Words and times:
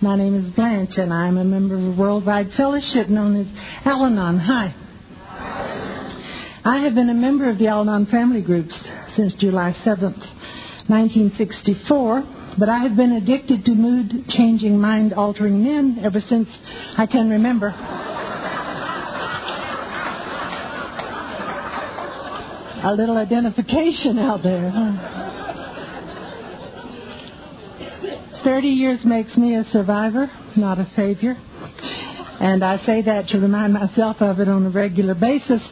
My 0.00 0.14
name 0.14 0.36
is 0.36 0.48
Blanche, 0.52 0.96
and 0.98 1.12
I'm 1.12 1.38
a 1.38 1.44
member 1.44 1.74
of 1.74 1.84
a 1.84 1.90
worldwide 1.90 2.52
fellowship 2.52 3.08
known 3.08 3.34
as 3.34 3.48
Al 3.84 4.04
Anon. 4.04 4.38
Hi. 4.38 4.72
I 6.64 6.78
have 6.84 6.94
been 6.94 7.10
a 7.10 7.14
member 7.14 7.48
of 7.48 7.58
the 7.58 7.66
Al 7.66 7.80
Anon 7.80 8.06
family 8.06 8.40
groups 8.40 8.80
since 9.16 9.34
July 9.34 9.72
7th, 9.72 10.22
1964, 10.86 12.24
but 12.56 12.68
I 12.68 12.78
have 12.78 12.94
been 12.94 13.10
addicted 13.10 13.64
to 13.64 13.74
mood 13.74 14.28
changing, 14.28 14.78
mind 14.78 15.14
altering 15.14 15.64
men 15.64 15.98
ever 16.00 16.20
since 16.20 16.48
I 16.96 17.06
can 17.06 17.30
remember. 17.30 17.74
a 22.80 22.94
little 22.94 23.16
identification 23.16 24.20
out 24.20 24.44
there. 24.44 24.70
Huh? 24.70 25.47
30 28.42 28.68
years 28.68 29.04
makes 29.04 29.36
me 29.36 29.56
a 29.56 29.64
survivor, 29.64 30.30
not 30.56 30.78
a 30.78 30.84
savior. 30.84 31.36
And 32.40 32.64
I 32.64 32.78
say 32.78 33.02
that 33.02 33.28
to 33.28 33.40
remind 33.40 33.72
myself 33.72 34.22
of 34.22 34.38
it 34.40 34.48
on 34.48 34.66
a 34.66 34.70
regular 34.70 35.14
basis. 35.14 35.62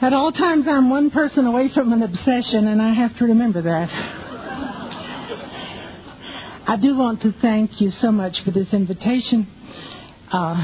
At 0.00 0.12
all 0.12 0.32
times, 0.32 0.66
I'm 0.68 0.90
one 0.90 1.10
person 1.10 1.46
away 1.46 1.68
from 1.68 1.92
an 1.92 2.02
obsession, 2.02 2.66
and 2.68 2.80
I 2.80 2.92
have 2.92 3.16
to 3.18 3.24
remember 3.24 3.62
that. 3.62 3.90
I 6.66 6.76
do 6.80 6.96
want 6.96 7.22
to 7.22 7.32
thank 7.32 7.80
you 7.80 7.90
so 7.90 8.12
much 8.12 8.42
for 8.42 8.52
this 8.52 8.72
invitation. 8.72 9.48
Uh, 10.30 10.54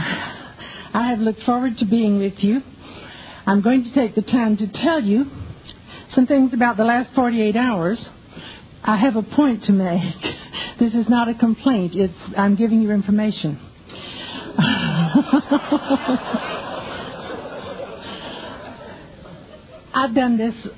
I 0.94 1.08
have 1.10 1.19
looked 1.19 1.42
forward 1.42 1.78
to 1.78 1.84
being 1.84 2.19
with 2.19 2.42
you. 2.44 2.62
I'm 3.46 3.60
going 3.60 3.82
to 3.84 3.92
take 3.92 4.14
the 4.14 4.22
time 4.22 4.56
to 4.58 4.69
tell 4.69 5.02
you 5.02 5.27
some 6.10 6.27
things 6.27 6.55
about 6.55 6.77
the 6.77 6.84
last 6.84 7.12
48 7.12 7.56
hours. 7.56 8.08
I 8.82 8.96
have 8.96 9.16
a 9.16 9.23
point 9.23 9.64
to 9.64 9.73
make. 9.73 10.14
This 10.78 10.95
is 10.95 11.09
not 11.09 11.27
a 11.28 11.34
complaint. 11.34 11.96
It's 11.96 12.14
I'm 12.36 12.55
giving 12.55 12.80
you 12.80 12.92
information. 12.92 13.59
I've 19.92 20.14
done 20.14 20.36
this 20.36 20.69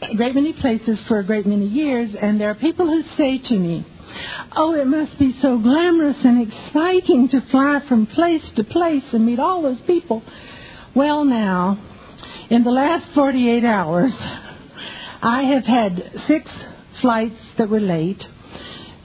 a 0.00 0.14
great 0.14 0.34
many 0.34 0.54
places 0.54 1.04
for 1.04 1.18
a 1.18 1.24
great 1.24 1.44
many 1.44 1.66
years, 1.66 2.14
and 2.14 2.40
there 2.40 2.48
are 2.48 2.54
people 2.54 2.86
who 2.86 3.02
say 3.02 3.36
to 3.36 3.58
me, 3.58 3.84
Oh, 4.56 4.74
it 4.74 4.86
must 4.86 5.18
be 5.18 5.32
so 5.32 5.58
glamorous 5.58 6.24
and 6.24 6.40
exciting 6.42 7.28
to 7.28 7.40
fly 7.42 7.80
from 7.80 8.06
place 8.06 8.50
to 8.52 8.64
place 8.64 9.12
and 9.12 9.26
meet 9.26 9.38
all 9.38 9.62
those 9.62 9.82
people. 9.82 10.22
Well, 10.94 11.24
now, 11.24 11.78
in 12.48 12.64
the 12.64 12.70
last 12.70 13.12
48 13.12 13.64
hours, 13.64 14.16
I 15.22 15.42
have 15.44 15.66
had 15.66 16.18
six 16.20 16.50
flights 17.00 17.40
that 17.56 17.68
were 17.68 17.80
late, 17.80 18.26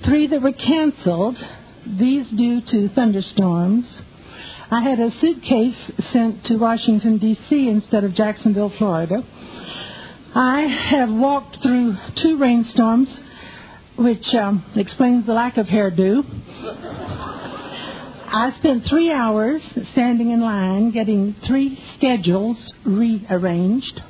three 0.04 0.28
that 0.28 0.42
were 0.42 0.52
canceled, 0.52 1.46
these 1.86 2.30
due 2.30 2.62
to 2.62 2.90
thunderstorms. 2.90 4.02
I 4.70 4.82
had 4.82 5.00
a 5.00 5.12
suitcase 5.12 5.92
sent 6.12 6.46
to 6.46 6.58
Washington, 6.58 7.18
D.C. 7.18 7.70
instead 7.70 8.04
of 8.04 8.14
Jacksonville, 8.14 8.70
Florida. 8.70 9.24
I 10.34 10.62
have 10.64 11.12
walked 11.12 11.62
through 11.62 11.96
two 12.16 12.38
rainstorms, 12.38 13.22
which 13.96 14.34
um, 14.36 14.66
explains 14.76 15.26
the 15.26 15.34
lack 15.34 15.58
of 15.58 15.68
hairdo. 15.68 16.26
I 18.28 18.52
spent 18.58 18.86
three 18.86 19.14
hours 19.14 19.64
standing 19.90 20.32
in 20.32 20.42
line 20.42 20.92
getting 20.92 21.36
three 21.36 21.80
schedules 21.94 22.74
rearranged. 22.84 24.02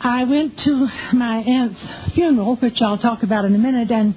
I 0.00 0.24
went 0.24 0.58
to 0.60 0.88
my 1.12 1.38
aunt's 1.38 1.80
funeral, 2.14 2.56
which 2.56 2.82
I'll 2.82 2.98
talk 2.98 3.22
about 3.22 3.44
in 3.46 3.54
a 3.54 3.58
minute, 3.58 3.90
and 3.90 4.14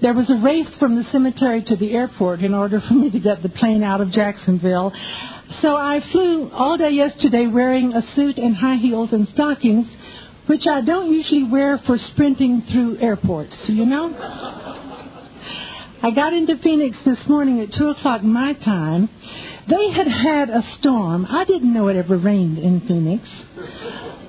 there 0.00 0.14
was 0.14 0.28
a 0.30 0.36
race 0.36 0.76
from 0.78 0.96
the 0.96 1.04
cemetery 1.04 1.62
to 1.62 1.76
the 1.76 1.92
airport 1.92 2.40
in 2.40 2.52
order 2.52 2.80
for 2.80 2.94
me 2.94 3.10
to 3.10 3.20
get 3.20 3.42
the 3.42 3.48
plane 3.48 3.84
out 3.84 4.00
of 4.00 4.10
Jacksonville. 4.10 4.92
So 5.60 5.76
I 5.76 6.00
flew 6.00 6.50
all 6.50 6.76
day 6.76 6.90
yesterday 6.90 7.46
wearing 7.46 7.94
a 7.94 8.02
suit 8.02 8.36
and 8.36 8.56
high 8.56 8.76
heels 8.76 9.12
and 9.12 9.28
stockings, 9.28 9.86
which 10.46 10.66
I 10.66 10.80
don't 10.80 11.12
usually 11.12 11.44
wear 11.44 11.78
for 11.78 11.96
sprinting 11.98 12.62
through 12.62 12.98
airports, 12.98 13.68
you 13.68 13.86
know? 13.86 14.12
I 16.02 16.10
got 16.10 16.32
into 16.32 16.56
Phoenix 16.56 17.00
this 17.02 17.28
morning 17.28 17.60
at 17.60 17.72
2 17.72 17.90
o'clock 17.90 18.24
my 18.24 18.54
time. 18.54 19.08
They 19.66 19.90
had 19.90 20.08
had 20.08 20.50
a 20.50 20.62
storm. 20.62 21.26
I 21.28 21.44
didn't 21.44 21.72
know 21.72 21.88
it 21.88 21.96
ever 21.96 22.16
rained 22.16 22.58
in 22.58 22.80
Phoenix. 22.80 23.44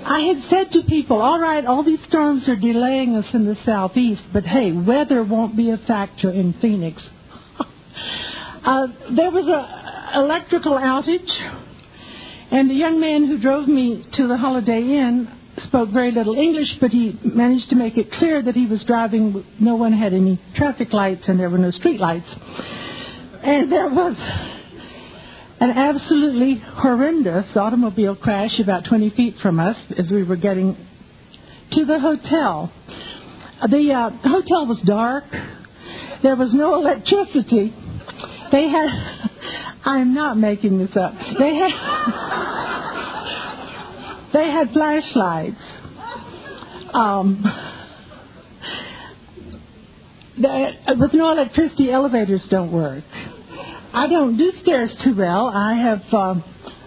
I 0.05 0.19
had 0.21 0.43
said 0.43 0.71
to 0.73 0.83
people, 0.83 1.21
all 1.21 1.39
right, 1.39 1.65
all 1.65 1.83
these 1.83 2.03
storms 2.03 2.47
are 2.49 2.55
delaying 2.55 3.15
us 3.15 3.33
in 3.33 3.45
the 3.45 3.55
southeast, 3.55 4.25
but 4.33 4.45
hey, 4.45 4.71
weather 4.71 5.23
won't 5.23 5.55
be 5.55 5.71
a 5.71 5.77
factor 5.77 6.29
in 6.29 6.53
Phoenix. 6.53 7.09
uh, 8.63 8.87
there 9.11 9.31
was 9.31 9.47
an 9.47 10.21
electrical 10.21 10.73
outage, 10.73 11.31
and 12.51 12.69
the 12.69 12.75
young 12.75 12.99
man 12.99 13.25
who 13.25 13.37
drove 13.37 13.67
me 13.67 14.03
to 14.11 14.27
the 14.27 14.37
Holiday 14.37 14.81
Inn 14.81 15.31
spoke 15.57 15.89
very 15.89 16.11
little 16.11 16.35
English, 16.35 16.77
but 16.79 16.91
he 16.91 17.17
managed 17.23 17.69
to 17.69 17.75
make 17.75 17.97
it 17.97 18.11
clear 18.11 18.41
that 18.41 18.55
he 18.55 18.65
was 18.65 18.83
driving. 18.83 19.45
No 19.59 19.75
one 19.75 19.93
had 19.93 20.13
any 20.13 20.39
traffic 20.53 20.93
lights, 20.93 21.29
and 21.29 21.39
there 21.39 21.49
were 21.49 21.57
no 21.57 21.71
street 21.71 21.99
lights. 21.99 22.29
And 23.41 23.71
there 23.71 23.89
was 23.89 24.17
an 25.63 25.71
absolutely 25.71 26.55
horrendous 26.55 27.55
automobile 27.55 28.17
crash 28.17 28.59
about 28.59 28.83
20 28.83 29.11
feet 29.11 29.37
from 29.37 29.61
us 29.61 29.81
as 29.97 30.11
we 30.11 30.21
were 30.21 30.35
getting 30.35 30.75
to 31.71 31.85
the 31.85 31.99
hotel. 31.99 32.69
The 33.69 33.93
uh, 33.93 34.09
hotel 34.09 34.67
was 34.67 34.81
dark. 34.81 35.23
There 36.21 36.35
was 36.35 36.53
no 36.53 36.75
electricity. 36.75 37.73
They 38.51 38.67
had, 38.67 38.89
I'm 39.85 40.13
not 40.13 40.37
making 40.37 40.79
this 40.79 40.97
up. 40.97 41.15
They 41.39 41.55
had, 41.55 41.71
they 44.33 44.51
had 44.51 44.71
flashlights. 44.71 45.63
Um, 46.93 47.41
the, 50.37 50.75
with 50.99 51.13
no 51.13 51.31
electricity, 51.31 51.89
elevators 51.89 52.49
don't 52.49 52.73
work. 52.73 53.05
I 53.95 54.07
don't 54.07 54.37
do 54.37 54.51
stairs 54.53 54.95
too 54.95 55.13
well. 55.13 55.49
I 55.49 55.75
have 55.75 56.11
uh, 56.11 56.35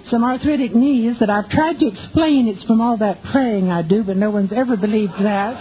some 0.02 0.24
arthritic 0.24 0.74
knees 0.74 1.20
that 1.20 1.30
I've 1.30 1.48
tried 1.48 1.78
to 1.78 1.86
explain 1.86 2.48
it's 2.48 2.64
from 2.64 2.80
all 2.80 2.96
that 2.96 3.22
praying 3.22 3.70
I 3.70 3.82
do, 3.82 4.02
but 4.02 4.16
no 4.16 4.30
one's 4.30 4.52
ever 4.52 4.76
believed 4.76 5.12
that. 5.20 5.54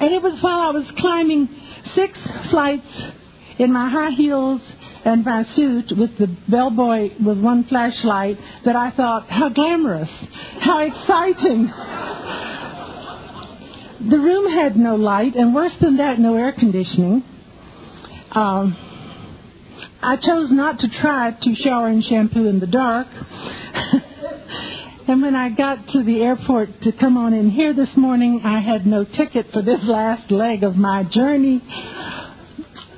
and 0.00 0.12
it 0.12 0.22
was 0.22 0.42
while 0.42 0.60
I 0.60 0.70
was 0.72 0.90
climbing 0.90 1.48
six 1.94 2.20
flights 2.50 3.04
in 3.56 3.72
my 3.72 3.88
high 3.88 4.10
heels 4.10 4.60
and 5.02 5.24
my 5.24 5.44
suit 5.44 5.92
with 5.92 6.18
the 6.18 6.26
bellboy 6.26 7.12
with 7.24 7.40
one 7.40 7.64
flashlight 7.64 8.38
that 8.66 8.76
I 8.76 8.90
thought, 8.90 9.30
how 9.30 9.48
glamorous, 9.48 10.10
how 10.60 10.80
exciting. 10.80 11.68
the 14.10 14.20
room 14.20 14.52
had 14.52 14.76
no 14.76 14.96
light, 14.96 15.36
and 15.36 15.54
worse 15.54 15.74
than 15.76 15.96
that, 15.96 16.18
no 16.18 16.34
air 16.34 16.52
conditioning. 16.52 17.24
Um, 18.30 18.76
I 20.02 20.16
chose 20.16 20.50
not 20.50 20.80
to 20.80 20.88
try 20.88 21.30
to 21.30 21.54
shower 21.54 21.88
and 21.88 22.04
shampoo 22.04 22.46
in 22.46 22.60
the 22.60 22.66
dark. 22.66 23.08
and 25.08 25.22
when 25.22 25.34
I 25.34 25.48
got 25.48 25.88
to 25.88 26.02
the 26.02 26.22
airport 26.22 26.82
to 26.82 26.92
come 26.92 27.16
on 27.16 27.32
in 27.32 27.48
here 27.50 27.72
this 27.72 27.96
morning, 27.96 28.42
I 28.44 28.60
had 28.60 28.86
no 28.86 29.04
ticket 29.04 29.50
for 29.50 29.62
this 29.62 29.82
last 29.84 30.30
leg 30.30 30.62
of 30.62 30.76
my 30.76 31.04
journey. 31.04 31.62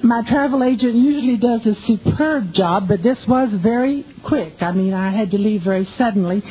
My 0.02 0.22
travel 0.22 0.64
agent 0.64 0.96
usually 0.96 1.36
does 1.36 1.64
a 1.66 1.74
superb 1.74 2.52
job, 2.52 2.88
but 2.88 3.02
this 3.02 3.26
was 3.28 3.52
very 3.52 4.04
quick. 4.24 4.62
I 4.62 4.72
mean, 4.72 4.94
I 4.94 5.10
had 5.10 5.30
to 5.30 5.38
leave 5.38 5.62
very 5.62 5.84
suddenly. 5.84 6.42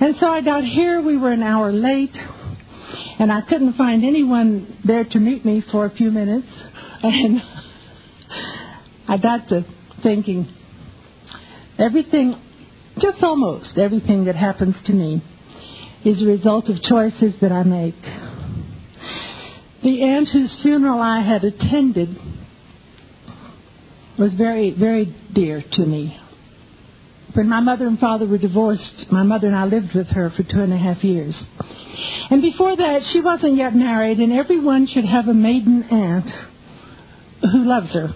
And 0.00 0.16
so 0.16 0.26
I 0.26 0.42
got 0.42 0.64
here, 0.64 1.00
we 1.00 1.16
were 1.16 1.32
an 1.32 1.42
hour 1.42 1.72
late, 1.72 2.20
and 3.18 3.32
I 3.32 3.40
couldn't 3.40 3.72
find 3.74 4.04
anyone 4.04 4.76
there 4.84 5.04
to 5.04 5.18
meet 5.18 5.44
me 5.44 5.60
for 5.60 5.86
a 5.86 5.90
few 5.90 6.10
minutes. 6.10 6.48
And 7.00 7.40
I 8.30 9.16
got 9.16 9.48
to 9.48 9.64
thinking 10.02 10.48
everything, 11.78 12.36
just 12.98 13.22
almost 13.22 13.78
everything 13.78 14.24
that 14.24 14.36
happens 14.36 14.80
to 14.82 14.92
me, 14.92 15.22
is 16.04 16.22
a 16.22 16.26
result 16.26 16.68
of 16.68 16.82
choices 16.82 17.36
that 17.38 17.52
I 17.52 17.62
make. 17.62 18.00
The 19.82 20.02
aunt 20.02 20.28
whose 20.28 20.54
funeral 20.56 21.00
I 21.00 21.20
had 21.20 21.44
attended 21.44 22.18
was 24.18 24.34
very, 24.34 24.70
very 24.70 25.14
dear 25.32 25.62
to 25.62 25.86
me. 25.86 26.18
When 27.34 27.48
my 27.48 27.60
mother 27.60 27.86
and 27.86 28.00
father 28.00 28.26
were 28.26 28.38
divorced, 28.38 29.12
my 29.12 29.22
mother 29.22 29.46
and 29.46 29.56
I 29.56 29.66
lived 29.66 29.94
with 29.94 30.08
her 30.08 30.30
for 30.30 30.42
two 30.42 30.60
and 30.60 30.72
a 30.72 30.76
half 30.76 31.04
years. 31.04 31.44
And 32.30 32.42
before 32.42 32.76
that, 32.76 33.04
she 33.04 33.20
wasn't 33.20 33.56
yet 33.56 33.74
married, 33.74 34.18
and 34.18 34.32
everyone 34.32 34.86
should 34.86 35.04
have 35.04 35.28
a 35.28 35.34
maiden 35.34 35.84
aunt 35.84 36.34
who 37.40 37.64
loves 37.64 37.92
her. 37.94 38.14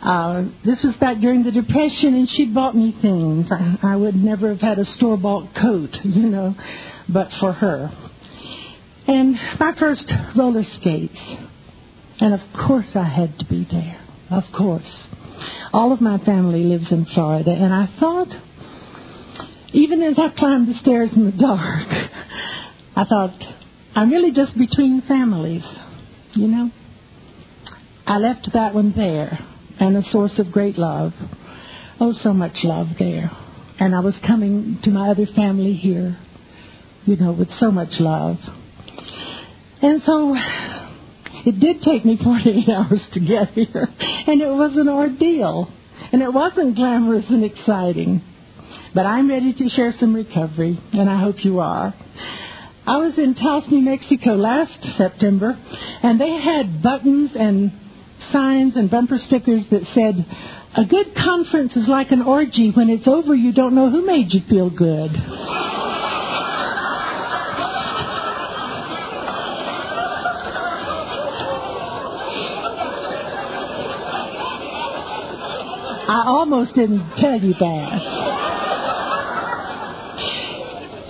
Uh, 0.00 0.44
this 0.64 0.84
was 0.84 0.96
back 0.96 1.18
during 1.18 1.42
the 1.42 1.50
Depression, 1.50 2.14
and 2.14 2.30
she 2.30 2.46
bought 2.46 2.76
me 2.76 2.92
things. 2.92 3.50
I, 3.50 3.78
I 3.82 3.96
would 3.96 4.14
never 4.14 4.50
have 4.50 4.60
had 4.60 4.78
a 4.78 4.84
store 4.84 5.16
bought 5.16 5.54
coat, 5.54 5.98
you 6.04 6.28
know, 6.28 6.54
but 7.08 7.32
for 7.32 7.52
her. 7.52 7.90
And 9.06 9.38
my 9.58 9.74
first 9.74 10.12
roller 10.36 10.64
skates. 10.64 11.18
And 12.20 12.34
of 12.34 12.42
course 12.52 12.94
I 12.94 13.04
had 13.04 13.38
to 13.38 13.44
be 13.46 13.64
there. 13.64 14.00
Of 14.30 14.52
course. 14.52 15.06
All 15.72 15.92
of 15.92 16.00
my 16.00 16.18
family 16.18 16.64
lives 16.64 16.92
in 16.92 17.04
Florida, 17.06 17.50
and 17.50 17.72
I 17.72 17.86
thought, 17.98 18.36
even 19.72 20.02
as 20.02 20.18
I 20.18 20.28
climbed 20.30 20.68
the 20.68 20.74
stairs 20.74 21.12
in 21.12 21.24
the 21.24 21.32
dark, 21.32 21.86
I 22.96 23.04
thought, 23.04 23.46
I'm 23.94 24.10
really 24.10 24.32
just 24.32 24.56
between 24.56 25.02
families, 25.02 25.66
you 26.34 26.48
know? 26.48 26.70
I 28.08 28.16
left 28.16 28.54
that 28.54 28.72
one 28.72 28.92
there, 28.92 29.38
and 29.78 29.94
a 29.94 30.02
source 30.02 30.38
of 30.38 30.50
great 30.50 30.78
love. 30.78 31.12
Oh, 32.00 32.12
so 32.12 32.32
much 32.32 32.64
love 32.64 32.88
there. 32.98 33.30
And 33.78 33.94
I 33.94 34.00
was 34.00 34.18
coming 34.20 34.78
to 34.80 34.90
my 34.90 35.10
other 35.10 35.26
family 35.26 35.74
here, 35.74 36.16
you 37.04 37.16
know, 37.16 37.32
with 37.32 37.52
so 37.52 37.70
much 37.70 38.00
love. 38.00 38.40
And 39.82 40.02
so 40.04 40.34
it 40.38 41.60
did 41.60 41.82
take 41.82 42.06
me 42.06 42.16
48 42.24 42.66
hours 42.70 43.06
to 43.10 43.20
get 43.20 43.50
here, 43.50 43.90
and 44.00 44.40
it 44.40 44.54
was 44.54 44.74
an 44.78 44.88
ordeal. 44.88 45.70
And 46.10 46.22
it 46.22 46.32
wasn't 46.32 46.76
glamorous 46.76 47.28
and 47.28 47.44
exciting. 47.44 48.22
But 48.94 49.04
I'm 49.04 49.28
ready 49.28 49.52
to 49.52 49.68
share 49.68 49.92
some 49.92 50.14
recovery, 50.14 50.80
and 50.92 51.10
I 51.10 51.20
hope 51.20 51.44
you 51.44 51.60
are. 51.60 51.92
I 52.86 52.96
was 52.96 53.18
in 53.18 53.34
Taos, 53.34 53.68
New 53.70 53.82
Mexico 53.82 54.34
last 54.34 54.82
September, 54.96 55.58
and 56.02 56.18
they 56.18 56.38
had 56.38 56.82
buttons 56.82 57.36
and 57.36 57.70
signs 58.30 58.76
and 58.76 58.90
bumper 58.90 59.18
stickers 59.18 59.66
that 59.68 59.86
said, 59.88 60.24
A 60.74 60.84
good 60.84 61.14
conference 61.14 61.76
is 61.76 61.88
like 61.88 62.12
an 62.12 62.22
orgy. 62.22 62.70
When 62.70 62.90
it's 62.90 63.08
over, 63.08 63.34
you 63.34 63.52
don't 63.52 63.74
know 63.74 63.90
who 63.90 64.04
made 64.04 64.32
you 64.32 64.40
feel 64.40 64.70
good. 64.70 65.10
I 76.10 76.24
almost 76.26 76.74
didn't 76.74 77.16
tell 77.16 77.38
you 77.38 77.52
that. 77.52 78.38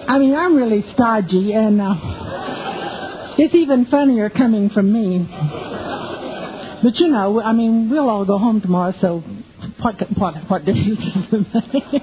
I 0.09 0.19
mean, 0.19 0.35
I'm 0.35 0.57
really 0.57 0.83
stodgy, 0.83 1.53
and 1.53 1.81
uh, 1.81 1.95
it's 3.39 3.55
even 3.55 3.87
funnier 3.87 4.29
coming 4.29 4.71
from 4.71 4.93
me. 4.93 5.68
But 6.83 7.01
you 7.01 7.09
know, 7.09 7.43
I 7.43 7.53
mean, 7.53 7.91
we'll 7.91 8.09
all 8.09 8.25
go 8.25 8.39
home 8.39 8.61
tomorrow, 8.61 8.93
so 8.93 9.21
what 9.81 10.01
what 10.17 10.37
what 10.49 10.65
difference 10.65 10.99
does 11.01 11.33
it 11.33 11.55
make? 11.55 12.03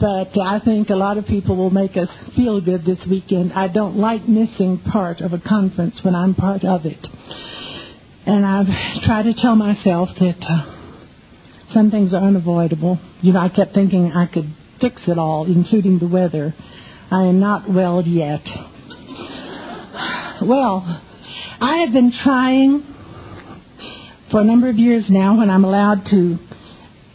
But 0.00 0.38
I 0.38 0.60
think 0.60 0.88
a 0.88 0.96
lot 0.96 1.18
of 1.18 1.26
people 1.26 1.56
will 1.56 1.70
make 1.70 1.96
us 1.98 2.10
feel 2.34 2.62
good 2.62 2.86
this 2.86 3.06
weekend. 3.06 3.52
I 3.52 3.68
don't 3.68 3.98
like 3.98 4.26
missing 4.26 4.78
part 4.78 5.20
of 5.20 5.34
a 5.34 5.38
conference 5.38 6.02
when 6.02 6.14
I'm 6.14 6.34
part 6.34 6.64
of 6.64 6.86
it. 6.86 7.06
And 8.24 8.46
I've 8.46 9.02
tried 9.02 9.24
to 9.24 9.34
tell 9.34 9.56
myself 9.56 10.14
that 10.18 10.42
uh, 10.48 10.64
some 11.72 11.90
things 11.90 12.14
are 12.14 12.22
unavoidable. 12.22 12.98
You 13.20 13.34
know, 13.34 13.40
I 13.40 13.50
kept 13.50 13.74
thinking 13.74 14.12
I 14.12 14.24
could 14.24 14.50
fix 14.80 15.06
it 15.06 15.18
all, 15.18 15.44
including 15.44 15.98
the 15.98 16.08
weather. 16.08 16.54
I 17.10 17.24
am 17.24 17.38
not 17.38 17.68
well 17.68 18.02
yet. 18.02 18.46
Well, 20.42 21.02
I 21.62 21.78
have 21.78 21.92
been 21.92 22.12
trying 22.12 22.82
for 24.30 24.40
a 24.40 24.44
number 24.44 24.70
of 24.70 24.78
years 24.78 25.10
now 25.10 25.36
when 25.36 25.50
I'm 25.50 25.64
allowed 25.64 26.06
to 26.06 26.38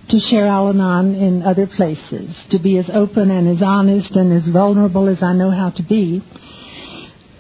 to 0.10 0.20
share 0.20 0.46
Al-Anon 0.46 1.16
in 1.16 1.42
other 1.42 1.66
places, 1.66 2.44
to 2.52 2.60
be 2.60 2.78
as 2.78 2.88
open 2.92 3.32
and 3.32 3.48
as 3.48 3.64
honest 3.64 4.16
and 4.16 4.32
as 4.32 4.48
vulnerable 4.48 5.08
as 5.08 5.24
I 5.24 5.34
know 5.34 5.50
how 5.50 5.72
to 5.72 5.82
be. 5.82 6.24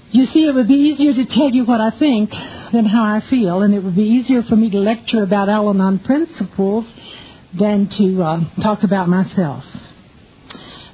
You 0.09 0.25
see, 0.25 0.47
it 0.47 0.55
would 0.55 0.67
be 0.67 0.73
easier 0.73 1.13
to 1.13 1.25
tell 1.25 1.51
you 1.51 1.63
what 1.63 1.79
I 1.79 1.91
think 1.91 2.31
than 2.71 2.85
how 2.85 3.03
I 3.03 3.19
feel, 3.19 3.61
and 3.61 3.75
it 3.75 3.83
would 3.83 3.95
be 3.95 4.07
easier 4.17 4.41
for 4.41 4.55
me 4.55 4.71
to 4.71 4.79
lecture 4.79 5.21
about 5.21 5.47
Al 5.47 5.69
Anon 5.69 5.99
principles 5.99 6.91
than 7.53 7.85
to 7.85 8.23
uh, 8.23 8.43
talk 8.61 8.81
about 8.81 9.07
myself. 9.07 9.63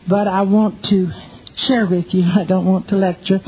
But 0.10 0.28
I 0.28 0.42
want 0.42 0.84
to 0.86 1.10
share 1.56 1.86
with 1.86 2.14
you, 2.14 2.26
I 2.26 2.44
don't 2.44 2.66
want 2.66 2.90
to 2.90 2.98
lecture. 2.98 3.40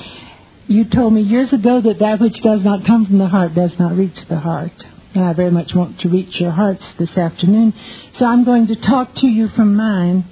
You 0.68 0.86
told 0.86 1.13
me 1.13 1.21
years 1.21 1.51
ago 1.54 1.81
that 1.81 2.00
that 2.00 2.19
which 2.19 2.42
does 2.42 2.63
not 2.63 2.86
come 2.86 3.06
from 3.06 3.18
the 3.18 3.27
heart 3.27 3.54
does 3.54 3.77
not 3.77 3.98
reach 3.98 4.25
the 4.25 4.39
heart. 4.39 4.71
And 5.13 5.24
I 5.24 5.33
very 5.33 5.51
much 5.51 5.75
want 5.75 6.00
to 6.01 6.10
reach 6.10 6.39
your 6.39 6.51
hearts 6.51 6.94
this 6.94 7.18
afternoon. 7.18 7.74
So 8.13 8.25
I'm 8.25 8.44
going 8.44 8.68
to 8.68 8.75
talk 8.75 9.13
to 9.15 9.27
you 9.27 9.48
from 9.50 9.75
mine 9.75 10.25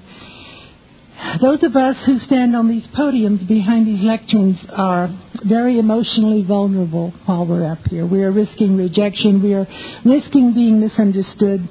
those 1.40 1.62
of 1.64 1.76
us 1.76 2.04
who 2.06 2.18
stand 2.18 2.56
on 2.56 2.68
these 2.68 2.88
podiums 2.88 3.48
behind 3.48 3.88
these 3.88 4.02
lecterns 4.02 4.58
are 4.78 5.10
very 5.44 5.78
emotionally 5.78 6.42
vulnerable 6.42 7.12
while 7.26 7.46
we're 7.46 7.66
up 7.66 7.88
here. 7.88 8.06
We 8.06 8.24
are 8.24 8.32
risking 8.32 8.76
rejection. 8.76 9.42
We 9.42 9.54
are 9.54 9.68
risking 10.04 10.54
being 10.54 10.80
misunderstood. 10.80 11.68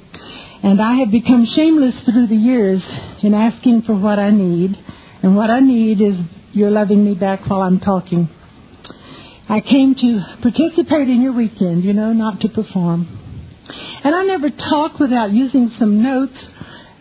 And 0.62 0.80
I 0.80 0.94
have 0.96 1.10
become 1.10 1.44
shameless 1.46 2.00
through 2.02 2.28
the 2.28 2.36
years 2.36 2.86
in 3.22 3.34
asking 3.34 3.82
for 3.82 3.94
what 3.94 4.18
I 4.18 4.30
need. 4.30 4.78
And 5.22 5.36
what 5.36 5.50
I 5.50 5.60
need 5.60 6.00
is 6.00 6.16
your 6.52 6.70
loving 6.70 7.04
me 7.04 7.14
back 7.14 7.46
while 7.48 7.62
I'm 7.62 7.80
talking. 7.80 8.28
I 9.50 9.60
came 9.60 9.96
to 9.96 10.20
participate 10.42 11.08
in 11.08 11.22
your 11.22 11.32
weekend, 11.32 11.84
you 11.84 11.92
know, 11.92 12.12
not 12.12 12.42
to 12.42 12.48
perform. 12.48 13.08
And 14.04 14.14
I 14.14 14.22
never 14.22 14.48
talk 14.48 15.00
without 15.00 15.32
using 15.32 15.70
some 15.70 16.04
notes. 16.04 16.38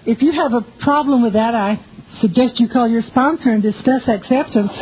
If 0.03 0.23
you 0.23 0.31
have 0.31 0.55
a 0.55 0.61
problem 0.61 1.21
with 1.21 1.33
that, 1.33 1.53
I 1.53 1.79
suggest 2.13 2.59
you 2.59 2.67
call 2.67 2.87
your 2.87 3.03
sponsor 3.03 3.51
and 3.51 3.61
discuss 3.61 4.07
acceptance. 4.07 4.73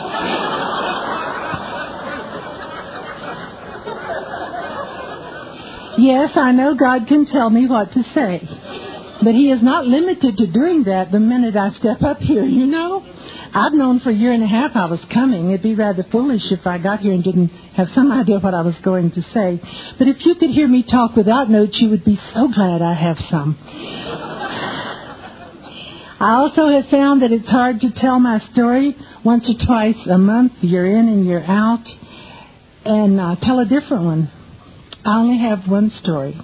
yes, 5.98 6.38
I 6.38 6.54
know 6.54 6.74
God 6.74 7.08
can 7.08 7.26
tell 7.26 7.50
me 7.50 7.68
what 7.68 7.92
to 7.92 8.04
say. 8.04 8.48
But 9.22 9.36
He 9.36 9.52
is 9.52 9.62
not 9.62 9.86
limited 9.86 10.38
to 10.38 10.48
doing 10.48 10.86
that 10.86 11.12
the 11.12 11.20
minute 11.20 11.58
I 11.58 11.72
step 11.72 12.02
up 12.02 12.22
here, 12.22 12.46
you 12.46 12.66
know? 12.66 13.04
I've 13.54 13.74
known 13.74 14.00
for 14.00 14.10
a 14.10 14.14
year 14.14 14.32
and 14.32 14.44
a 14.44 14.48
half 14.48 14.76
I 14.76 14.86
was 14.86 15.04
coming. 15.06 15.50
It'd 15.50 15.62
be 15.62 15.74
rather 15.74 16.04
foolish 16.04 16.52
if 16.52 16.68
I 16.68 16.78
got 16.78 17.00
here 17.00 17.14
and 17.14 17.24
didn't 17.24 17.50
have 17.76 17.90
some 17.90 18.12
idea 18.12 18.40
what 18.40 18.54
I 18.54 18.62
was 18.62 18.78
going 18.80 19.12
to 19.12 19.22
say. 19.22 19.62
But 19.98 20.08
if 20.08 20.26
you 20.26 20.36
could 20.36 20.50
hear 20.50 20.68
me 20.68 20.84
talk 20.84 21.16
without 21.16 21.50
notes, 21.50 21.80
you 21.80 21.90
would 21.90 22.04
be 22.04 22.16
so 22.16 22.48
glad 22.48 22.82
I 22.82 22.94
have 22.94 23.20
some. 23.20 23.58
I 26.20 26.38
also 26.40 26.68
have 26.70 26.88
found 26.90 27.22
that 27.22 27.32
it's 27.32 27.48
hard 27.48 27.82
to 27.82 27.92
tell 27.92 28.20
my 28.20 28.40
story 28.40 28.96
once 29.24 29.50
or 29.50 29.54
twice 29.54 30.08
a 30.08 30.18
month, 30.18 30.64
year 30.64 30.86
in 30.86 31.08
and 31.08 31.26
year 31.26 31.44
out, 31.46 31.96
and 32.86 33.20
uh, 33.20 33.36
tell 33.36 33.60
a 33.60 33.66
different 33.66 34.04
one. 34.04 34.32
I 35.06 35.20
only 35.20 35.38
have 35.38 35.68
one 35.68 35.92
story. 35.92 36.36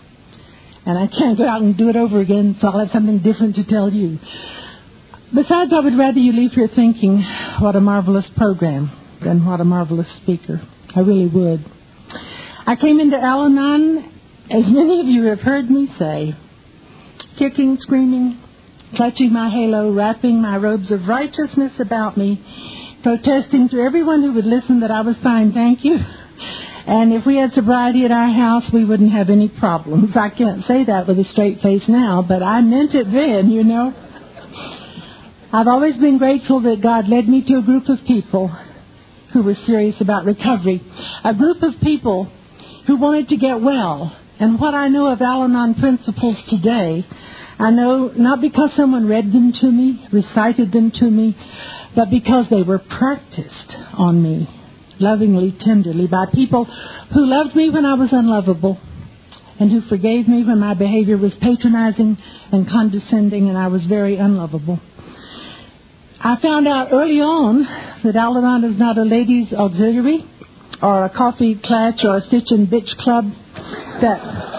And 0.85 0.97
I 0.97 1.07
can't 1.07 1.37
go 1.37 1.47
out 1.47 1.61
and 1.61 1.75
do 1.75 1.89
it 1.89 1.95
over 1.95 2.19
again, 2.19 2.55
so 2.59 2.67
I'll 2.67 2.79
have 2.79 2.91
something 2.91 3.19
different 3.19 3.55
to 3.55 3.65
tell 3.65 3.91
you. 3.91 4.19
Besides, 5.33 5.73
I 5.73 5.79
would 5.79 5.97
rather 5.97 6.19
you 6.19 6.31
leave 6.31 6.53
here 6.53 6.67
thinking, 6.67 7.23
what 7.59 7.75
a 7.75 7.81
marvelous 7.81 8.29
program, 8.29 8.91
than 9.19 9.43
what 9.43 9.61
a 9.61 9.63
marvelous 9.65 10.09
speaker. 10.09 10.61
I 10.95 10.99
really 10.99 11.25
would. 11.25 11.65
I 12.67 12.75
came 12.75 12.99
into 12.99 13.17
Al 13.17 13.45
Anon, 13.45 14.11
as 14.51 14.67
many 14.69 14.99
of 14.99 15.07
you 15.07 15.23
have 15.23 15.41
heard 15.41 15.71
me 15.71 15.87
say, 15.87 16.35
kicking, 17.35 17.79
screaming, 17.79 18.37
clutching 18.93 19.33
my 19.33 19.49
halo, 19.49 19.91
wrapping 19.91 20.39
my 20.39 20.57
robes 20.57 20.91
of 20.91 21.07
righteousness 21.07 21.79
about 21.79 22.15
me, 22.15 22.39
protesting 23.01 23.69
to 23.69 23.81
everyone 23.81 24.21
who 24.21 24.33
would 24.33 24.45
listen 24.45 24.81
that 24.81 24.91
I 24.91 25.01
was 25.01 25.17
fine, 25.17 25.51
thank 25.51 25.83
you. 25.83 25.97
And 26.85 27.11
if 27.11 27.25
we 27.25 27.37
had 27.37 27.53
sobriety 27.53 28.05
at 28.05 28.11
our 28.11 28.29
house, 28.29 28.71
we 28.71 28.85
wouldn't 28.85 29.11
have 29.11 29.31
any 29.31 29.47
problems. 29.47 30.15
I 30.15 30.29
can't 30.29 30.63
say 30.65 30.83
that 30.83 31.07
with 31.07 31.17
a 31.17 31.23
straight 31.23 31.61
face 31.61 31.87
now, 31.87 32.21
but 32.21 32.43
I 32.43 32.61
meant 32.61 32.93
it 32.93 33.11
then, 33.11 33.49
you 33.49 33.63
know. 33.63 33.95
I've 35.55 35.67
always 35.67 35.99
been 35.99 36.17
grateful 36.17 36.61
that 36.61 36.81
God 36.81 37.07
led 37.07 37.29
me 37.29 37.43
to 37.43 37.59
a 37.59 37.61
group 37.61 37.87
of 37.87 38.03
people 38.05 38.47
who 39.33 39.43
were 39.43 39.53
serious 39.53 40.01
about 40.01 40.25
recovery. 40.25 40.81
A 41.23 41.35
group 41.35 41.61
of 41.61 41.79
people 41.79 42.27
who 42.87 42.95
wanted 42.95 43.29
to 43.29 43.37
get 43.37 43.61
well. 43.61 44.17
And 44.39 44.59
what 44.59 44.73
I 44.73 44.87
know 44.87 45.11
of 45.11 45.21
Al 45.21 45.43
Anon 45.43 45.75
principles 45.75 46.41
today, 46.45 47.05
I 47.59 47.69
know 47.69 48.07
not 48.07 48.41
because 48.41 48.73
someone 48.73 49.07
read 49.07 49.31
them 49.31 49.53
to 49.53 49.71
me, 49.71 50.03
recited 50.11 50.71
them 50.71 50.89
to 50.89 51.05
me, 51.05 51.37
but 51.93 52.09
because 52.09 52.49
they 52.49 52.63
were 52.63 52.79
practiced 52.79 53.77
on 53.93 54.23
me, 54.23 54.49
lovingly, 54.97 55.51
tenderly, 55.51 56.07
by 56.07 56.25
people 56.33 56.65
who 56.65 57.27
loved 57.27 57.55
me 57.55 57.69
when 57.69 57.85
I 57.85 57.93
was 57.93 58.11
unlovable 58.11 58.79
and 59.59 59.71
who 59.71 59.81
forgave 59.81 60.27
me 60.27 60.43
when 60.43 60.57
my 60.57 60.73
behavior 60.73 61.15
was 61.15 61.35
patronizing 61.35 62.17
and 62.51 62.67
condescending 62.67 63.49
and 63.49 63.57
I 63.57 63.67
was 63.67 63.85
very 63.85 64.15
unlovable. 64.15 64.79
I 66.25 66.37
found 66.37 66.69
out 66.69 66.93
early 66.93 67.19
on 67.19 67.63
that 68.03 68.15
Al 68.15 68.37
Anon 68.37 68.63
is 68.63 68.77
not 68.77 68.97
a 68.97 69.03
ladies' 69.03 69.53
auxiliary 69.53 70.25
or 70.81 71.03
a 71.03 71.09
coffee 71.09 71.55
clutch 71.55 72.05
or 72.05 72.15
a 72.15 72.21
stitch 72.21 72.49
and 72.51 72.65
bitch 72.69 72.95
club 72.95 73.29
that 73.99 74.53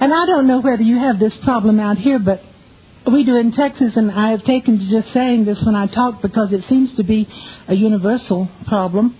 And 0.00 0.12
I 0.12 0.26
don't 0.26 0.48
know 0.48 0.60
whether 0.60 0.82
you 0.82 0.98
have 0.98 1.20
this 1.20 1.36
problem 1.36 1.78
out 1.78 1.96
here, 1.96 2.18
but 2.18 2.42
we 3.10 3.24
do 3.24 3.36
in 3.36 3.52
Texas, 3.52 3.96
and 3.96 4.10
I 4.10 4.30
have 4.30 4.42
taken 4.42 4.76
to 4.76 4.88
just 4.88 5.12
saying 5.12 5.44
this 5.44 5.64
when 5.64 5.76
I 5.76 5.86
talk 5.86 6.20
because 6.20 6.52
it 6.52 6.64
seems 6.64 6.94
to 6.94 7.04
be 7.04 7.28
a 7.68 7.74
universal 7.74 8.48
problem. 8.66 9.16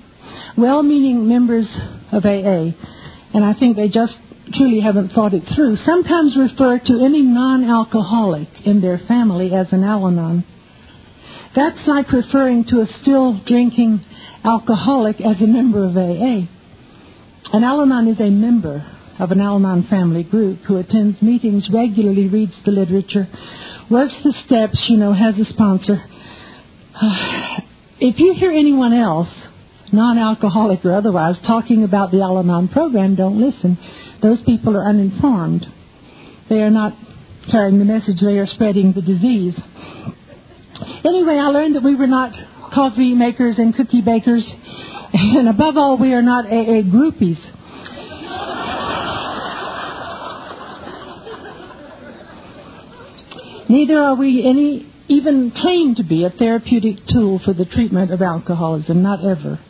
Well-meaning 0.56 1.28
members 1.28 1.80
of 2.10 2.26
AA, 2.26 2.74
and 3.32 3.44
I 3.44 3.54
think 3.54 3.76
they 3.76 3.88
just 3.88 4.20
truly 4.52 4.80
haven't 4.80 5.10
thought 5.10 5.34
it 5.34 5.46
through, 5.48 5.76
sometimes 5.76 6.36
refer 6.36 6.78
to 6.78 7.04
any 7.04 7.22
non-alcoholic 7.22 8.66
in 8.66 8.80
their 8.80 8.98
family 8.98 9.52
as 9.54 9.72
an 9.72 9.84
Al-Anon. 9.84 10.44
That's 11.54 11.86
like 11.86 12.12
referring 12.12 12.64
to 12.64 12.80
a 12.80 12.86
still 12.86 13.34
drinking 13.34 14.00
alcoholic 14.44 15.20
as 15.20 15.40
a 15.40 15.46
member 15.46 15.84
of 15.84 15.96
AA. 15.96 16.46
An 17.52 17.64
Al-Anon 17.64 18.08
is 18.08 18.20
a 18.20 18.30
member 18.30 18.84
of 19.18 19.32
an 19.32 19.40
Al-Anon 19.40 19.84
family 19.84 20.22
group 20.22 20.58
who 20.64 20.76
attends 20.76 21.22
meetings 21.22 21.70
regularly, 21.70 22.28
reads 22.28 22.60
the 22.62 22.70
literature, 22.70 23.28
works 23.88 24.16
the 24.22 24.32
steps, 24.32 24.88
you 24.88 24.96
know, 24.96 25.12
has 25.12 25.38
a 25.38 25.44
sponsor. 25.44 26.02
if 28.00 28.20
you 28.20 28.34
hear 28.34 28.50
anyone 28.50 28.92
else, 28.92 29.48
non-alcoholic 29.92 30.84
or 30.84 30.92
otherwise, 30.92 31.40
talking 31.40 31.84
about 31.84 32.10
the 32.10 32.20
Al-Anon 32.20 32.68
program, 32.68 33.14
don't 33.14 33.40
listen. 33.40 33.78
Those 34.26 34.42
people 34.42 34.76
are 34.76 34.84
uninformed. 34.84 35.68
They 36.48 36.60
are 36.60 36.70
not 36.70 36.96
carrying 37.46 37.78
the 37.78 37.84
message, 37.84 38.20
they 38.20 38.40
are 38.40 38.46
spreading 38.46 38.90
the 38.90 39.00
disease. 39.00 39.56
Anyway, 41.04 41.36
I 41.36 41.46
learned 41.50 41.76
that 41.76 41.84
we 41.84 41.94
were 41.94 42.08
not 42.08 42.36
coffee 42.72 43.14
makers 43.14 43.60
and 43.60 43.72
cookie 43.72 44.00
bakers, 44.00 44.52
and 45.12 45.48
above 45.48 45.76
all, 45.76 45.96
we 45.96 46.12
are 46.12 46.22
not 46.22 46.46
AA 46.46 46.82
groupies. 46.82 47.38
Neither 53.68 53.96
are 53.96 54.16
we 54.16 54.44
any 54.44 54.92
even 55.06 55.52
claim 55.52 55.94
to 55.94 56.02
be 56.02 56.24
a 56.24 56.30
therapeutic 56.30 57.06
tool 57.06 57.38
for 57.38 57.52
the 57.52 57.64
treatment 57.64 58.10
of 58.10 58.20
alcoholism, 58.20 59.04
not 59.04 59.24
ever. 59.24 59.60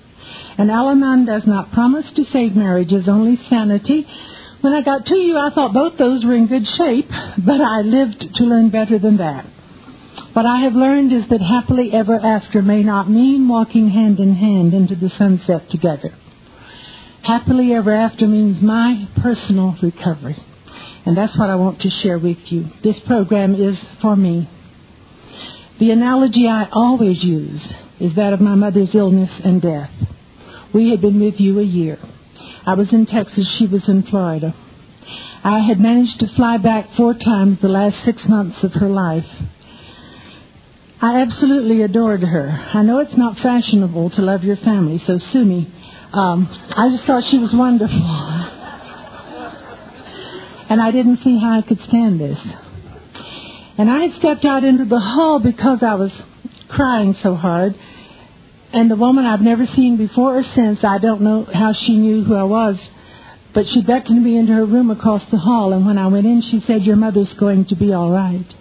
And 0.56 0.70
Al-Anon 0.70 1.26
does 1.26 1.46
not 1.46 1.72
promise 1.72 2.10
to 2.12 2.24
save 2.24 2.56
marriages, 2.56 3.06
only 3.06 3.36
sanity. 3.36 4.08
When 4.66 4.74
I 4.74 4.82
got 4.82 5.06
to 5.06 5.16
you, 5.16 5.38
I 5.38 5.50
thought 5.50 5.72
both 5.72 5.96
those 5.96 6.24
were 6.24 6.34
in 6.34 6.48
good 6.48 6.66
shape, 6.66 7.08
but 7.38 7.60
I 7.60 7.82
lived 7.82 8.34
to 8.34 8.42
learn 8.42 8.70
better 8.70 8.98
than 8.98 9.18
that. 9.18 9.46
What 10.32 10.44
I 10.44 10.56
have 10.62 10.74
learned 10.74 11.12
is 11.12 11.24
that 11.28 11.40
happily 11.40 11.92
ever 11.92 12.16
after 12.16 12.62
may 12.62 12.82
not 12.82 13.08
mean 13.08 13.46
walking 13.46 13.90
hand 13.90 14.18
in 14.18 14.34
hand 14.34 14.74
into 14.74 14.96
the 14.96 15.08
sunset 15.08 15.70
together. 15.70 16.12
Happily 17.22 17.74
ever 17.74 17.92
after 17.92 18.26
means 18.26 18.60
my 18.60 19.06
personal 19.18 19.76
recovery. 19.80 20.34
And 21.04 21.16
that's 21.16 21.38
what 21.38 21.48
I 21.48 21.54
want 21.54 21.82
to 21.82 21.90
share 21.90 22.18
with 22.18 22.50
you. 22.50 22.66
This 22.82 22.98
program 22.98 23.54
is 23.54 23.80
for 24.00 24.16
me. 24.16 24.48
The 25.78 25.92
analogy 25.92 26.48
I 26.48 26.68
always 26.72 27.22
use 27.22 27.72
is 28.00 28.16
that 28.16 28.32
of 28.32 28.40
my 28.40 28.56
mother's 28.56 28.96
illness 28.96 29.38
and 29.44 29.62
death. 29.62 29.92
We 30.72 30.90
had 30.90 31.00
been 31.00 31.20
with 31.20 31.40
you 31.40 31.60
a 31.60 31.62
year. 31.62 32.00
I 32.66 32.74
was 32.74 32.92
in 32.92 33.06
Texas, 33.06 33.48
she 33.48 33.66
was 33.68 33.88
in 33.88 34.02
Florida. 34.02 34.52
I 35.44 35.60
had 35.60 35.78
managed 35.78 36.18
to 36.20 36.26
fly 36.26 36.56
back 36.58 36.92
four 36.94 37.14
times 37.14 37.60
the 37.60 37.68
last 37.68 38.02
six 38.02 38.28
months 38.28 38.64
of 38.64 38.74
her 38.74 38.88
life. 38.88 39.28
I 41.00 41.20
absolutely 41.20 41.82
adored 41.82 42.24
her. 42.24 42.48
I 42.74 42.82
know 42.82 42.98
it's 42.98 43.16
not 43.16 43.38
fashionable 43.38 44.10
to 44.10 44.22
love 44.22 44.42
your 44.42 44.56
family, 44.56 44.98
so 44.98 45.18
sue 45.18 45.44
me. 45.44 45.70
Um, 46.12 46.48
I 46.70 46.88
just 46.88 47.04
thought 47.04 47.22
she 47.22 47.38
was 47.38 47.54
wonderful. 47.54 47.96
and 50.68 50.82
I 50.82 50.90
didn't 50.90 51.18
see 51.18 51.38
how 51.38 51.58
I 51.58 51.62
could 51.62 51.80
stand 51.82 52.18
this. 52.18 52.44
And 53.78 53.88
I 53.88 54.06
had 54.06 54.14
stepped 54.14 54.44
out 54.44 54.64
into 54.64 54.86
the 54.86 54.98
hall 54.98 55.38
because 55.38 55.84
I 55.84 55.94
was 55.94 56.20
crying 56.68 57.14
so 57.14 57.36
hard. 57.36 57.78
And 58.72 58.90
the 58.90 58.96
woman 58.96 59.24
I've 59.24 59.40
never 59.40 59.66
seen 59.66 59.96
before 59.96 60.36
or 60.36 60.42
since, 60.42 60.84
I 60.84 60.98
don't 60.98 61.22
know 61.22 61.44
how 61.44 61.72
she 61.72 61.96
knew 61.96 62.24
who 62.24 62.34
I 62.34 62.44
was, 62.44 62.90
but 63.52 63.68
she 63.68 63.82
beckoned 63.82 64.22
me 64.22 64.36
into 64.36 64.52
her 64.52 64.64
room 64.64 64.90
across 64.90 65.24
the 65.26 65.38
hall. 65.38 65.72
And 65.72 65.86
when 65.86 65.98
I 65.98 66.08
went 66.08 66.26
in, 66.26 66.42
she 66.42 66.60
said, 66.60 66.82
Your 66.82 66.96
mother's 66.96 67.32
going 67.34 67.66
to 67.66 67.76
be 67.76 67.92
all 67.92 68.10
right. 68.10 68.54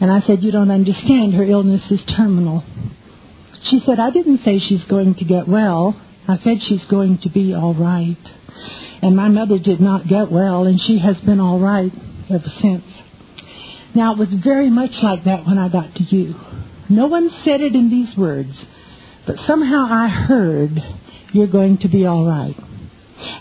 And 0.00 0.10
I 0.10 0.20
said, 0.20 0.42
You 0.42 0.52
don't 0.52 0.70
understand. 0.70 1.34
Her 1.34 1.44
illness 1.44 1.90
is 1.90 2.04
terminal. 2.04 2.64
She 3.62 3.80
said, 3.80 4.00
I 4.00 4.10
didn't 4.10 4.38
say 4.38 4.58
she's 4.58 4.84
going 4.84 5.16
to 5.16 5.24
get 5.24 5.46
well. 5.46 6.00
I 6.26 6.36
said 6.36 6.62
she's 6.62 6.86
going 6.86 7.18
to 7.18 7.28
be 7.28 7.54
all 7.54 7.74
right. 7.74 8.16
And 9.02 9.16
my 9.16 9.28
mother 9.28 9.58
did 9.58 9.80
not 9.80 10.06
get 10.06 10.30
well, 10.30 10.64
and 10.64 10.80
she 10.80 10.98
has 10.98 11.20
been 11.20 11.40
all 11.40 11.58
right 11.58 11.92
ever 12.30 12.48
since. 12.48 12.84
Now, 13.94 14.12
it 14.12 14.18
was 14.18 14.32
very 14.34 14.70
much 14.70 15.02
like 15.02 15.24
that 15.24 15.46
when 15.46 15.58
I 15.58 15.68
got 15.68 15.94
to 15.96 16.02
you. 16.04 16.34
No 16.88 17.06
one 17.06 17.30
said 17.30 17.60
it 17.60 17.74
in 17.74 17.90
these 17.90 18.16
words, 18.16 18.66
but 19.30 19.38
somehow 19.46 19.86
I 19.88 20.08
heard, 20.08 20.82
You're 21.32 21.46
going 21.46 21.78
to 21.78 21.88
be 21.88 22.04
all 22.04 22.26
right. 22.26 22.56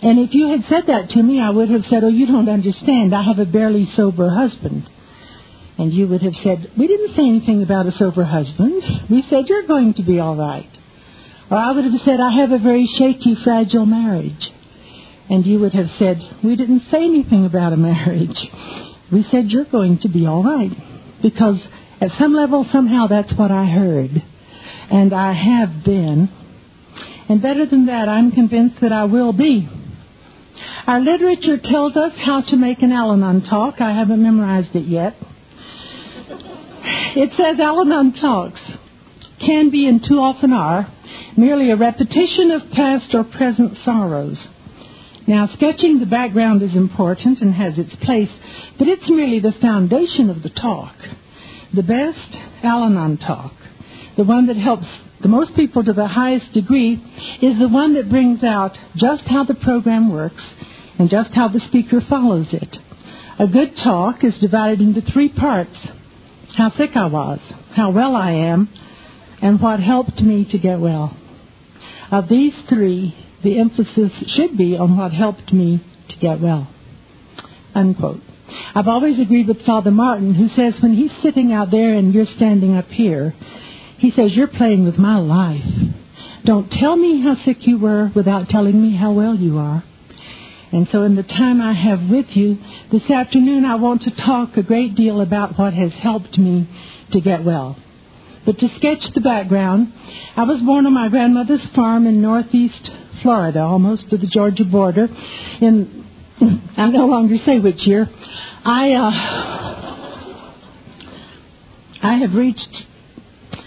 And 0.03 0.19
if 0.19 0.35
you 0.35 0.49
had 0.49 0.65
said 0.65 0.85
that 0.85 1.09
to 1.11 1.23
me, 1.23 1.41
I 1.41 1.49
would 1.49 1.71
have 1.71 1.83
said, 1.83 2.03
Oh, 2.03 2.09
you 2.09 2.27
don't 2.27 2.47
understand. 2.47 3.15
I 3.15 3.23
have 3.23 3.39
a 3.39 3.45
barely 3.45 3.85
sober 3.85 4.29
husband. 4.29 4.87
And 5.79 5.91
you 5.91 6.05
would 6.05 6.21
have 6.21 6.35
said, 6.35 6.69
We 6.77 6.85
didn't 6.85 7.15
say 7.15 7.25
anything 7.25 7.63
about 7.63 7.87
a 7.87 7.91
sober 7.91 8.23
husband. 8.23 8.83
We 9.09 9.23
said, 9.23 9.49
You're 9.49 9.63
going 9.63 9.95
to 9.95 10.03
be 10.03 10.19
all 10.19 10.35
right. 10.35 10.69
Or 11.49 11.57
I 11.57 11.71
would 11.71 11.85
have 11.85 12.01
said, 12.01 12.19
I 12.19 12.33
have 12.33 12.51
a 12.51 12.59
very 12.59 12.85
shaky, 12.85 13.33
fragile 13.33 13.87
marriage. 13.87 14.53
And 15.27 15.43
you 15.43 15.59
would 15.59 15.73
have 15.73 15.89
said, 15.89 16.23
We 16.43 16.55
didn't 16.55 16.81
say 16.81 17.03
anything 17.03 17.47
about 17.47 17.73
a 17.73 17.77
marriage. 17.77 18.47
We 19.11 19.23
said, 19.23 19.51
You're 19.51 19.65
going 19.65 19.97
to 20.01 20.07
be 20.07 20.27
all 20.27 20.43
right. 20.43 20.71
Because 21.23 21.67
at 21.99 22.11
some 22.11 22.35
level, 22.35 22.63
somehow 22.65 23.07
that's 23.07 23.33
what 23.33 23.49
I 23.49 23.65
heard. 23.65 24.21
And 24.89 25.13
I 25.13 25.33
have 25.33 25.83
been. 25.83 26.29
And 27.27 27.41
better 27.41 27.65
than 27.65 27.85
that, 27.85 28.09
I'm 28.09 28.31
convinced 28.31 28.81
that 28.81 28.91
I 28.91 29.05
will 29.05 29.33
be. 29.33 29.69
Our 30.87 30.99
literature 30.99 31.57
tells 31.57 31.95
us 31.95 32.13
how 32.17 32.41
to 32.41 32.57
make 32.57 32.81
an 32.81 32.91
Al 32.91 33.11
Anon 33.11 33.41
talk. 33.41 33.79
I 33.79 33.91
haven't 33.91 34.21
memorized 34.21 34.75
it 34.75 34.85
yet. 34.85 35.15
It 37.15 37.33
says 37.33 37.59
Al 37.59 37.81
Anon 37.81 38.13
talks 38.13 38.61
can 39.39 39.69
be 39.69 39.87
and 39.87 40.03
too 40.03 40.19
often 40.19 40.51
are 40.53 40.91
merely 41.37 41.71
a 41.71 41.75
repetition 41.75 42.51
of 42.51 42.69
past 42.71 43.15
or 43.15 43.23
present 43.23 43.77
sorrows. 43.77 44.47
Now, 45.25 45.45
sketching 45.45 45.99
the 45.99 46.05
background 46.05 46.63
is 46.63 46.75
important 46.75 47.41
and 47.41 47.53
has 47.53 47.77
its 47.77 47.95
place, 47.97 48.31
but 48.77 48.87
it's 48.87 49.09
merely 49.09 49.39
the 49.39 49.51
foundation 49.51 50.29
of 50.29 50.41
the 50.43 50.49
talk. 50.49 50.95
The 51.71 51.83
best 51.83 52.41
Al 52.63 52.83
Anon 52.83 53.17
talk, 53.17 53.53
the 54.19 54.25
one 54.25 54.47
that 54.47 54.57
helps 54.57 54.85
the 55.21 55.29
most 55.29 55.55
people 55.55 55.81
to 55.81 55.93
the 55.93 56.05
highest 56.05 56.51
degree, 56.51 57.01
is 57.41 57.57
the 57.57 57.69
one 57.69 57.93
that 57.93 58.09
brings 58.09 58.43
out 58.43 58.77
just 58.93 59.23
how 59.23 59.45
the 59.45 59.55
program 59.55 60.11
works 60.11 60.45
and 60.97 61.09
just 61.09 61.33
how 61.33 61.47
the 61.47 61.61
speaker 61.61 62.01
follows 62.01 62.53
it. 62.53 62.79
A 63.39 63.47
good 63.47 63.77
talk 63.77 64.25
is 64.25 64.37
divided 64.41 64.81
into 64.81 64.99
three 64.99 65.29
parts 65.29 65.87
how 66.53 66.69
sick 66.71 66.97
I 66.97 67.05
was, 67.05 67.39
how 67.71 67.91
well 67.91 68.13
I 68.13 68.31
am, 68.31 68.67
and 69.41 69.61
what 69.61 69.79
helped 69.79 70.21
me 70.21 70.43
to 70.43 70.57
get 70.57 70.81
well. 70.81 71.15
Of 72.11 72.27
these 72.27 72.59
three, 72.63 73.15
the 73.41 73.57
emphasis 73.57 74.11
should 74.27 74.57
be 74.57 74.75
on 74.75 74.97
what 74.97 75.13
helped 75.13 75.53
me 75.53 75.81
to 76.09 76.17
get 76.17 76.41
well. 76.41 76.67
Unquote. 77.73 78.21
I've 78.75 78.89
always 78.89 79.17
agreed 79.21 79.47
with 79.47 79.61
Father 79.61 79.91
Martin, 79.91 80.33
who 80.33 80.49
says 80.49 80.81
when 80.81 80.93
he's 80.93 81.15
sitting 81.19 81.53
out 81.53 81.71
there 81.71 81.93
and 81.93 82.13
you're 82.13 82.25
standing 82.25 82.75
up 82.75 82.89
here, 82.89 83.33
he 83.99 84.11
says, 84.11 84.35
You're 84.35 84.47
playing 84.47 84.85
with 84.85 84.97
my 84.97 85.17
life. 85.17 85.65
Don't 86.45 86.71
tell 86.71 86.95
me 86.95 87.21
how 87.21 87.35
sick 87.35 87.67
you 87.67 87.77
were 87.77 88.11
without 88.15 88.49
telling 88.49 88.81
me 88.81 88.95
how 88.95 89.11
well 89.11 89.35
you 89.35 89.57
are. 89.57 89.83
And 90.71 90.87
so, 90.89 91.03
in 91.03 91.15
the 91.15 91.23
time 91.23 91.61
I 91.61 91.73
have 91.73 92.09
with 92.09 92.35
you 92.35 92.57
this 92.91 93.09
afternoon, 93.09 93.65
I 93.65 93.75
want 93.75 94.03
to 94.03 94.11
talk 94.11 94.55
a 94.55 94.63
great 94.63 94.95
deal 94.95 95.19
about 95.19 95.57
what 95.57 95.73
has 95.73 95.93
helped 95.93 96.37
me 96.37 96.67
to 97.11 97.19
get 97.19 97.43
well. 97.43 97.77
But 98.45 98.59
to 98.59 98.69
sketch 98.69 99.11
the 99.11 99.21
background, 99.21 99.91
I 100.35 100.43
was 100.43 100.61
born 100.61 100.85
on 100.85 100.93
my 100.93 101.09
grandmother's 101.09 101.65
farm 101.67 102.07
in 102.07 102.21
northeast 102.21 102.89
Florida, 103.21 103.59
almost 103.61 104.09
to 104.11 104.17
the 104.17 104.27
Georgia 104.27 104.63
border. 104.63 105.09
In 105.59 106.05
I 106.77 106.89
no 106.89 107.05
longer 107.05 107.37
say 107.37 107.59
which 107.59 107.85
year. 107.85 108.09
I 108.63 108.93
uh, 108.93 109.11
I 112.01 112.13
have 112.13 112.33
reached 112.33 112.85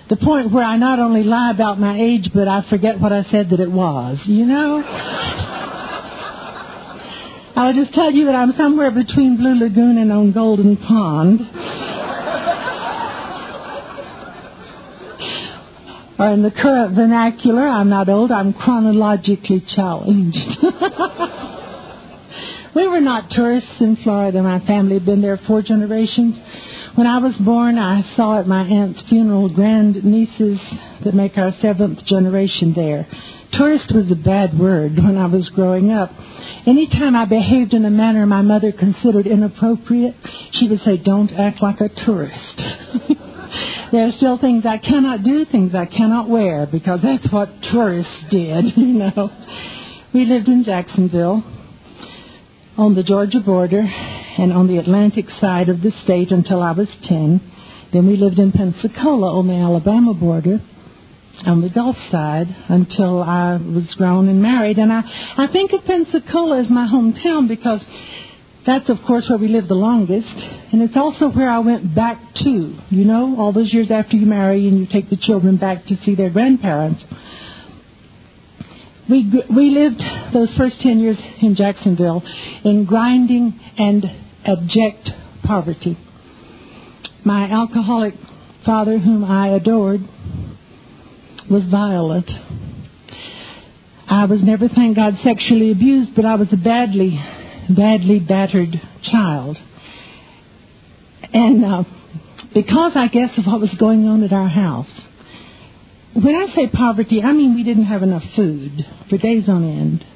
the 0.09 0.17
point 0.17 0.51
where 0.51 0.65
I 0.65 0.77
not 0.77 0.99
only 0.99 1.23
lie 1.23 1.51
about 1.51 1.79
my 1.79 2.01
age, 2.01 2.33
but 2.33 2.49
I 2.49 2.63
forget 2.63 2.99
what 3.01 3.13
I 3.13 3.23
said 3.23 3.51
that 3.51 3.61
it 3.61 3.71
was. 3.71 4.27
You 4.27 4.47
know. 4.47 4.83
I'll 7.55 7.75
just 7.75 7.93
tell 7.93 8.11
you 8.11 8.25
that 8.27 8.35
I'm 8.35 8.53
somewhere 8.53 8.91
between 8.91 9.37
Blue 9.37 9.55
Lagoon 9.55 9.99
and 9.99 10.11
on 10.11 10.33
Golden 10.33 10.77
Pond. 10.79 11.41
or 16.19 16.31
in 16.31 16.43
the 16.43 16.51
current 16.51 16.95
vernacular, 16.95 17.69
I'm 17.69 17.89
not 17.91 18.09
old, 18.09 18.33
I'm 18.33 18.55
chronologically 18.55 19.61
challenged. 19.61 20.63
we 22.75 22.89
were 22.89 23.01
not 23.01 23.31
tourists 23.31 23.81
in 23.81 23.97
Florida. 23.97 24.43
My 24.43 24.61
family 24.61 24.95
had 24.95 25.05
been 25.05 25.21
there 25.21 25.37
four 25.37 25.63
generations. 25.63 26.41
When 26.95 27.07
I 27.07 27.19
was 27.19 27.39
born, 27.39 27.79
I 27.79 28.03
saw 28.03 28.39
at 28.39 28.47
my 28.47 28.65
aunt's 28.67 29.01
funeral 29.01 29.49
grand 29.49 30.05
nieces 30.05 30.61
that 31.01 31.15
make 31.15 31.39
our 31.39 31.51
seventh 31.51 32.05
generation 32.05 32.75
there. 32.75 33.07
Tourist 33.51 33.93
was 33.93 34.11
a 34.11 34.17
bad 34.17 34.59
word 34.59 34.99
when 34.99 35.17
I 35.17 35.25
was 35.25 35.49
growing 35.49 35.91
up. 35.91 36.13
Anytime 36.67 37.17
I 37.17 37.25
behaved 37.25 37.73
in 37.73 37.87
a 37.87 37.91
manner 37.91 38.27
my 38.27 38.43
mother 38.43 38.73
considered 38.73 39.27
inappropriate, 39.27 40.17
she 40.51 40.69
would 40.69 40.83
say, 40.83 40.99
don't 40.99 41.33
act 41.33 41.63
like 41.63 41.81
a 41.81 41.89
tourist. 41.89 42.59
there 43.91 44.07
are 44.07 44.13
still 44.13 44.37
things 44.37 44.67
I 44.67 44.77
cannot 44.77 45.23
do, 45.23 45.47
things 45.47 45.75
I 45.75 45.87
cannot 45.87 46.29
wear, 46.29 46.67
because 46.67 47.01
that's 47.01 47.33
what 47.33 47.63
tourists 47.63 48.25
did, 48.25 48.65
you 48.77 48.87
know. 48.87 49.33
We 50.13 50.27
lived 50.27 50.49
in 50.49 50.63
Jacksonville 50.63 51.43
on 52.77 52.95
the 52.95 53.03
Georgia 53.03 53.41
border 53.41 54.12
and 54.39 54.53
on 54.53 54.67
the 54.67 54.79
Atlantic 54.79 55.31
side 55.31 55.69
of 55.69 55.83
the 55.83 55.91
state 55.91 56.33
until 56.33 56.63
I 56.63 56.73
was 56.73 56.95
10. 56.97 57.41
Then 57.93 58.07
we 58.07 58.17
lived 58.17 58.39
in 58.39 58.53
Pensacola 58.53 59.39
on 59.39 59.49
the 59.49 59.55
Alabama 59.55 60.15
border 60.15 60.61
on 61.47 61.61
the 61.61 61.69
Gulf 61.69 61.99
side 62.11 62.55
until 62.69 63.23
I 63.23 63.57
was 63.57 63.95
grown 63.95 64.29
and 64.29 64.41
married. 64.43 64.79
And 64.79 64.93
I, 64.93 65.03
I 65.37 65.47
think 65.49 65.73
of 65.73 65.85
Pensacola 65.85 66.59
as 66.59 66.71
my 66.71 66.87
hometown 66.87 67.49
because 67.49 67.85
that's, 68.65 68.89
of 68.91 69.03
course, 69.03 69.29
where 69.29 69.39
we 69.39 69.49
lived 69.49 69.69
the 69.69 69.75
longest. 69.75 70.37
And 70.71 70.83
it's 70.83 70.97
also 70.97 71.29
where 71.29 71.49
I 71.49 71.59
went 71.59 71.95
back 71.95 72.35
to, 72.35 72.77
you 72.91 73.05
know, 73.05 73.37
all 73.39 73.53
those 73.53 73.73
years 73.73 73.91
after 73.91 74.17
you 74.17 74.27
marry 74.27 74.69
and 74.69 74.79
you 74.79 74.87
take 74.87 75.11
the 75.11 75.17
children 75.17 75.57
back 75.57 75.87
to 75.87 75.97
see 75.97 76.15
their 76.15 76.31
grandparents. 76.31 77.05
We, 79.13 79.45
we 79.51 79.69
lived 79.69 80.03
those 80.33 80.55
first 80.55 80.81
10 80.81 80.99
years 80.99 81.21
in 81.43 81.55
Jacksonville 81.55 82.25
in 82.65 82.87
grinding 82.87 83.61
and 83.77 84.11
abject 84.43 85.13
poverty. 85.43 85.99
My 87.23 87.45
alcoholic 87.51 88.15
father, 88.65 88.97
whom 88.97 89.23
I 89.23 89.49
adored, 89.49 90.01
was 91.51 91.63
violent. 91.65 92.41
I 94.09 94.25
was 94.25 94.43
never, 94.43 94.69
thank 94.69 94.97
God, 94.97 95.19
sexually 95.19 95.71
abused, 95.71 96.15
but 96.15 96.25
I 96.25 96.37
was 96.37 96.51
a 96.51 96.57
badly, 96.57 97.23
badly 97.69 98.19
battered 98.19 98.81
child. 99.03 99.61
And 101.35 101.63
uh, 101.63 101.85
because, 102.55 102.97
I 102.97 103.09
guess, 103.09 103.37
of 103.37 103.47
what 103.47 103.61
was 103.61 103.75
going 103.75 104.09
on 104.09 104.23
at 104.23 104.33
our 104.33 104.49
house, 104.49 105.02
when 106.15 106.35
I 106.35 106.49
say 106.49 106.67
poverty, 106.69 107.23
I 107.23 107.33
mean 107.33 107.55
we 107.55 107.63
didn't 107.63 107.87
have 107.87 108.03
enough 108.03 108.25
food 108.35 108.87
for 109.09 109.17
days 109.17 109.49
on 109.49 109.65
end. 109.65 110.07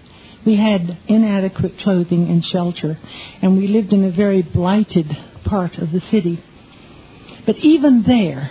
We 0.44 0.56
had 0.56 0.98
inadequate 1.08 1.78
clothing 1.78 2.28
and 2.28 2.44
shelter, 2.44 2.98
and 3.42 3.56
we 3.56 3.66
lived 3.66 3.92
in 3.92 4.04
a 4.04 4.10
very 4.10 4.42
blighted 4.42 5.16
part 5.44 5.78
of 5.78 5.90
the 5.92 6.00
city. 6.00 6.42
But 7.46 7.56
even 7.58 8.02
there, 8.02 8.50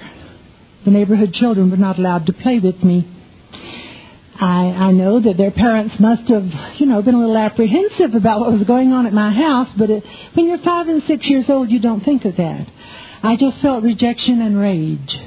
the 0.83 0.91
neighborhood 0.91 1.33
children 1.33 1.69
were 1.69 1.77
not 1.77 1.97
allowed 1.97 2.25
to 2.25 2.33
play 2.33 2.59
with 2.59 2.83
me. 2.83 3.07
I, 4.37 4.65
I 4.65 4.91
know 4.91 5.19
that 5.21 5.37
their 5.37 5.51
parents 5.51 5.97
must 5.99 6.27
have, 6.27 6.79
you 6.79 6.85
know, 6.85 7.01
been 7.01 7.15
a 7.15 7.19
little 7.19 7.37
apprehensive 7.37 8.15
about 8.15 8.41
what 8.41 8.51
was 8.51 8.63
going 8.63 8.91
on 8.91 9.05
at 9.05 9.13
my 9.13 9.31
house, 9.31 9.71
but 9.77 9.89
it, 9.89 10.05
when 10.33 10.47
you're 10.47 10.57
five 10.57 10.89
and 10.89 11.03
six 11.03 11.25
years 11.27 11.49
old, 11.49 11.71
you 11.71 11.79
don't 11.79 12.03
think 12.03 12.25
of 12.25 12.35
that. 12.35 12.67
I 13.23 13.37
just 13.37 13.61
felt 13.61 13.83
rejection 13.83 14.41
and 14.41 14.59
rage 14.59 15.17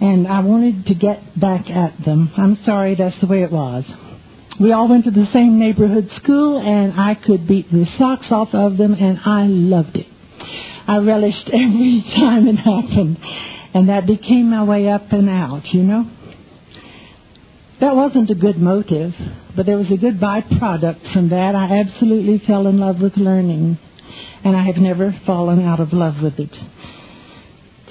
and 0.00 0.26
I 0.26 0.40
wanted 0.40 0.86
to 0.86 0.94
get 0.94 1.38
back 1.38 1.70
at 1.70 2.04
them. 2.04 2.30
I'm 2.36 2.56
sorry, 2.64 2.94
that's 2.94 3.16
the 3.18 3.26
way 3.26 3.42
it 3.42 3.52
was. 3.52 3.84
We 4.58 4.72
all 4.72 4.88
went 4.88 5.04
to 5.04 5.10
the 5.10 5.26
same 5.26 5.58
neighborhood 5.58 6.10
school, 6.12 6.58
and 6.58 6.98
I 6.98 7.14
could 7.14 7.46
beat 7.46 7.72
the 7.72 7.86
socks 7.98 8.30
off 8.30 8.54
of 8.54 8.76
them, 8.76 8.94
and 8.94 9.20
I 9.24 9.46
loved 9.46 9.96
it. 9.96 10.06
I 10.86 10.98
relished 10.98 11.48
every 11.52 12.02
time 12.02 12.48
it 12.48 12.56
happened, 12.56 13.18
and 13.74 13.88
that 13.88 14.06
became 14.06 14.50
my 14.50 14.64
way 14.64 14.88
up 14.88 15.12
and 15.12 15.28
out, 15.28 15.72
you 15.72 15.82
know? 15.82 16.08
That 17.80 17.96
wasn't 17.96 18.30
a 18.30 18.34
good 18.34 18.58
motive, 18.58 19.14
but 19.56 19.66
there 19.66 19.76
was 19.76 19.90
a 19.90 19.96
good 19.96 20.20
byproduct 20.20 21.12
from 21.12 21.30
that. 21.30 21.54
I 21.54 21.80
absolutely 21.80 22.38
fell 22.38 22.66
in 22.66 22.78
love 22.78 23.00
with 23.00 23.16
learning, 23.16 23.78
and 24.44 24.56
I 24.56 24.62
have 24.62 24.76
never 24.76 25.12
fallen 25.26 25.64
out 25.64 25.80
of 25.80 25.92
love 25.92 26.22
with 26.22 26.38
it 26.38 26.60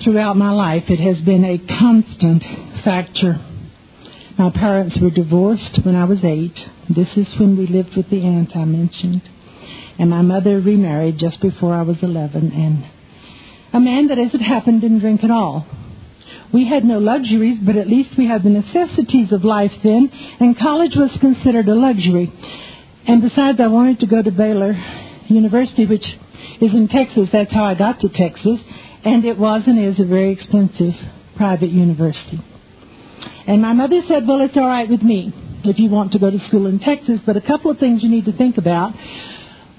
throughout 0.03 0.37
my 0.37 0.51
life, 0.51 0.89
it 0.89 0.99
has 0.99 1.19
been 1.21 1.45
a 1.45 1.57
constant 1.57 2.43
factor. 2.83 3.39
My 4.37 4.49
parents 4.49 4.97
were 4.97 5.09
divorced 5.09 5.79
when 5.83 5.95
I 5.95 6.05
was 6.05 6.23
eight. 6.23 6.69
This 6.89 7.15
is 7.17 7.27
when 7.39 7.57
we 7.57 7.67
lived 7.67 7.95
with 7.95 8.09
the 8.09 8.21
aunt 8.21 8.55
I 8.55 8.65
mentioned. 8.65 9.21
And 9.97 10.09
my 10.09 10.21
mother 10.21 10.59
remarried 10.59 11.17
just 11.17 11.39
before 11.39 11.73
I 11.73 11.83
was 11.83 12.01
11. 12.01 12.51
And 12.51 12.85
a 13.71 13.79
man 13.79 14.07
that, 14.07 14.19
as 14.19 14.33
it 14.33 14.41
happened, 14.41 14.81
didn't 14.81 14.99
drink 14.99 15.23
at 15.23 15.31
all. 15.31 15.65
We 16.51 16.67
had 16.67 16.83
no 16.83 16.99
luxuries, 16.99 17.59
but 17.59 17.77
at 17.77 17.87
least 17.87 18.17
we 18.17 18.27
had 18.27 18.43
the 18.43 18.49
necessities 18.49 19.31
of 19.31 19.43
life 19.43 19.73
then, 19.83 20.11
and 20.39 20.57
college 20.57 20.95
was 20.95 21.15
considered 21.17 21.67
a 21.67 21.75
luxury. 21.75 22.31
And 23.07 23.21
besides, 23.21 23.59
I 23.59 23.67
wanted 23.67 23.99
to 24.01 24.05
go 24.07 24.21
to 24.21 24.31
Baylor 24.31 24.73
University, 25.27 25.85
which 25.85 26.17
is 26.59 26.73
in 26.73 26.87
Texas. 26.87 27.29
That's 27.31 27.53
how 27.53 27.63
I 27.63 27.73
got 27.73 28.01
to 28.01 28.09
Texas. 28.09 28.61
And 29.03 29.25
it 29.25 29.37
was 29.37 29.67
and 29.67 29.79
is 29.79 29.99
a 29.99 30.05
very 30.05 30.31
expensive 30.31 30.95
private 31.35 31.69
university. 31.69 32.41
And 33.45 33.61
my 33.61 33.73
mother 33.73 34.01
said, 34.03 34.27
well, 34.27 34.41
it's 34.41 34.55
all 34.55 34.67
right 34.67 34.89
with 34.89 35.01
me 35.01 35.33
if 35.63 35.79
you 35.79 35.89
want 35.89 36.11
to 36.13 36.19
go 36.19 36.29
to 36.29 36.39
school 36.39 36.67
in 36.67 36.79
Texas, 36.79 37.21
but 37.25 37.37
a 37.37 37.41
couple 37.41 37.71
of 37.71 37.79
things 37.79 38.03
you 38.03 38.09
need 38.09 38.25
to 38.25 38.33
think 38.33 38.57
about. 38.57 38.93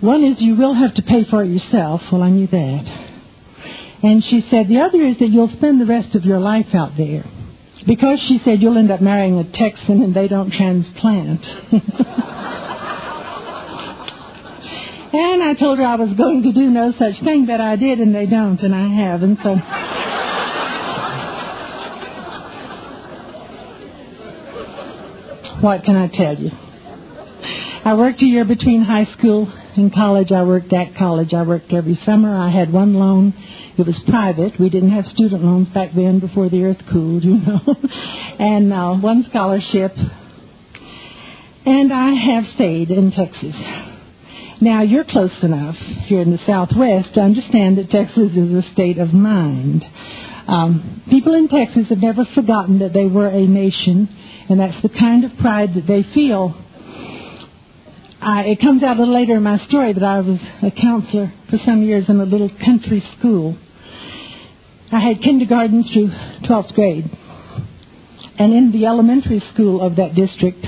One 0.00 0.24
is 0.24 0.42
you 0.42 0.56
will 0.56 0.74
have 0.74 0.94
to 0.94 1.02
pay 1.02 1.24
for 1.24 1.42
it 1.42 1.48
yourself. 1.48 2.02
Well, 2.12 2.22
I 2.22 2.30
knew 2.30 2.46
that. 2.46 3.10
And 4.02 4.22
she 4.22 4.42
said 4.42 4.68
the 4.68 4.80
other 4.80 5.00
is 5.00 5.18
that 5.18 5.28
you'll 5.28 5.48
spend 5.48 5.80
the 5.80 5.86
rest 5.86 6.14
of 6.14 6.26
your 6.26 6.40
life 6.40 6.74
out 6.74 6.96
there. 6.96 7.24
Because 7.86 8.20
she 8.20 8.38
said 8.38 8.62
you'll 8.62 8.78
end 8.78 8.90
up 8.90 9.00
marrying 9.00 9.38
a 9.38 9.44
Texan 9.44 10.02
and 10.02 10.14
they 10.14 10.28
don't 10.28 10.50
transplant. 10.50 11.44
And 15.14 15.44
I 15.44 15.54
told 15.54 15.78
her 15.78 15.84
I 15.84 15.94
was 15.94 16.12
going 16.14 16.42
to 16.42 16.52
do 16.52 16.68
no 16.68 16.90
such 16.90 17.20
thing, 17.20 17.46
but 17.46 17.60
I 17.60 17.76
did, 17.76 18.00
and 18.00 18.12
they 18.12 18.26
don't, 18.26 18.60
and 18.60 18.74
I 18.74 18.88
have. 18.88 19.22
And 19.22 19.38
so. 19.38 19.54
what 25.62 25.84
can 25.84 25.94
I 25.94 26.08
tell 26.08 26.36
you? 26.36 26.50
I 27.84 27.94
worked 27.94 28.22
a 28.22 28.26
year 28.26 28.44
between 28.44 28.82
high 28.82 29.04
school 29.04 29.46
and 29.76 29.94
college. 29.94 30.32
I 30.32 30.42
worked 30.42 30.72
at 30.72 30.96
college. 30.96 31.32
I 31.32 31.42
worked 31.42 31.72
every 31.72 31.94
summer. 31.94 32.36
I 32.36 32.50
had 32.50 32.72
one 32.72 32.94
loan. 32.94 33.34
It 33.78 33.86
was 33.86 34.02
private. 34.02 34.58
We 34.58 34.68
didn't 34.68 34.90
have 34.90 35.06
student 35.06 35.44
loans 35.44 35.68
back 35.68 35.94
then 35.94 36.18
before 36.18 36.48
the 36.48 36.64
earth 36.64 36.82
cooled, 36.90 37.22
you 37.24 37.36
know. 37.36 37.60
and 38.40 38.72
uh, 38.72 38.94
one 38.96 39.22
scholarship. 39.22 39.96
And 41.64 41.92
I 41.92 42.14
have 42.14 42.48
stayed 42.48 42.90
in 42.90 43.12
Texas. 43.12 43.54
Now, 44.64 44.80
you're 44.80 45.04
close 45.04 45.42
enough 45.42 45.76
here 45.76 46.22
in 46.22 46.30
the 46.30 46.38
Southwest 46.38 47.12
to 47.14 47.20
understand 47.20 47.76
that 47.76 47.90
Texas 47.90 48.34
is 48.34 48.50
a 48.54 48.62
state 48.62 48.96
of 48.96 49.12
mind. 49.12 49.86
Um, 50.46 51.02
people 51.10 51.34
in 51.34 51.48
Texas 51.48 51.90
have 51.90 51.98
never 51.98 52.24
forgotten 52.24 52.78
that 52.78 52.94
they 52.94 53.04
were 53.04 53.26
a 53.26 53.46
nation, 53.46 54.08
and 54.48 54.58
that's 54.58 54.80
the 54.80 54.88
kind 54.88 55.22
of 55.24 55.36
pride 55.36 55.74
that 55.74 55.86
they 55.86 56.02
feel. 56.02 56.56
I, 58.22 58.44
it 58.44 58.60
comes 58.60 58.82
out 58.82 58.96
a 58.96 59.00
little 59.00 59.12
later 59.12 59.36
in 59.36 59.42
my 59.42 59.58
story 59.58 59.92
that 59.92 60.02
I 60.02 60.20
was 60.20 60.40
a 60.62 60.70
counselor 60.70 61.30
for 61.50 61.58
some 61.58 61.82
years 61.82 62.08
in 62.08 62.18
a 62.18 62.24
little 62.24 62.48
country 62.48 63.00
school. 63.00 63.58
I 64.90 65.00
had 65.00 65.20
kindergarten 65.20 65.84
through 65.84 66.08
12th 66.08 66.72
grade. 66.74 67.10
And 68.38 68.54
in 68.54 68.72
the 68.72 68.86
elementary 68.86 69.40
school 69.40 69.82
of 69.82 69.96
that 69.96 70.14
district, 70.14 70.66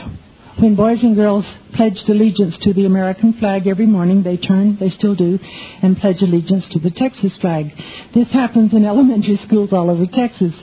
when 0.59 0.75
boys 0.75 1.03
and 1.03 1.15
girls 1.15 1.45
pledged 1.75 2.09
allegiance 2.09 2.57
to 2.59 2.73
the 2.73 2.87
American 2.87 3.35
flag 3.35 3.67
every 3.67 3.85
morning, 3.87 4.23
they 4.23 4.39
turned, 4.39 4.79
they 4.79 4.89
still 4.89 5.15
do, 5.15 5.39
and 5.83 5.99
pledge 5.99 6.23
allegiance 6.23 6.69
to 6.71 6.79
the 6.79 6.91
Texas 6.91 7.37
flag. 7.37 7.73
This 8.15 8.31
happens 8.31 8.73
in 8.73 8.85
elementary 8.85 9.37
schools 9.37 9.73
all 9.73 9.91
over 9.91 10.07
Texas. 10.07 10.55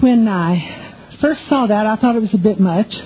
When 0.00 0.26
I 0.28 0.94
first 1.20 1.46
saw 1.46 1.66
that, 1.66 1.86
I 1.86 1.96
thought 1.96 2.16
it 2.16 2.20
was 2.20 2.32
a 2.32 2.38
bit 2.38 2.58
much. 2.58 2.98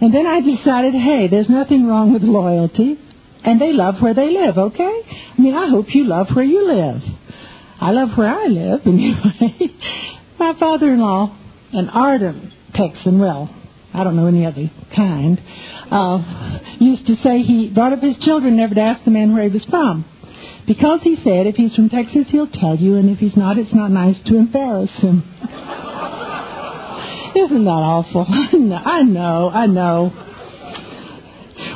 And 0.00 0.14
then 0.14 0.26
I 0.26 0.40
decided, 0.40 0.94
hey, 0.94 1.26
there's 1.26 1.50
nothing 1.50 1.86
wrong 1.86 2.12
with 2.12 2.22
loyalty. 2.22 2.98
And 3.42 3.60
they 3.60 3.72
love 3.72 4.00
where 4.00 4.14
they 4.14 4.30
live, 4.30 4.56
okay? 4.56 5.02
I 5.36 5.40
mean, 5.40 5.54
I 5.54 5.68
hope 5.68 5.94
you 5.94 6.04
love 6.04 6.30
where 6.30 6.44
you 6.44 6.66
live. 6.66 7.02
I 7.80 7.90
love 7.90 8.16
where 8.16 8.28
I 8.28 8.46
live, 8.46 8.82
anyway. 8.86 9.74
My 10.38 10.54
father-in-law, 10.54 11.36
an 11.72 11.88
ardent 11.88 12.52
Texan, 12.72 13.18
well, 13.18 13.54
I 13.92 14.04
don't 14.04 14.16
know 14.16 14.26
any 14.26 14.46
other 14.46 14.70
kind, 14.92 15.40
uh, 15.90 16.58
used 16.78 17.06
to 17.08 17.16
say 17.16 17.42
he 17.42 17.68
brought 17.68 17.92
up 17.92 18.00
his 18.00 18.16
children 18.18 18.56
never 18.56 18.74
to 18.74 18.80
ask 18.80 19.04
the 19.04 19.10
man 19.10 19.34
where 19.34 19.42
he 19.42 19.48
was 19.48 19.64
from. 19.64 20.04
Because 20.66 21.02
he 21.02 21.16
said 21.16 21.46
if 21.46 21.56
he's 21.56 21.74
from 21.74 21.88
Texas, 21.88 22.28
he'll 22.28 22.46
tell 22.46 22.76
you, 22.76 22.96
and 22.96 23.10
if 23.10 23.18
he's 23.18 23.36
not, 23.36 23.58
it's 23.58 23.72
not 23.72 23.90
nice 23.90 24.20
to 24.22 24.36
embarrass 24.36 24.94
him. 24.98 25.24
Isn't 27.34 27.64
that 27.64 27.70
awful? 27.70 28.26
I 28.28 29.02
know, 29.02 29.50
I 29.52 29.66
know. 29.66 30.12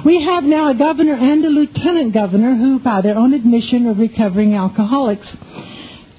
We 0.04 0.22
have 0.24 0.44
now 0.44 0.70
a 0.70 0.74
governor 0.74 1.14
and 1.14 1.44
a 1.44 1.48
lieutenant 1.48 2.12
governor 2.12 2.54
who, 2.54 2.78
by 2.78 3.00
their 3.00 3.16
own 3.16 3.32
admission, 3.32 3.86
are 3.86 3.94
recovering 3.94 4.54
alcoholics. 4.54 5.26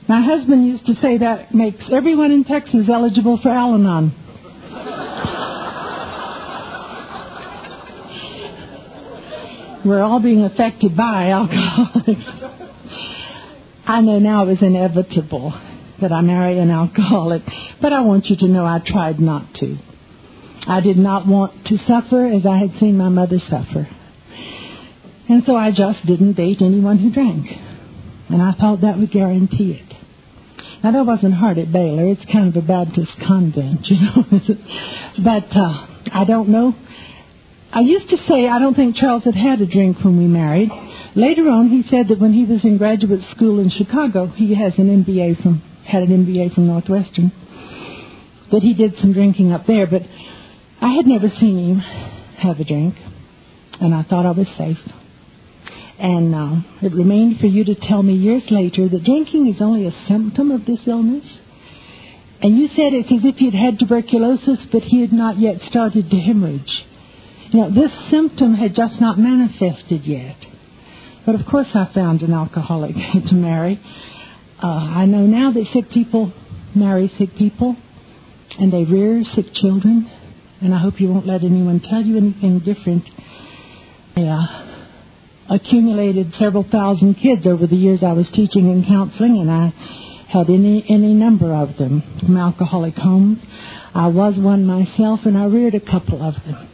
My 0.08 0.22
husband 0.22 0.68
used 0.68 0.88
to 0.88 0.96
say 0.96 1.20
that 1.20 1.54
makes 1.54 1.90
everyone 1.90 2.32
in 2.32 2.44
Texas 2.44 2.90
eligible 2.90 3.38
for 3.38 3.50
Al 3.50 3.76
Anon. 3.76 4.14
We're 9.86 10.02
all 10.02 10.20
being 10.20 10.44
affected 10.44 10.98
by 10.98 11.30
alcoholics. 11.30 12.26
I 13.86 14.02
know 14.02 14.18
now 14.18 14.44
it 14.44 14.48
was 14.48 14.62
inevitable 14.64 15.54
that 16.02 16.12
I 16.12 16.22
marry 16.22 16.58
an 16.58 16.72
alcoholic, 16.72 17.44
but 17.80 17.94
I 17.94 18.02
want 18.02 18.26
you 18.26 18.36
to 18.38 18.48
know 18.48 18.66
I 18.66 18.80
tried 18.80 19.20
not 19.20 19.54
to. 19.56 19.78
I 20.66 20.82
did 20.82 20.98
not 20.98 21.28
want 21.28 21.68
to 21.68 21.78
suffer 21.78 22.26
as 22.26 22.48
I 22.48 22.58
had 22.58 22.76
seen 22.78 22.98
my 22.98 23.10
mother 23.10 23.38
suffer. 23.38 23.88
And 25.30 25.44
so 25.46 25.56
I 25.56 25.70
just 25.70 26.04
didn't 26.04 26.34
date 26.34 26.64
anyone 26.64 26.98
who 26.98 27.12
drank. 27.12 27.52
And 28.30 28.42
I 28.42 28.54
thought 28.54 28.82
that 28.82 28.98
would 28.98 29.12
guarantee 29.12 29.74
it. 29.74 29.96
Now 30.84 30.94
that 30.94 31.06
wasn't 31.06 31.36
hard 31.36 31.60
at 31.60 31.72
Baylor. 31.72 32.08
It's 32.08 32.26
kind 32.26 32.48
of 32.48 32.64
a 32.64 32.66
Baptist 32.66 33.20
convent, 33.20 33.88
you 33.92 34.02
know. 34.02 34.26
but 35.24 35.56
uh, 35.56 35.88
I 36.12 36.26
don't 36.26 36.50
know. 36.50 36.76
I 37.76 37.82
used 37.82 38.08
to 38.12 38.18
say 38.26 38.48
I 38.48 38.60
don't 38.60 38.74
think 38.74 38.96
Charles 38.96 39.26
had 39.26 39.36
had 39.36 39.60
a 39.60 39.66
drink 39.66 40.02
when 40.02 40.18
we 40.18 40.28
married. 40.28 40.72
Later 41.14 41.50
on, 41.50 41.68
he 41.68 41.84
said 41.84 42.08
that 42.08 42.20
when 42.20 42.32
he 42.32 42.46
was 42.46 42.64
in 42.64 42.78
graduate 42.78 43.24
school 43.24 43.60
in 43.60 43.68
Chicago, 43.68 44.28
he 44.28 44.54
has 44.54 44.80
an 44.80 45.04
MBA 45.04 45.42
from 45.44 45.62
had 45.84 46.04
an 46.04 46.26
MBA 46.26 46.54
from 46.54 46.68
Northwestern. 46.68 47.34
That 48.54 48.64
he 48.64 48.74
did 48.74 48.98
some 49.00 49.12
drinking 49.12 49.52
up 49.52 49.66
there, 49.66 49.88
but 49.88 50.04
I 50.80 50.94
had 50.94 51.06
never 51.06 51.28
seen 51.28 51.58
him 51.58 51.80
have 51.80 52.62
a 52.62 52.64
drink, 52.64 52.96
and 53.82 53.94
I 53.94 54.04
thought 54.04 54.26
I 54.26 54.32
was 54.32 54.48
safe. 54.52 54.80
And 56.00 56.34
uh, 56.34 56.56
it 56.82 56.94
remained 56.94 57.42
for 57.42 57.48
you 57.48 57.66
to 57.66 57.76
tell 57.76 58.02
me 58.02 58.14
years 58.14 58.50
later 58.50 58.88
that 58.88 59.04
drinking 59.04 59.48
is 59.48 59.62
only 59.62 59.86
a 59.86 59.92
symptom 60.08 60.50
of 60.50 60.66
this 60.66 60.88
illness. 60.88 61.42
And 62.42 62.58
you 62.58 62.70
said 62.70 62.94
it's 62.94 63.12
as 63.12 63.26
if 63.26 63.36
he 63.36 63.46
had 63.52 63.54
had 63.54 63.80
tuberculosis, 63.80 64.66
but 64.68 64.84
he 64.84 65.02
had 65.02 65.12
not 65.12 65.38
yet 65.38 65.62
started 65.64 66.10
to 66.10 66.18
hemorrhage. 66.18 66.86
Know, 67.56 67.70
this 67.70 67.94
symptom 68.10 68.54
had 68.54 68.76
just 68.76 69.00
not 69.00 69.18
manifested 69.18 70.06
yet. 70.06 70.36
But 71.26 71.36
of 71.36 71.46
course, 71.46 71.74
I 71.76 71.86
found 71.86 72.22
an 72.22 72.34
alcoholic 72.34 72.96
to 73.28 73.34
marry. 73.34 73.80
Uh, 74.62 74.68
I 74.68 75.06
know 75.06 75.26
now 75.26 75.52
that 75.52 75.68
sick 75.68 75.90
people 75.90 76.34
marry 76.74 77.08
sick 77.08 77.36
people, 77.36 77.78
and 78.60 78.72
they 78.72 78.84
rear 78.84 79.24
sick 79.24 79.54
children. 79.54 80.12
And 80.62 80.74
I 80.74 80.80
hope 80.80 81.00
you 81.00 81.08
won't 81.08 81.26
let 81.26 81.44
anyone 81.44 81.80
tell 81.80 82.02
you 82.02 82.18
anything 82.18 82.60
different. 82.60 83.10
Yeah 84.16 84.72
accumulated 85.48 86.34
several 86.34 86.64
thousand 86.64 87.16
kids 87.16 87.46
over 87.46 87.68
the 87.68 87.76
years 87.76 88.02
I 88.02 88.14
was 88.14 88.30
teaching 88.30 88.72
and 88.72 88.86
counseling, 88.86 89.38
and 89.38 89.52
I 89.52 89.68
had 90.28 90.50
any 90.50 90.84
any 90.90 91.14
number 91.14 91.54
of 91.54 91.78
them 91.78 92.02
from 92.20 92.38
alcoholic 92.38 92.96
homes. 92.96 93.44
I 93.94 94.08
was 94.08 94.40
one 94.40 94.66
myself, 94.66 95.26
and 95.26 95.38
I 95.38 95.46
reared 95.46 95.76
a 95.76 95.80
couple 95.80 96.22
of 96.22 96.36
them. 96.44 96.68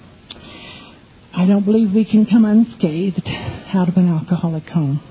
I 1.33 1.45
don't 1.45 1.63
believe 1.63 1.93
we 1.93 2.05
can 2.05 2.25
come 2.25 2.43
unscathed 2.43 3.27
out 3.73 3.87
of 3.87 3.97
an 3.97 4.09
alcoholic 4.09 4.67
home. 4.69 5.01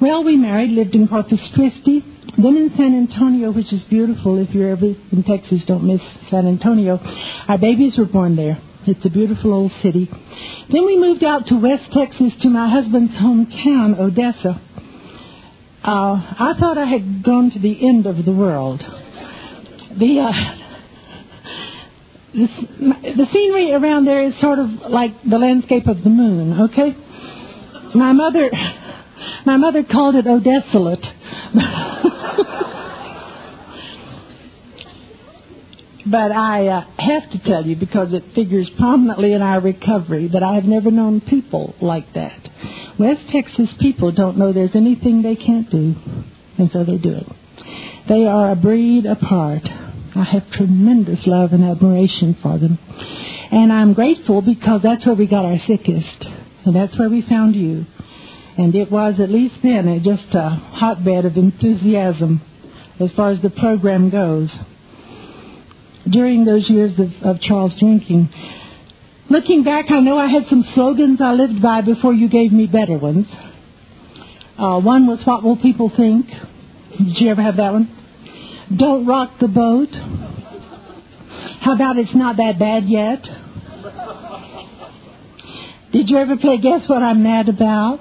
Well, 0.00 0.24
we 0.24 0.36
married, 0.36 0.70
lived 0.70 0.94
in 0.94 1.08
Corpus 1.08 1.48
Christi, 1.52 2.04
then 2.36 2.56
in 2.56 2.76
San 2.76 2.94
Antonio, 2.96 3.50
which 3.50 3.72
is 3.72 3.82
beautiful. 3.84 4.38
If 4.38 4.54
you're 4.54 4.70
ever 4.70 4.94
in 5.12 5.22
Texas, 5.24 5.64
don't 5.64 5.84
miss 5.84 6.02
San 6.28 6.46
Antonio. 6.46 7.00
Our 7.48 7.58
babies 7.58 7.96
were 7.98 8.04
born 8.04 8.36
there. 8.36 8.58
It's 8.86 9.04
a 9.04 9.10
beautiful 9.10 9.52
old 9.52 9.72
city. 9.82 10.10
Then 10.68 10.86
we 10.86 10.98
moved 10.98 11.22
out 11.22 11.48
to 11.48 11.56
West 11.56 11.92
Texas 11.92 12.34
to 12.36 12.48
my 12.48 12.68
husband's 12.70 13.14
hometown, 13.14 13.98
Odessa. 13.98 14.60
Uh, 15.84 16.34
I 16.38 16.54
thought 16.58 16.78
I 16.78 16.84
had 16.84 17.22
gone 17.22 17.50
to 17.50 17.58
the 17.58 17.86
end 17.86 18.06
of 18.06 18.24
the 18.24 18.32
world. 18.32 18.80
The, 19.96 20.20
uh, 20.20 20.67
the, 22.32 23.14
the 23.16 23.26
scenery 23.26 23.72
around 23.72 24.04
there 24.04 24.22
is 24.22 24.36
sort 24.38 24.58
of 24.58 24.70
like 24.82 25.22
the 25.22 25.38
landscape 25.38 25.86
of 25.86 26.02
the 26.02 26.10
moon, 26.10 26.60
okay? 26.62 26.96
My 27.94 28.12
mother, 28.12 28.50
my 29.44 29.56
mother 29.56 29.82
called 29.82 30.14
it 30.14 30.26
Odesolate. 30.26 31.14
But 36.10 36.32
I 36.32 36.68
uh, 36.68 36.84
have 36.98 37.28
to 37.32 37.38
tell 37.38 37.66
you, 37.66 37.76
because 37.76 38.14
it 38.14 38.24
figures 38.34 38.70
prominently 38.70 39.34
in 39.34 39.42
our 39.42 39.60
recovery, 39.60 40.28
that 40.28 40.42
I 40.42 40.54
have 40.54 40.64
never 40.64 40.90
known 40.90 41.20
people 41.20 41.74
like 41.82 42.14
that. 42.14 42.48
West 42.98 43.28
Texas 43.28 43.74
people 43.74 44.10
don't 44.10 44.38
know 44.38 44.52
there's 44.52 44.74
anything 44.74 45.20
they 45.20 45.36
can't 45.36 45.68
do, 45.68 45.94
and 46.56 46.72
so 46.72 46.82
they 46.84 46.96
do 46.96 47.12
it. 47.12 47.26
They 48.08 48.26
are 48.26 48.52
a 48.52 48.56
breed 48.56 49.04
apart. 49.04 49.68
I 50.14 50.24
have 50.24 50.50
tremendous 50.50 51.26
love 51.26 51.52
and 51.52 51.64
admiration 51.64 52.34
for 52.34 52.58
them. 52.58 52.78
And 53.50 53.72
I'm 53.72 53.94
grateful 53.94 54.42
because 54.42 54.82
that's 54.82 55.06
where 55.06 55.14
we 55.14 55.26
got 55.26 55.44
our 55.44 55.58
sickest. 55.58 56.28
And 56.64 56.74
that's 56.74 56.98
where 56.98 57.08
we 57.08 57.22
found 57.22 57.56
you. 57.56 57.86
And 58.56 58.74
it 58.74 58.90
was, 58.90 59.20
at 59.20 59.30
least 59.30 59.62
then, 59.62 60.02
just 60.02 60.34
a 60.34 60.48
hotbed 60.48 61.24
of 61.24 61.36
enthusiasm 61.36 62.40
as 62.98 63.12
far 63.12 63.30
as 63.30 63.40
the 63.40 63.50
program 63.50 64.10
goes 64.10 64.58
during 66.08 66.44
those 66.44 66.68
years 66.68 66.98
of, 66.98 67.12
of 67.22 67.40
Charles 67.40 67.76
drinking. 67.78 68.28
Looking 69.28 69.62
back, 69.62 69.90
I 69.90 70.00
know 70.00 70.18
I 70.18 70.26
had 70.26 70.46
some 70.46 70.62
slogans 70.62 71.20
I 71.20 71.32
lived 71.32 71.60
by 71.62 71.82
before 71.82 72.14
you 72.14 72.28
gave 72.28 72.52
me 72.52 72.66
better 72.66 72.98
ones. 72.98 73.30
Uh, 74.56 74.80
one 74.80 75.06
was, 75.06 75.24
What 75.24 75.42
Will 75.44 75.56
People 75.56 75.90
Think? 75.90 76.28
Did 76.96 77.20
you 77.20 77.30
ever 77.30 77.42
have 77.42 77.56
that 77.56 77.72
one? 77.72 77.97
Don't 78.74 79.06
rock 79.06 79.38
the 79.38 79.48
boat. 79.48 79.94
How 81.60 81.74
about 81.74 81.98
It's 81.98 82.14
Not 82.14 82.36
That 82.36 82.58
Bad 82.58 82.84
Yet? 82.84 83.30
Did 85.90 86.10
you 86.10 86.18
ever 86.18 86.36
play 86.36 86.58
Guess 86.58 86.86
What 86.86 87.02
I'm 87.02 87.22
Mad 87.22 87.48
About? 87.48 88.00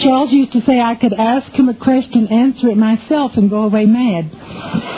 Charles 0.00 0.32
used 0.32 0.52
to 0.52 0.60
say 0.62 0.80
I 0.80 0.96
could 0.96 1.14
ask 1.14 1.52
him 1.52 1.68
a 1.68 1.74
question, 1.74 2.26
answer 2.26 2.68
it 2.68 2.76
myself, 2.76 3.36
and 3.36 3.48
go 3.48 3.62
away 3.62 3.86
mad. 3.86 4.93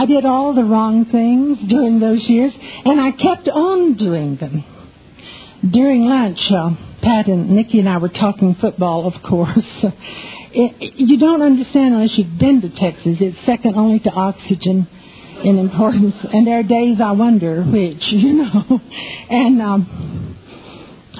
I 0.00 0.06
did 0.06 0.24
all 0.24 0.54
the 0.54 0.64
wrong 0.64 1.04
things 1.04 1.58
during 1.58 2.00
those 2.00 2.26
years, 2.26 2.54
and 2.86 2.98
I 2.98 3.10
kept 3.10 3.50
on 3.50 3.96
doing 3.96 4.36
them. 4.36 4.64
During 5.62 6.06
lunch, 6.06 6.50
uh, 6.50 6.70
Pat 7.02 7.26
and 7.26 7.50
Nikki 7.50 7.80
and 7.80 7.88
I 7.88 7.98
were 7.98 8.08
talking 8.08 8.54
football, 8.54 9.06
of 9.06 9.22
course. 9.22 9.84
It, 10.52 10.94
you 10.96 11.16
don't 11.16 11.42
understand 11.42 11.94
unless 11.94 12.18
you've 12.18 12.36
been 12.36 12.60
to 12.62 12.70
Texas. 12.70 13.18
It's 13.20 13.38
second 13.46 13.76
only 13.76 14.00
to 14.00 14.10
oxygen 14.10 14.88
in 15.44 15.58
importance. 15.60 16.16
And 16.24 16.44
there 16.44 16.58
are 16.58 16.64
days 16.64 17.00
I 17.00 17.12
wonder 17.12 17.62
which, 17.62 18.04
you 18.08 18.32
know. 18.32 18.80
And 19.30 19.62
um, 19.62 20.36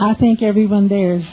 I 0.00 0.14
think 0.14 0.42
everyone 0.42 0.88
there 0.88 1.12
is, 1.12 1.24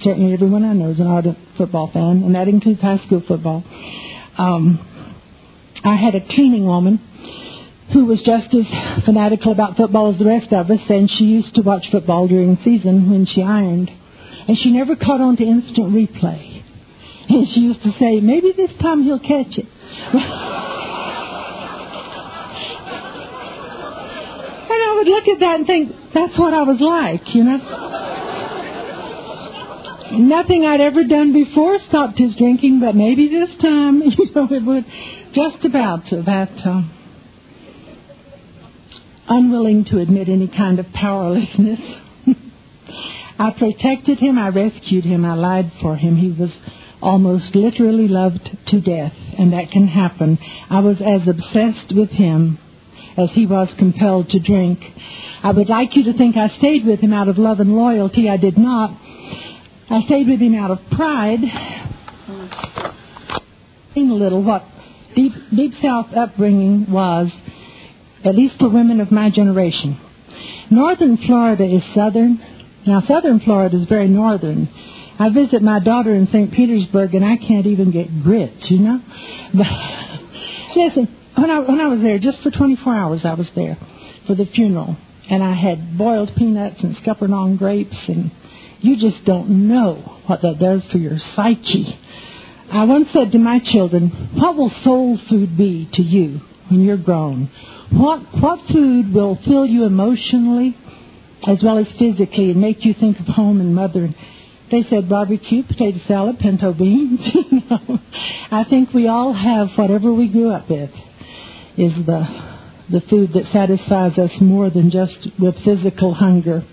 certainly 0.00 0.32
everyone 0.32 0.64
I 0.64 0.72
know 0.72 0.88
is 0.88 0.98
an 0.98 1.06
ardent 1.06 1.38
football 1.56 1.86
fan, 1.92 2.24
and 2.24 2.34
that 2.34 2.48
includes 2.48 2.80
high 2.80 2.98
school 2.98 3.20
football. 3.20 3.62
Um, 4.36 4.95
I 5.84 5.94
had 5.94 6.14
a 6.14 6.20
cleaning 6.20 6.66
woman 6.66 7.00
who 7.92 8.04
was 8.04 8.22
just 8.22 8.52
as 8.54 8.66
fanatical 9.04 9.52
about 9.52 9.76
football 9.76 10.08
as 10.08 10.18
the 10.18 10.24
rest 10.24 10.52
of 10.52 10.70
us, 10.70 10.80
and 10.88 11.10
she 11.10 11.24
used 11.24 11.54
to 11.54 11.62
watch 11.62 11.90
football 11.90 12.26
during 12.26 12.56
season 12.58 13.10
when 13.10 13.26
she 13.26 13.42
ironed. 13.42 13.92
And 14.48 14.58
she 14.58 14.70
never 14.70 14.96
caught 14.96 15.20
on 15.20 15.36
to 15.36 15.44
instant 15.44 15.92
replay. 15.92 16.62
And 17.28 17.48
she 17.48 17.58
used 17.58 17.82
to 17.82 17.90
say, 17.92 18.20
maybe 18.20 18.52
this 18.52 18.72
time 18.74 19.02
he'll 19.02 19.18
catch 19.18 19.58
it. 19.58 19.66
And 24.68 24.82
I 24.82 24.94
would 24.96 25.06
look 25.06 25.28
at 25.28 25.38
that 25.40 25.56
and 25.60 25.66
think, 25.66 26.12
that's 26.12 26.36
what 26.36 26.52
I 26.52 26.62
was 26.62 26.80
like, 26.80 27.34
you 27.34 27.44
know. 27.44 27.58
Nothing 30.12 30.64
I'd 30.64 30.80
ever 30.80 31.04
done 31.04 31.32
before 31.32 31.78
stopped 31.78 32.18
his 32.18 32.34
drinking, 32.36 32.80
but 32.80 32.94
maybe 32.94 33.28
this 33.28 33.54
time, 33.56 34.02
you 34.06 34.30
know, 34.34 34.48
it 34.50 34.62
would 34.62 34.84
just 35.36 35.66
about 35.66 36.06
that. 36.06 36.66
Uh, 36.66 36.82
unwilling 39.28 39.84
to 39.84 39.98
admit 39.98 40.30
any 40.30 40.48
kind 40.48 40.78
of 40.78 40.90
powerlessness. 40.94 41.80
I 43.38 43.50
protected 43.50 44.18
him, 44.18 44.38
I 44.38 44.48
rescued 44.48 45.04
him, 45.04 45.26
I 45.26 45.34
lied 45.34 45.72
for 45.82 45.94
him. 45.94 46.16
He 46.16 46.30
was 46.30 46.56
almost 47.02 47.54
literally 47.54 48.08
loved 48.08 48.50
to 48.68 48.80
death, 48.80 49.12
and 49.36 49.52
that 49.52 49.70
can 49.70 49.86
happen. 49.88 50.38
I 50.70 50.80
was 50.80 51.02
as 51.02 51.28
obsessed 51.28 51.92
with 51.92 52.08
him 52.08 52.58
as 53.18 53.30
he 53.32 53.44
was 53.44 53.74
compelled 53.74 54.30
to 54.30 54.38
drink. 54.38 54.90
I 55.42 55.50
would 55.50 55.68
like 55.68 55.96
you 55.96 56.04
to 56.04 56.14
think 56.14 56.38
I 56.38 56.48
stayed 56.48 56.86
with 56.86 57.00
him 57.00 57.12
out 57.12 57.28
of 57.28 57.36
love 57.36 57.60
and 57.60 57.76
loyalty. 57.76 58.30
I 58.30 58.38
did 58.38 58.56
not. 58.56 58.98
I 59.90 60.00
stayed 60.06 60.28
with 60.28 60.40
him 60.40 60.54
out 60.54 60.70
of 60.70 60.80
pride. 60.90 61.40
A 63.96 63.98
little 63.98 64.42
what 64.42 64.64
deep 65.16 65.32
deep 65.52 65.74
south 65.74 66.14
upbringing 66.14 66.88
was 66.90 67.32
at 68.22 68.36
least 68.36 68.58
for 68.58 68.68
women 68.68 69.00
of 69.00 69.10
my 69.10 69.30
generation. 69.30 69.98
Northern 70.70 71.16
Florida 71.16 71.64
is 71.64 71.84
southern. 71.94 72.42
Now, 72.86 73.00
southern 73.00 73.40
Florida 73.40 73.76
is 73.76 73.86
very 73.86 74.08
northern. 74.08 74.68
I 75.18 75.30
visit 75.30 75.62
my 75.62 75.78
daughter 75.78 76.14
in 76.14 76.26
St. 76.28 76.52
Petersburg, 76.52 77.14
and 77.14 77.24
I 77.24 77.36
can't 77.36 77.66
even 77.66 77.90
get 77.90 78.22
grits, 78.22 78.70
you 78.70 78.78
know. 78.78 79.00
But 79.54 79.66
listen, 80.76 81.08
when 81.34 81.50
I 81.50 81.60
when 81.60 81.80
I 81.80 81.88
was 81.88 82.00
there, 82.00 82.18
just 82.18 82.42
for 82.42 82.50
24 82.50 82.94
hours, 82.94 83.24
I 83.24 83.34
was 83.34 83.50
there 83.52 83.78
for 84.26 84.34
the 84.34 84.44
funeral, 84.44 84.96
and 85.30 85.42
I 85.42 85.52
had 85.52 85.96
boiled 85.96 86.34
peanuts 86.36 86.82
and 86.82 86.96
scuppernong 86.96 87.58
grapes, 87.58 88.08
and 88.08 88.30
you 88.80 88.96
just 88.96 89.24
don't 89.24 89.68
know 89.68 89.94
what 90.26 90.42
that 90.42 90.58
does 90.58 90.84
for 90.86 90.98
your 90.98 91.18
psyche. 91.18 91.98
I 92.70 92.84
once 92.84 93.10
said 93.12 93.32
to 93.32 93.38
my 93.38 93.58
children, 93.60 94.10
"What 94.34 94.56
will 94.56 94.70
soul 94.70 95.16
food 95.16 95.56
be 95.56 95.88
to 95.92 96.02
you 96.02 96.40
when 96.68 96.82
you're 96.82 96.96
grown? 96.96 97.48
What 97.90 98.20
what 98.40 98.66
food 98.68 99.12
will 99.12 99.36
fill 99.36 99.66
you 99.66 99.84
emotionally 99.84 100.76
as 101.46 101.62
well 101.62 101.78
as 101.78 101.86
physically 101.92 102.50
and 102.50 102.60
make 102.60 102.84
you 102.84 102.92
think 102.94 103.20
of 103.20 103.26
home 103.26 103.60
and 103.60 103.74
mother?" 103.74 104.14
They 104.68 104.82
said 104.82 105.08
barbecue, 105.08 105.62
potato 105.62 105.98
salad, 105.98 106.40
pinto 106.40 106.72
beans. 106.72 107.20
you 107.34 107.62
know, 107.70 108.00
I 108.50 108.64
think 108.64 108.92
we 108.92 109.06
all 109.06 109.32
have 109.32 109.78
whatever 109.78 110.12
we 110.12 110.26
grew 110.26 110.50
up 110.50 110.68
with 110.68 110.90
is 111.76 111.94
the 112.04 112.26
the 112.88 113.00
food 113.02 113.32
that 113.32 113.46
satisfies 113.46 114.18
us 114.18 114.40
more 114.40 114.70
than 114.70 114.90
just 114.90 115.28
with 115.38 115.58
physical 115.60 116.14
hunger. 116.14 116.64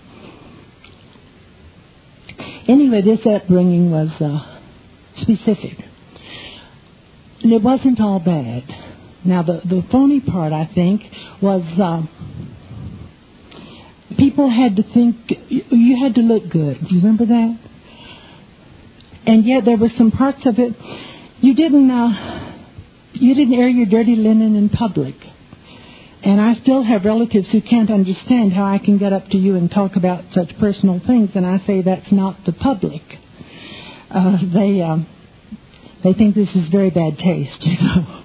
Anyway, 2.66 3.02
this 3.02 3.26
upbringing 3.26 3.90
was 3.90 4.10
uh, 4.20 4.53
specific. 5.16 5.84
And 7.42 7.52
it 7.52 7.62
wasn't 7.62 8.00
all 8.00 8.20
bad. 8.20 8.64
Now, 9.24 9.42
the, 9.42 9.60
the 9.64 9.84
phony 9.90 10.20
part, 10.20 10.52
I 10.52 10.66
think, 10.66 11.02
was 11.40 11.62
uh, 11.78 12.02
people 14.16 14.50
had 14.50 14.76
to 14.76 14.82
think, 14.82 15.16
you 15.48 16.02
had 16.02 16.14
to 16.16 16.20
look 16.20 16.48
good. 16.48 16.86
Do 16.86 16.94
you 16.94 17.00
remember 17.00 17.26
that? 17.26 17.58
And 19.26 19.44
yet 19.44 19.64
there 19.64 19.76
were 19.76 19.88
some 19.88 20.10
parts 20.10 20.44
of 20.46 20.58
it, 20.58 20.74
you 21.40 21.54
didn't, 21.54 21.90
uh, 21.90 22.54
you 23.12 23.34
didn't 23.34 23.54
air 23.54 23.68
your 23.68 23.86
dirty 23.86 24.16
linen 24.16 24.56
in 24.56 24.68
public. 24.68 25.14
And 26.22 26.40
I 26.40 26.54
still 26.54 26.82
have 26.82 27.04
relatives 27.04 27.50
who 27.50 27.60
can't 27.60 27.90
understand 27.90 28.52
how 28.52 28.64
I 28.64 28.78
can 28.78 28.96
get 28.98 29.12
up 29.12 29.28
to 29.28 29.36
you 29.36 29.56
and 29.56 29.70
talk 29.70 29.96
about 29.96 30.32
such 30.32 30.58
personal 30.58 30.98
things, 31.00 31.30
and 31.34 31.46
I 31.46 31.58
say 31.58 31.82
that's 31.82 32.12
not 32.12 32.44
the 32.44 32.52
public. 32.52 33.02
Uh, 34.14 34.38
they 34.42 34.80
um, 34.80 35.06
they 36.02 36.12
think 36.12 36.34
this 36.34 36.54
is 36.54 36.68
very 36.68 36.90
bad 36.90 37.18
taste. 37.18 37.64
You 37.74 37.82
know, 37.82 38.20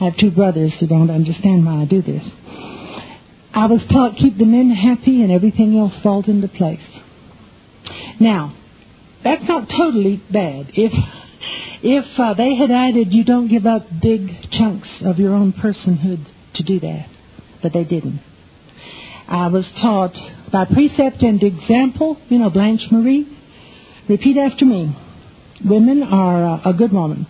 I 0.00 0.04
have 0.04 0.16
two 0.16 0.30
brothers 0.30 0.72
who 0.74 0.86
don't 0.86 1.10
understand 1.10 1.64
why 1.64 1.82
I 1.82 1.84
do 1.84 2.02
this. 2.02 2.24
I 3.52 3.66
was 3.66 3.84
taught 3.86 4.16
keep 4.16 4.36
the 4.38 4.44
men 4.44 4.70
happy, 4.70 5.22
and 5.22 5.32
everything 5.32 5.76
else 5.78 5.98
falls 6.00 6.28
into 6.28 6.48
place. 6.48 6.86
Now, 8.20 8.54
that's 9.22 9.44
not 9.44 9.68
totally 9.68 10.22
bad. 10.30 10.72
If 10.74 10.92
if 11.82 12.20
uh, 12.20 12.34
they 12.34 12.54
had 12.54 12.70
added, 12.70 13.12
you 13.12 13.24
don't 13.24 13.48
give 13.48 13.66
up 13.66 13.86
big 14.00 14.50
chunks 14.50 14.88
of 15.02 15.18
your 15.18 15.34
own 15.34 15.52
personhood 15.52 16.24
to 16.54 16.62
do 16.62 16.80
that 16.80 17.08
but 17.64 17.72
they 17.72 17.82
didn't. 17.82 18.20
I 19.26 19.48
was 19.48 19.72
taught 19.72 20.20
by 20.52 20.66
precept 20.66 21.22
and 21.22 21.42
example, 21.42 22.18
you 22.28 22.38
know, 22.38 22.50
Blanche 22.50 22.92
Marie, 22.92 23.26
repeat 24.06 24.36
after 24.36 24.66
me. 24.66 24.94
Women 25.62 26.02
are 26.02 26.44
uh, 26.44 26.70
a 26.70 26.72
good 26.72 26.92
woman. 26.92 27.26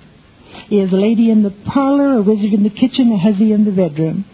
Is 0.71 0.93
a 0.93 0.97
lady 0.97 1.31
in 1.31 1.43
the 1.43 1.51
parlor, 1.51 2.19
a 2.19 2.23
wizard 2.23 2.53
in 2.53 2.63
the 2.63 2.71
kitchen, 2.71 3.11
a 3.11 3.19
hussy 3.19 3.53
in 3.53 3.65
the 3.65 3.73
bedroom. 3.73 4.25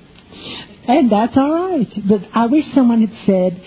And 0.87 1.11
that's 1.11 1.37
all 1.37 1.70
right. 1.70 1.92
But 2.07 2.29
I 2.35 2.46
wish 2.46 2.66
someone 2.72 3.07
had 3.07 3.26
said, 3.26 3.62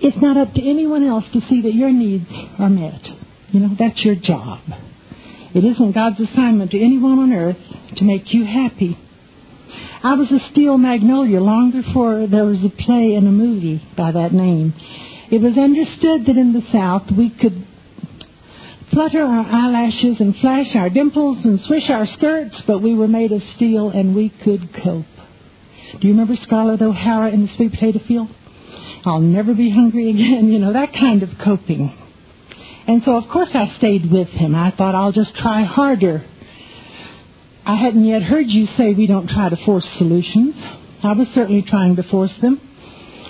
it's 0.00 0.16
not 0.18 0.36
up 0.36 0.54
to 0.54 0.62
anyone 0.62 1.04
else 1.04 1.28
to 1.30 1.40
see 1.40 1.62
that 1.62 1.74
your 1.74 1.90
needs 1.90 2.30
are 2.58 2.68
met. 2.68 3.10
You 3.50 3.60
know, 3.60 3.74
that's 3.78 4.04
your 4.04 4.14
job. 4.14 4.60
It 5.54 5.64
isn't 5.64 5.92
God's 5.92 6.20
assignment 6.20 6.72
to 6.72 6.80
anyone 6.80 7.18
on 7.18 7.32
earth 7.32 7.58
to 7.96 8.04
make 8.04 8.32
you 8.32 8.44
happy. 8.44 8.98
I 10.02 10.14
was 10.14 10.30
a 10.30 10.40
steel 10.40 10.78
magnolia 10.78 11.40
long 11.40 11.70
before 11.70 12.26
there 12.26 12.44
was 12.44 12.64
a 12.64 12.68
play 12.68 13.14
and 13.14 13.26
a 13.26 13.32
movie 13.32 13.82
by 13.96 14.12
that 14.12 14.32
name. 14.32 14.74
It 15.30 15.40
was 15.40 15.58
understood 15.58 16.26
that 16.26 16.36
in 16.36 16.52
the 16.52 16.62
South 16.62 17.10
we 17.10 17.30
could 17.30 17.66
flutter 18.90 19.22
our 19.22 19.46
eyelashes 19.46 20.20
and 20.20 20.36
flash 20.36 20.74
our 20.74 20.90
dimples 20.90 21.44
and 21.44 21.60
swish 21.60 21.90
our 21.90 22.06
skirts, 22.06 22.60
but 22.62 22.80
we 22.80 22.94
were 22.94 23.08
made 23.08 23.32
of 23.32 23.42
steel 23.42 23.90
and 23.90 24.14
we 24.14 24.28
could 24.28 24.72
cope. 24.72 25.06
Do 25.98 26.06
you 26.06 26.12
remember 26.14 26.36
Scarlett 26.36 26.82
O'Hara 26.82 27.30
in 27.30 27.42
the 27.42 27.48
sweet 27.48 27.72
potato 27.72 27.98
field? 28.00 28.28
I'll 29.04 29.20
never 29.20 29.54
be 29.54 29.70
hungry 29.70 30.10
again, 30.10 30.48
you 30.52 30.58
know, 30.58 30.72
that 30.72 30.92
kind 30.92 31.22
of 31.22 31.38
coping. 31.38 31.92
And 32.86 33.02
so, 33.04 33.16
of 33.16 33.28
course, 33.28 33.50
I 33.54 33.66
stayed 33.66 34.10
with 34.10 34.28
him. 34.28 34.54
I 34.54 34.70
thought 34.70 34.94
I'll 34.94 35.12
just 35.12 35.34
try 35.34 35.62
harder 35.62 36.24
I 37.68 37.74
hadn't 37.74 38.06
yet 38.06 38.22
heard 38.22 38.48
you 38.48 38.64
say 38.64 38.94
we 38.94 39.06
don't 39.06 39.28
try 39.28 39.50
to 39.50 39.56
force 39.56 39.84
solutions. 39.84 40.56
I 41.02 41.12
was 41.12 41.28
certainly 41.28 41.60
trying 41.60 41.96
to 41.96 42.02
force 42.02 42.34
them. 42.38 42.58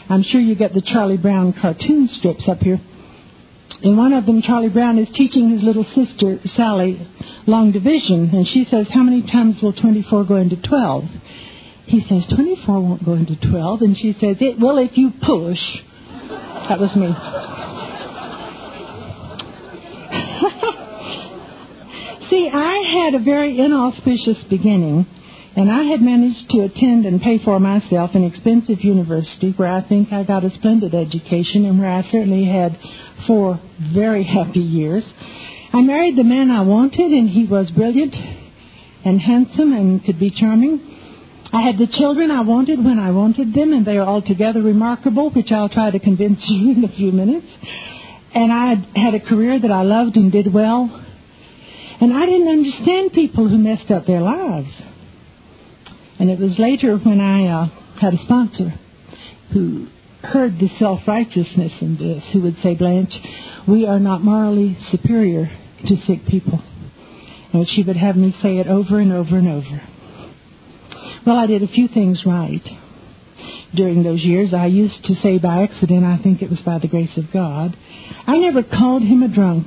I'm 0.08 0.22
sure 0.22 0.40
you 0.40 0.54
get 0.54 0.74
the 0.74 0.80
Charlie 0.80 1.16
Brown 1.16 1.52
cartoon 1.54 2.06
strips 2.06 2.46
up 2.46 2.62
here. 2.62 2.80
In 3.80 3.96
one 3.96 4.12
of 4.12 4.26
them, 4.26 4.42
Charlie 4.42 4.70
Brown 4.70 4.98
is 4.98 5.08
teaching 5.10 5.50
his 5.50 5.62
little 5.62 5.84
sister, 5.84 6.40
Sally, 6.44 7.06
long 7.46 7.70
division, 7.70 8.34
and 8.34 8.44
she 8.46 8.64
says, 8.64 8.88
How 8.88 9.04
many 9.04 9.22
times 9.22 9.62
will 9.62 9.72
24 9.72 10.24
go 10.24 10.36
into 10.36 10.56
12? 10.56 11.08
He 11.86 12.00
says, 12.00 12.26
24 12.26 12.80
won't 12.80 13.04
go 13.04 13.14
into 13.14 13.36
12, 13.36 13.82
and 13.82 13.96
she 13.96 14.14
says, 14.14 14.42
It 14.42 14.58
will 14.58 14.78
if 14.78 14.98
you 14.98 15.12
push. 15.22 15.80
That 16.68 16.80
was 16.80 16.96
me. 16.96 17.06
See, 22.28 22.50
I 22.52 23.04
had 23.04 23.14
a 23.14 23.20
very 23.20 23.60
inauspicious 23.60 24.42
beginning, 24.44 25.06
and 25.54 25.70
I 25.70 25.84
had 25.84 26.02
managed 26.02 26.50
to 26.50 26.62
attend 26.62 27.06
and 27.06 27.22
pay 27.22 27.38
for 27.38 27.60
myself 27.60 28.16
an 28.16 28.24
expensive 28.24 28.82
university 28.82 29.52
where 29.52 29.68
I 29.68 29.82
think 29.82 30.12
I 30.12 30.24
got 30.24 30.44
a 30.44 30.50
splendid 30.50 30.94
education 30.94 31.64
and 31.64 31.78
where 31.78 31.88
I 31.88 32.02
certainly 32.02 32.44
had 32.44 32.76
four 33.26 33.60
very 33.78 34.24
happy 34.24 34.60
years. 34.60 35.04
I 35.72 35.82
married 35.82 36.16
the 36.16 36.24
man 36.24 36.50
I 36.50 36.62
wanted, 36.62 37.12
and 37.12 37.28
he 37.28 37.44
was 37.44 37.70
brilliant 37.70 38.20
and 39.04 39.20
handsome 39.20 39.72
and 39.72 40.04
could 40.04 40.18
be 40.18 40.30
charming. 40.30 40.80
I 41.52 41.62
had 41.62 41.78
the 41.78 41.86
children 41.86 42.30
I 42.30 42.42
wanted 42.42 42.84
when 42.84 42.98
I 42.98 43.10
wanted 43.10 43.54
them, 43.54 43.72
and 43.72 43.86
they 43.86 43.96
are 43.98 44.06
altogether 44.06 44.60
remarkable, 44.60 45.30
which 45.30 45.50
I'll 45.50 45.68
try 45.68 45.90
to 45.90 45.98
convince 45.98 46.46
you 46.48 46.72
in 46.72 46.84
a 46.84 46.88
few 46.88 47.12
minutes. 47.12 47.46
And 48.34 48.52
I 48.52 48.74
had 48.96 49.14
a 49.14 49.20
career 49.20 49.58
that 49.58 49.70
I 49.70 49.82
loved 49.82 50.16
and 50.16 50.30
did 50.30 50.52
well, 50.52 51.04
and 52.00 52.12
I 52.12 52.26
didn't 52.26 52.48
understand 52.48 53.12
people 53.12 53.48
who 53.48 53.58
messed 53.58 53.90
up 53.90 54.06
their 54.06 54.20
lives. 54.20 54.70
And 56.18 56.30
it 56.30 56.38
was 56.38 56.58
later 56.58 56.96
when 56.96 57.20
I 57.20 57.46
uh, 57.46 57.66
had 58.00 58.14
a 58.14 58.18
sponsor 58.18 58.74
who 59.52 59.88
heard 60.22 60.58
the 60.58 60.68
self-righteousness 60.78 61.80
in 61.80 61.96
this, 61.96 62.24
who 62.30 62.40
would 62.42 62.58
say, 62.60 62.74
Blanche, 62.74 63.18
we 63.66 63.86
are 63.86 64.00
not 64.00 64.22
morally 64.22 64.76
superior 64.90 65.50
to 65.86 65.96
sick 65.96 66.26
people. 66.26 66.62
And 67.52 67.68
she 67.68 67.82
would 67.82 67.96
have 67.96 68.16
me 68.16 68.32
say 68.32 68.58
it 68.58 68.66
over 68.66 68.98
and 68.98 69.12
over 69.12 69.36
and 69.36 69.48
over. 69.48 69.82
Well, 71.24 71.36
I 71.36 71.46
did 71.46 71.62
a 71.62 71.68
few 71.68 71.88
things 71.88 72.24
right 72.26 72.66
during 73.74 74.02
those 74.02 74.24
years. 74.24 74.52
I 74.54 74.66
used 74.66 75.04
to 75.04 75.14
say 75.14 75.38
by 75.38 75.62
accident, 75.62 76.04
I 76.04 76.16
think 76.18 76.42
it 76.42 76.50
was 76.50 76.60
by 76.62 76.78
the 76.78 76.88
grace 76.88 77.16
of 77.16 77.30
God. 77.30 77.76
I 78.26 78.38
never 78.38 78.62
called 78.62 79.02
him 79.02 79.22
a 79.22 79.28
drunk. 79.28 79.66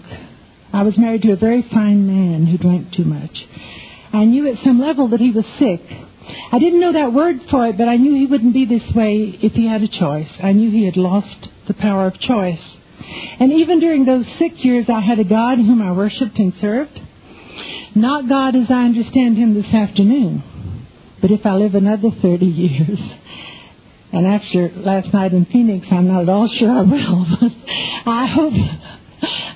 I 0.74 0.84
was 0.84 0.98
married 0.98 1.22
to 1.24 1.34
a 1.34 1.38
very 1.38 1.62
fine 1.64 2.08
man 2.08 2.46
who 2.46 2.58
drank 2.58 2.92
too 2.92 3.04
much. 3.04 3.46
I 4.14 4.26
knew 4.26 4.48
at 4.48 4.60
some 4.60 4.80
level 4.80 5.10
that 5.10 5.20
he 5.20 5.32
was 5.32 5.46
sick. 5.58 5.82
I 6.52 6.60
didn't 6.60 6.80
know 6.80 6.94
that 6.94 7.14
word 7.14 7.42
for 7.50 7.68
it, 7.68 7.78
but 7.78 7.88
I 7.88 7.98
knew 7.98 8.16
he 8.16 8.26
wouldn't 8.26 8.54
be 8.54 8.66
this 8.66 8.92
way 8.94 9.38
if 9.42 9.54
he 9.54 9.68
had 9.68 9.82
a 9.82 9.88
choice. 9.88 10.30
I 10.42 10.52
knew 10.54 10.70
he 10.70 10.86
had 10.86 10.98
lost 10.98 11.50
the 11.68 11.74
power 11.74 12.08
of 12.08 12.20
choice. 12.20 12.78
And 13.40 13.52
even 13.54 13.80
during 13.80 14.06
those 14.06 14.28
sick 14.38 14.64
years, 14.64 14.90
I 14.90 15.02
had 15.02 15.20
a 15.20 15.24
God 15.24 15.58
whom 15.58 15.82
I 15.82 15.92
worshiped 15.92 16.38
and 16.40 16.54
served. 16.56 17.00
Not 17.96 18.30
God 18.30 18.56
as 18.56 18.72
I 18.72 18.86
understand 18.86 19.38
him 19.38 19.54
this 19.54 19.68
afternoon, 19.68 20.44
but 21.20 21.32
if 21.32 21.46
I 21.46 21.56
live 21.56 21.76
another 21.76 22.12
30 22.12 22.46
years, 22.46 23.00
and 24.14 24.28
after 24.28 24.70
last 24.70 25.14
night 25.14 25.34
in 25.34 25.46
Phoenix, 25.46 25.88
I'm 25.92 26.08
not 26.08 26.24
at 26.24 26.30
all 26.30 26.48
sure 26.48 26.72
I 26.72 26.82
will, 26.82 27.26
but 27.40 27.52
I 28.06 28.26
hope 28.28 28.54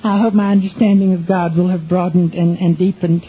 I 0.04 0.20
hope 0.20 0.34
my 0.34 0.52
understanding 0.52 1.14
of 1.14 1.26
God 1.26 1.56
will 1.56 1.68
have 1.68 1.88
broadened 1.88 2.34
and, 2.34 2.58
and 2.58 2.78
deepened. 2.78 3.26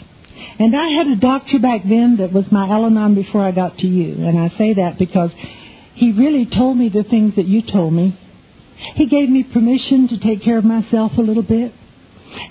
And 0.58 0.74
I 0.74 0.88
had 0.98 1.06
a 1.06 1.16
doctor 1.16 1.58
back 1.60 1.82
then 1.84 2.16
that 2.16 2.32
was 2.32 2.50
my 2.50 2.68
Al 2.68 2.86
Anon 2.86 3.14
before 3.14 3.42
I 3.42 3.52
got 3.52 3.78
to 3.78 3.86
you. 3.86 4.24
And 4.26 4.38
I 4.38 4.48
say 4.48 4.74
that 4.74 4.98
because 4.98 5.30
he 5.94 6.12
really 6.12 6.46
told 6.46 6.76
me 6.76 6.88
the 6.88 7.04
things 7.04 7.36
that 7.36 7.46
you 7.46 7.62
told 7.62 7.92
me. 7.92 8.18
He 8.94 9.06
gave 9.06 9.28
me 9.28 9.44
permission 9.44 10.08
to 10.08 10.18
take 10.18 10.42
care 10.42 10.58
of 10.58 10.64
myself 10.64 11.16
a 11.16 11.20
little 11.20 11.42
bit. 11.42 11.72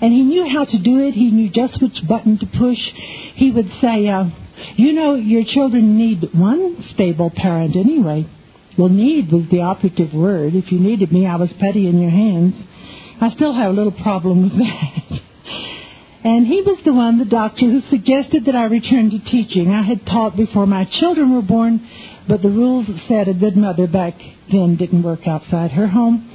And 0.00 0.12
he 0.12 0.22
knew 0.22 0.48
how 0.48 0.64
to 0.64 0.78
do 0.78 1.06
it. 1.06 1.14
He 1.14 1.30
knew 1.30 1.50
just 1.50 1.80
which 1.80 2.06
button 2.06 2.38
to 2.38 2.46
push. 2.46 2.78
He 3.34 3.50
would 3.50 3.70
say, 3.80 4.08
uh, 4.08 4.26
you 4.76 4.92
know, 4.92 5.14
your 5.14 5.44
children 5.44 5.96
need 5.96 6.34
one 6.34 6.82
stable 6.84 7.30
parent 7.30 7.76
anyway. 7.76 8.26
Well, 8.76 8.88
need 8.88 9.30
was 9.30 9.48
the 9.48 9.60
operative 9.60 10.14
word. 10.14 10.54
If 10.54 10.72
you 10.72 10.78
needed 10.78 11.12
me, 11.12 11.26
I 11.26 11.36
was 11.36 11.52
putty 11.52 11.86
in 11.86 12.00
your 12.00 12.10
hands. 12.10 12.54
I 13.20 13.30
still 13.30 13.52
have 13.52 13.70
a 13.70 13.74
little 13.74 13.92
problem 13.92 14.44
with 14.44 14.58
that. 14.58 15.22
And 16.28 16.46
he 16.46 16.60
was 16.60 16.78
the 16.82 16.92
one, 16.92 17.16
the 17.16 17.24
doctor, 17.24 17.64
who 17.64 17.80
suggested 17.80 18.44
that 18.44 18.54
I 18.54 18.66
return 18.66 19.08
to 19.08 19.18
teaching. 19.18 19.72
I 19.72 19.82
had 19.82 20.04
taught 20.04 20.36
before 20.36 20.66
my 20.66 20.84
children 20.84 21.32
were 21.32 21.40
born, 21.40 21.88
but 22.28 22.42
the 22.42 22.50
rules 22.50 22.86
said 23.08 23.28
a 23.28 23.32
good 23.32 23.56
mother 23.56 23.86
back 23.86 24.20
then 24.52 24.76
didn't 24.76 25.04
work 25.04 25.26
outside 25.26 25.70
her 25.70 25.86
home. 25.86 26.30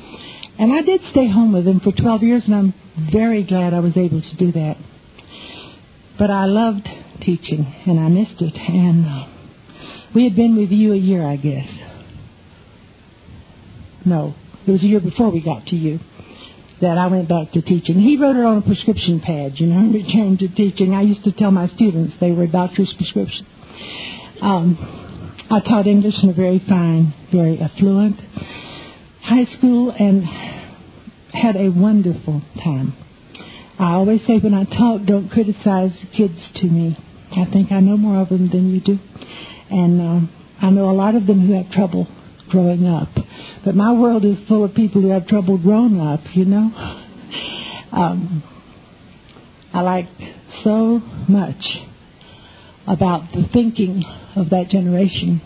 And 0.58 0.74
I 0.74 0.82
did 0.82 1.06
stay 1.06 1.28
home 1.28 1.54
with 1.54 1.68
him 1.68 1.80
for 1.80 1.92
12 1.92 2.24
years, 2.24 2.46
and 2.48 2.56
I'm 2.56 2.74
very 2.98 3.44
glad 3.44 3.76
I 3.76 3.82
was 3.82 3.96
able 3.96 4.20
to 4.20 4.36
do 4.36 4.52
that. 4.54 4.78
But 6.18 6.32
I 6.32 6.46
loved 6.46 6.90
teaching, 7.22 7.64
and 7.86 8.00
I 8.00 8.08
missed 8.08 8.42
it. 8.42 8.58
And 8.58 9.06
uh, 9.06 9.28
we 10.16 10.24
had 10.24 10.36
been 10.36 10.56
with 10.56 10.72
you 10.72 10.94
a 10.94 10.98
year, 10.98 11.24
I 11.24 11.36
guess. 11.36 11.70
No, 14.06 14.34
it 14.66 14.72
was 14.72 14.84
a 14.84 14.88
year 14.88 15.02
before 15.02 15.30
we 15.30 15.40
got 15.40 15.68
to 15.68 15.76
you 15.76 16.00
that 16.84 16.98
I 16.98 17.08
went 17.08 17.28
back 17.28 17.52
to 17.52 17.62
teaching. 17.62 18.00
He 18.00 18.18
wrote 18.18 18.36
it 18.36 18.46
on 18.46 18.58
a 18.58 18.62
prescription 18.62 19.20
pad, 19.20 19.60
you 19.60 19.68
know, 19.68 19.92
returned 19.94 20.40
to 20.40 20.48
teaching. 20.48 20.94
I 20.94 21.02
used 21.02 21.24
to 21.26 21.32
tell 21.32 21.52
my 21.52 21.68
students 21.68 22.16
they 22.20 22.32
were 22.32 22.44
a 22.44 22.48
doctor's 22.48 22.94
prescription. 22.94 23.46
Um, 24.42 25.36
I 25.50 25.60
taught 25.60 25.88
English 25.88 26.24
in 26.24 26.30
a 26.30 26.34
very 26.34 26.60
fine, 26.60 27.14
very 27.32 27.60
affluent 27.60 28.20
high 29.24 29.46
school 29.46 29.90
and 29.90 30.26
had 30.26 31.56
a 31.56 31.70
wonderful 31.70 32.42
time. 32.62 32.94
I 33.80 33.94
always 33.94 34.24
say 34.26 34.38
when 34.38 34.54
I 34.54 34.66
talk, 34.66 35.04
don't 35.04 35.30
criticize 35.30 35.98
kids 36.12 36.52
to 36.56 36.66
me. 36.66 36.98
I 37.32 37.46
think 37.46 37.72
I 37.72 37.80
know 37.80 37.98
more 37.98 38.22
of 38.22 38.30
them 38.30 38.50
than 38.50 38.72
you 38.74 38.82
do. 38.82 39.00
And 39.70 40.02
um, 40.02 40.30
I 40.62 40.70
know 40.70 40.90
a 40.90 40.94
lot 40.94 41.16
of 41.16 41.26
them 41.26 41.48
who 41.48 41.54
have 41.54 41.72
trouble 41.72 42.08
growing 42.50 42.86
up. 42.86 43.10
But 43.64 43.76
my 43.76 43.94
world 43.94 44.26
is 44.26 44.40
full 44.42 44.64
of 44.64 44.74
people 44.74 45.02
who 45.02 45.10
have 45.10 45.28
trouble 45.28 45.58
growing 45.58 46.00
up, 46.00 46.36
you 46.36 46.46
know. 46.46 46.72
Um, 47.92 48.44
I 49.74 49.82
like 49.82 50.08
so 50.64 51.00
much 51.28 51.80
about 52.86 53.32
the 53.32 53.44
thinking 53.48 54.04
of 54.36 54.50
that 54.50 54.70
generation. 54.70 55.42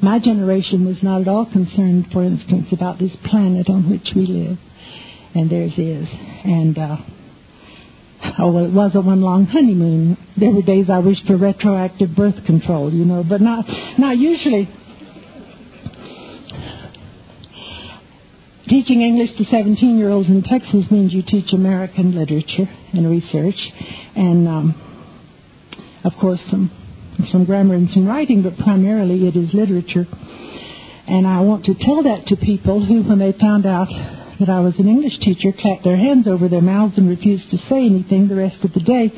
My 0.00 0.18
generation 0.18 0.84
was 0.84 1.02
not 1.02 1.22
at 1.22 1.28
all 1.28 1.46
concerned, 1.46 2.12
for 2.12 2.22
instance, 2.22 2.72
about 2.72 2.98
this 2.98 3.14
planet 3.16 3.68
on 3.68 3.88
which 3.88 4.14
we 4.14 4.26
live, 4.26 4.58
and 5.34 5.48
theirs 5.48 5.78
is. 5.78 6.08
And 6.44 6.78
uh, 6.78 6.96
oh, 8.38 8.52
well, 8.52 8.64
it 8.64 8.72
wasn't 8.72 9.06
one 9.06 9.20
long 9.20 9.46
honeymoon. 9.46 10.16
There 10.36 10.50
were 10.50 10.62
days 10.62 10.90
I 10.90 10.98
wished 10.98 11.26
for 11.26 11.36
retroactive 11.36 12.14
birth 12.14 12.44
control, 12.44 12.92
you 12.92 13.04
know, 13.04 13.24
but 13.24 13.40
not 13.40 13.68
not 13.98 14.18
usually. 14.18 14.68
Teaching 18.68 19.00
English 19.00 19.32
to 19.36 19.46
17 19.46 19.96
year 19.96 20.10
olds 20.10 20.28
in 20.28 20.42
Texas 20.42 20.90
means 20.90 21.14
you 21.14 21.22
teach 21.22 21.54
American 21.54 22.14
literature 22.14 22.68
and 22.92 23.08
research, 23.08 23.58
and 24.14 24.46
um, 24.46 24.74
of 26.04 26.14
course 26.16 26.44
some 26.44 26.70
some 27.28 27.46
grammar 27.46 27.76
and 27.76 27.90
some 27.90 28.06
writing, 28.06 28.42
but 28.42 28.58
primarily 28.58 29.26
it 29.26 29.36
is 29.36 29.54
literature. 29.54 30.06
And 31.06 31.26
I 31.26 31.40
want 31.40 31.64
to 31.64 31.74
tell 31.74 32.02
that 32.02 32.26
to 32.26 32.36
people 32.36 32.84
who, 32.84 33.02
when 33.04 33.18
they 33.18 33.32
found 33.32 33.64
out 33.64 33.88
that 34.38 34.50
I 34.50 34.60
was 34.60 34.78
an 34.78 34.86
English 34.86 35.18
teacher, 35.20 35.50
clapped 35.52 35.84
their 35.84 35.96
hands 35.96 36.28
over 36.28 36.48
their 36.48 36.60
mouths 36.60 36.98
and 36.98 37.08
refused 37.08 37.48
to 37.50 37.56
say 37.58 37.86
anything 37.86 38.28
the 38.28 38.36
rest 38.36 38.64
of 38.66 38.74
the 38.74 38.80
day. 38.80 39.10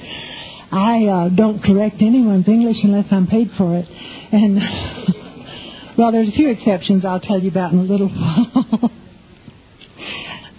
I 0.71 1.07
uh, 1.07 1.29
don't 1.29 1.61
correct 1.61 2.03
anyone's 2.03 2.47
English 2.47 2.85
unless 2.85 3.11
I'm 3.11 3.27
paid 3.27 3.51
for 3.53 3.77
it. 3.77 3.89
And, 4.31 4.61
well, 5.99 6.13
there's 6.13 6.29
a 6.29 6.33
few 6.33 6.51
exceptions 6.51 7.05
I'll 7.05 7.19
tell 7.19 7.43
you 7.43 7.49
about 7.49 7.73
in 7.73 7.81
a 7.81 7.83
little 7.83 8.09
while. 8.11 8.93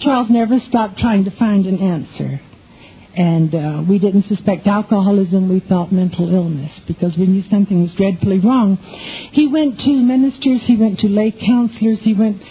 Charles 0.02 0.32
never 0.32 0.60
stopped 0.60 0.98
trying 0.98 1.26
to 1.26 1.32
find 1.32 1.68
an 1.68 1.80
answer. 1.80 2.42
And 3.14 3.54
uh, 3.54 3.84
we 3.88 4.00
didn't 4.00 4.24
suspect 4.24 4.66
alcoholism, 4.66 5.48
we 5.48 5.60
thought 5.60 5.92
mental 5.92 6.34
illness. 6.34 6.72
Because 6.88 7.18
we 7.18 7.28
knew 7.28 7.44
something 7.44 7.82
was 7.82 7.94
dreadfully 7.94 8.40
wrong. 8.40 8.78
He 9.32 9.48
went 9.48 9.80
to 9.82 9.94
ministers, 9.94 10.64
he 10.64 10.76
went 10.76 11.00
to 11.00 11.08
lay 11.08 11.32
counselors, 11.32 12.00
he 12.00 12.14
went 12.14 12.42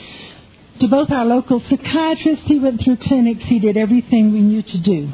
to 0.78 0.86
both 0.86 1.10
our 1.10 1.24
local 1.24 1.60
psychiatrists, 1.60 2.46
he 2.46 2.58
went 2.58 2.82
through 2.82 2.96
clinics, 2.96 3.44
he 3.44 3.58
did 3.58 3.76
everything 3.76 4.32
we 4.32 4.40
knew 4.40 4.62
to 4.62 4.78
do. 4.78 5.12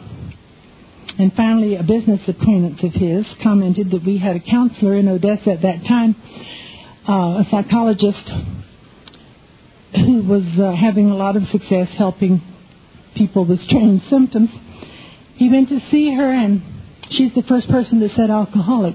And 1.19 1.33
finally, 1.35 1.77
a 1.77 1.83
business 1.83 2.29
acquaintance 2.29 2.83
of 2.83 2.93
his 2.93 3.27
commented 3.43 3.91
that 3.93 4.05
we 4.05 4.19
had 4.19 4.37
a 4.37 4.41
counselor 4.41 4.95
in 4.95 5.09
Odessa 5.09 5.53
at 5.53 5.63
that 5.63 5.87
time, 5.87 6.15
uh, 7.09 7.39
a 7.39 7.47
psychologist 7.51 8.35
was 9.97 10.47
uh, 10.59 10.73
having 10.73 11.11
a 11.11 11.17
lot 11.17 11.37
of 11.37 11.47
success 11.49 11.93
helping 11.95 12.43
people 13.15 13.45
with 13.45 13.61
strange 13.63 14.03
symptoms. 14.03 14.51
He 15.37 15.49
went 15.49 15.69
to 15.71 15.81
see 15.91 16.15
her, 16.15 16.31
and 16.31 16.63
she's 17.11 17.33
the 17.35 17.43
first 17.43 17.69
person 17.69 18.01
that 18.01 18.11
said 18.13 18.31
alcoholic. 18.31 18.95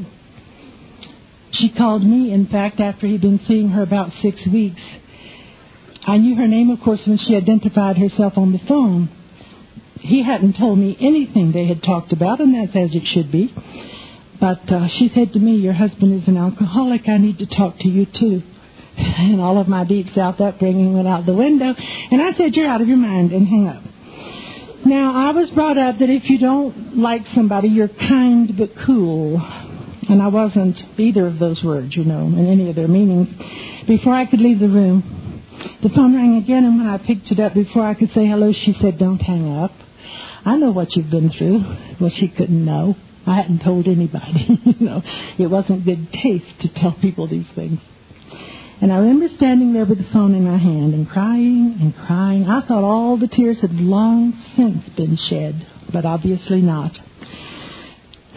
She 1.51 1.69
called 1.69 2.03
me, 2.03 2.31
in 2.31 2.47
fact, 2.47 2.79
after 2.79 3.07
he'd 3.07 3.21
been 3.21 3.39
seeing 3.39 3.69
her 3.69 3.81
about 3.81 4.13
six 4.13 4.45
weeks. 4.47 4.81
I 6.03 6.17
knew 6.17 6.35
her 6.35 6.47
name, 6.47 6.69
of 6.69 6.81
course, 6.81 7.05
when 7.05 7.17
she 7.17 7.35
identified 7.35 7.97
herself 7.97 8.37
on 8.37 8.51
the 8.51 8.59
phone. 8.59 9.09
He 9.99 10.23
hadn't 10.23 10.53
told 10.53 10.79
me 10.79 10.97
anything 10.99 11.51
they 11.51 11.67
had 11.67 11.83
talked 11.83 12.11
about, 12.11 12.39
and 12.39 12.55
that's 12.55 12.75
as 12.75 12.95
it 12.95 13.05
should 13.05 13.31
be. 13.31 13.53
But 14.39 14.71
uh, 14.71 14.87
she 14.87 15.09
said 15.09 15.33
to 15.33 15.39
me, 15.39 15.57
Your 15.57 15.73
husband 15.73 16.19
is 16.21 16.27
an 16.27 16.37
alcoholic. 16.37 17.07
I 17.07 17.17
need 17.17 17.39
to 17.39 17.45
talk 17.45 17.77
to 17.79 17.87
you, 17.87 18.05
too. 18.07 18.41
And 19.01 19.41
all 19.41 19.57
of 19.57 19.67
my 19.67 19.83
deep 19.83 20.07
South 20.15 20.39
upbringing 20.39 20.93
went 20.93 21.07
out 21.07 21.25
the 21.25 21.33
window. 21.33 21.73
And 22.11 22.21
I 22.21 22.33
said, 22.33 22.55
You're 22.55 22.69
out 22.69 22.81
of 22.81 22.87
your 22.87 22.97
mind, 22.97 23.31
and 23.31 23.47
hung 23.47 23.67
up. 23.67 23.83
Now, 24.85 25.13
I 25.15 25.31
was 25.31 25.51
brought 25.51 25.77
up 25.77 25.99
that 25.99 26.09
if 26.09 26.29
you 26.29 26.39
don't 26.39 26.97
like 26.97 27.25
somebody, 27.35 27.67
you're 27.67 27.87
kind 27.87 28.57
but 28.57 28.75
cool. 28.77 29.39
And 30.09 30.21
I 30.21 30.27
wasn't 30.27 30.81
either 30.97 31.27
of 31.27 31.39
those 31.39 31.63
words, 31.63 31.95
you 31.95 32.03
know, 32.03 32.25
in 32.25 32.47
any 32.47 32.69
of 32.69 32.75
their 32.75 32.87
meanings. 32.87 33.29
Before 33.87 34.13
I 34.13 34.25
could 34.25 34.41
leave 34.41 34.59
the 34.59 34.67
room, 34.67 35.43
the 35.83 35.89
phone 35.89 36.15
rang 36.15 36.35
again, 36.37 36.65
and 36.65 36.77
when 36.77 36.87
I 36.87 36.97
picked 36.97 37.31
it 37.31 37.39
up, 37.39 37.53
before 37.53 37.83
I 37.85 37.93
could 37.93 38.11
say 38.13 38.25
hello, 38.25 38.51
she 38.51 38.73
said, 38.73 38.97
Don't 38.97 39.21
hang 39.21 39.55
up. 39.57 39.71
I 40.43 40.57
know 40.57 40.71
what 40.71 40.95
you've 40.95 41.11
been 41.11 41.29
through. 41.29 41.63
Well, 41.99 42.09
she 42.09 42.27
couldn't 42.27 42.65
know. 42.65 42.95
I 43.27 43.35
hadn't 43.35 43.59
told 43.59 43.87
anybody. 43.87 44.59
you 44.65 44.85
know, 44.85 45.03
it 45.37 45.47
wasn't 45.47 45.85
good 45.85 46.11
taste 46.11 46.61
to 46.61 46.73
tell 46.73 46.93
people 46.93 47.27
these 47.27 47.47
things. 47.49 47.79
And 48.81 48.91
I 48.91 48.97
remember 48.97 49.27
standing 49.27 49.73
there 49.73 49.85
with 49.85 49.99
the 49.99 50.11
phone 50.11 50.33
in 50.33 50.43
my 50.43 50.57
hand 50.57 50.95
and 50.95 51.07
crying 51.07 51.77
and 51.79 51.95
crying. 51.95 52.49
I 52.49 52.61
thought 52.61 52.83
all 52.83 53.15
the 53.15 53.27
tears 53.27 53.61
had 53.61 53.79
long 53.79 54.33
since 54.55 54.89
been 54.89 55.17
shed, 55.17 55.67
but 55.93 56.03
obviously 56.03 56.61
not. 56.61 56.99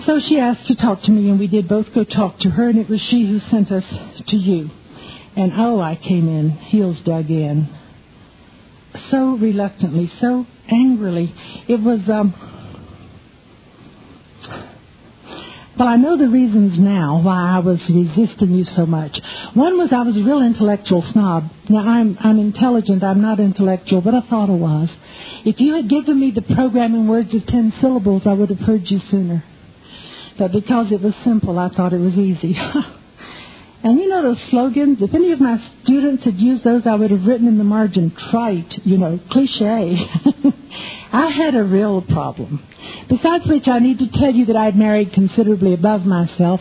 So 0.05 0.21
she 0.21 0.39
asked 0.39 0.67
to 0.67 0.75
talk 0.75 1.01
to 1.03 1.11
me, 1.11 1.31
and 1.31 1.39
we 1.39 1.47
did 1.47 1.67
both 1.67 1.95
go 1.95 2.05
talk 2.05 2.41
to 2.41 2.51
her, 2.51 2.69
and 2.69 2.79
it 2.79 2.91
was 2.91 3.01
she 3.01 3.27
who 3.27 3.39
sent 3.39 3.73
us 3.73 3.87
to 4.27 4.37
you. 4.37 4.71
And 5.35 5.53
oh, 5.57 5.81
I 5.81 5.97
came 5.97 6.29
in, 6.29 6.51
heels 6.51 7.01
dug 7.01 7.31
in. 7.31 7.69
So 9.09 9.37
reluctantly, 9.37 10.09
so 10.09 10.47
angrily. 10.69 11.35
It 11.67 11.81
was, 11.81 12.09
um, 12.11 12.35
Well, 15.77 15.89
I 15.89 15.97
know 15.97 16.17
the 16.17 16.29
reasons 16.29 16.79
now 16.79 17.21
why 17.21 17.51
I 17.51 17.59
was 17.59 17.91
resisting 17.91 18.55
you 18.55 18.63
so 18.63 18.87
much. 18.87 19.21
One 19.55 19.77
was 19.77 19.93
I 19.93 20.03
was 20.03 20.17
a 20.17 20.23
real 20.23 20.41
intellectual 20.41 21.03
snob. 21.03 21.51
Now, 21.69 21.81
I'm, 21.81 22.17
I'm 22.21 22.39
intelligent. 22.39 23.03
I'm 23.03 23.21
not 23.21 23.41
intellectual, 23.41 24.01
but 24.01 24.15
I 24.15 24.21
thought 24.21 24.51
I 24.51 24.55
was. 24.55 24.97
If 25.45 25.61
you 25.61 25.75
had 25.75 25.89
given 25.89 26.21
me 26.21 26.31
the 26.31 26.43
program 26.43 26.95
in 26.95 27.09
words 27.09 27.35
of 27.35 27.45
ten 27.47 27.73
syllables, 27.73 28.25
I 28.25 28.35
would 28.35 28.51
have 28.51 28.61
heard 28.61 28.89
you 28.89 28.99
sooner. 28.99 29.43
But 30.39 30.53
because 30.53 30.93
it 30.93 31.01
was 31.01 31.17
simple, 31.17 31.59
I 31.59 31.69
thought 31.71 31.93
it 31.93 31.99
was 31.99 32.17
easy. 32.17 32.57
and 33.83 33.99
you 33.99 34.09
know 34.09 34.23
those 34.23 34.43
slogans? 34.43 35.03
If 35.03 35.13
any 35.13 35.33
of 35.33 35.41
my 35.41 35.59
students 35.83 36.25
had 36.25 36.39
used 36.39 36.63
those, 36.63 36.87
I 36.87 36.95
would 36.95 37.11
have 37.11 37.27
written 37.27 37.49
in 37.49 37.59
the 37.59 37.65
margin, 37.65 38.13
trite, 38.13 38.79
you 38.87 38.97
know, 38.97 39.19
cliche. 39.29 40.09
I 41.13 41.31
had 41.31 41.55
a 41.55 41.63
real 41.63 42.03
problem. 42.03 42.63
Besides 43.09 43.47
which, 43.47 43.69
I 43.69 43.79
need 43.79 44.01
to 44.01 44.11
tell 44.11 44.35
you 44.35 44.47
that 44.47 44.57
I 44.57 44.65
had 44.65 44.77
married 44.77 45.13
considerably 45.13 45.75
above 45.75 46.05
myself. 46.07 46.61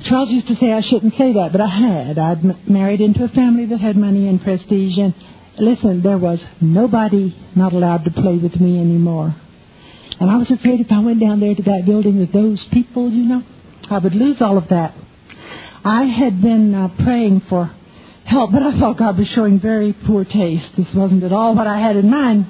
Charles 0.00 0.30
used 0.30 0.48
to 0.48 0.56
say 0.56 0.72
I 0.72 0.80
shouldn't 0.80 1.14
say 1.14 1.32
that, 1.32 1.52
but 1.52 1.60
I 1.60 1.66
had. 1.66 2.18
I'd 2.18 2.44
m- 2.44 2.56
married 2.66 3.00
into 3.00 3.24
a 3.24 3.28
family 3.28 3.66
that 3.66 3.80
had 3.80 3.96
money 3.96 4.28
and 4.28 4.40
prestige, 4.42 4.98
and 4.98 5.14
listen, 5.58 6.02
there 6.02 6.18
was 6.18 6.44
nobody 6.60 7.34
not 7.56 7.72
allowed 7.72 8.04
to 8.04 8.10
play 8.10 8.36
with 8.36 8.60
me 8.60 8.78
anymore. 8.78 9.34
And 10.20 10.30
I 10.30 10.36
was 10.36 10.50
afraid 10.50 10.80
if 10.80 10.92
I 10.92 11.00
went 11.00 11.20
down 11.20 11.40
there 11.40 11.54
to 11.54 11.62
that 11.62 11.84
building 11.86 12.18
with 12.18 12.32
those 12.32 12.62
people, 12.64 13.10
you 13.10 13.24
know, 13.24 13.42
I 13.90 13.98
would 13.98 14.14
lose 14.14 14.40
all 14.40 14.58
of 14.58 14.68
that. 14.68 14.94
I 15.84 16.04
had 16.04 16.42
been 16.42 16.74
uh, 16.74 16.88
praying 16.88 17.40
for 17.42 17.70
help, 18.24 18.52
but 18.52 18.62
I 18.62 18.78
thought 18.78 18.98
God 18.98 19.16
was 19.16 19.28
showing 19.28 19.58
very 19.58 19.92
poor 19.92 20.24
taste. 20.24 20.76
This 20.76 20.92
wasn't 20.94 21.24
at 21.24 21.32
all 21.32 21.54
what 21.54 21.66
I 21.66 21.78
had 21.78 21.96
in 21.96 22.10
mind. 22.10 22.46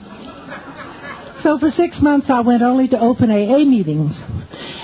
So 1.42 1.58
for 1.58 1.70
six 1.70 2.00
months 2.00 2.28
I 2.30 2.40
went 2.40 2.62
only 2.62 2.88
to 2.88 2.98
open 3.00 3.30
AA 3.30 3.58
meetings. 3.58 4.20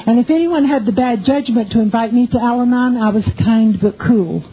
And 0.07 0.19
if 0.19 0.31
anyone 0.31 0.65
had 0.65 0.87
the 0.87 0.93
bad 0.93 1.25
judgment 1.25 1.73
to 1.73 1.81
invite 1.81 2.13
me 2.13 2.27
to 2.29 2.39
Al 2.39 2.61
Anon, 2.61 2.97
I 2.97 3.09
was 3.11 3.27
kind 3.39 3.81
but 3.81 3.99
cool. 3.99 4.45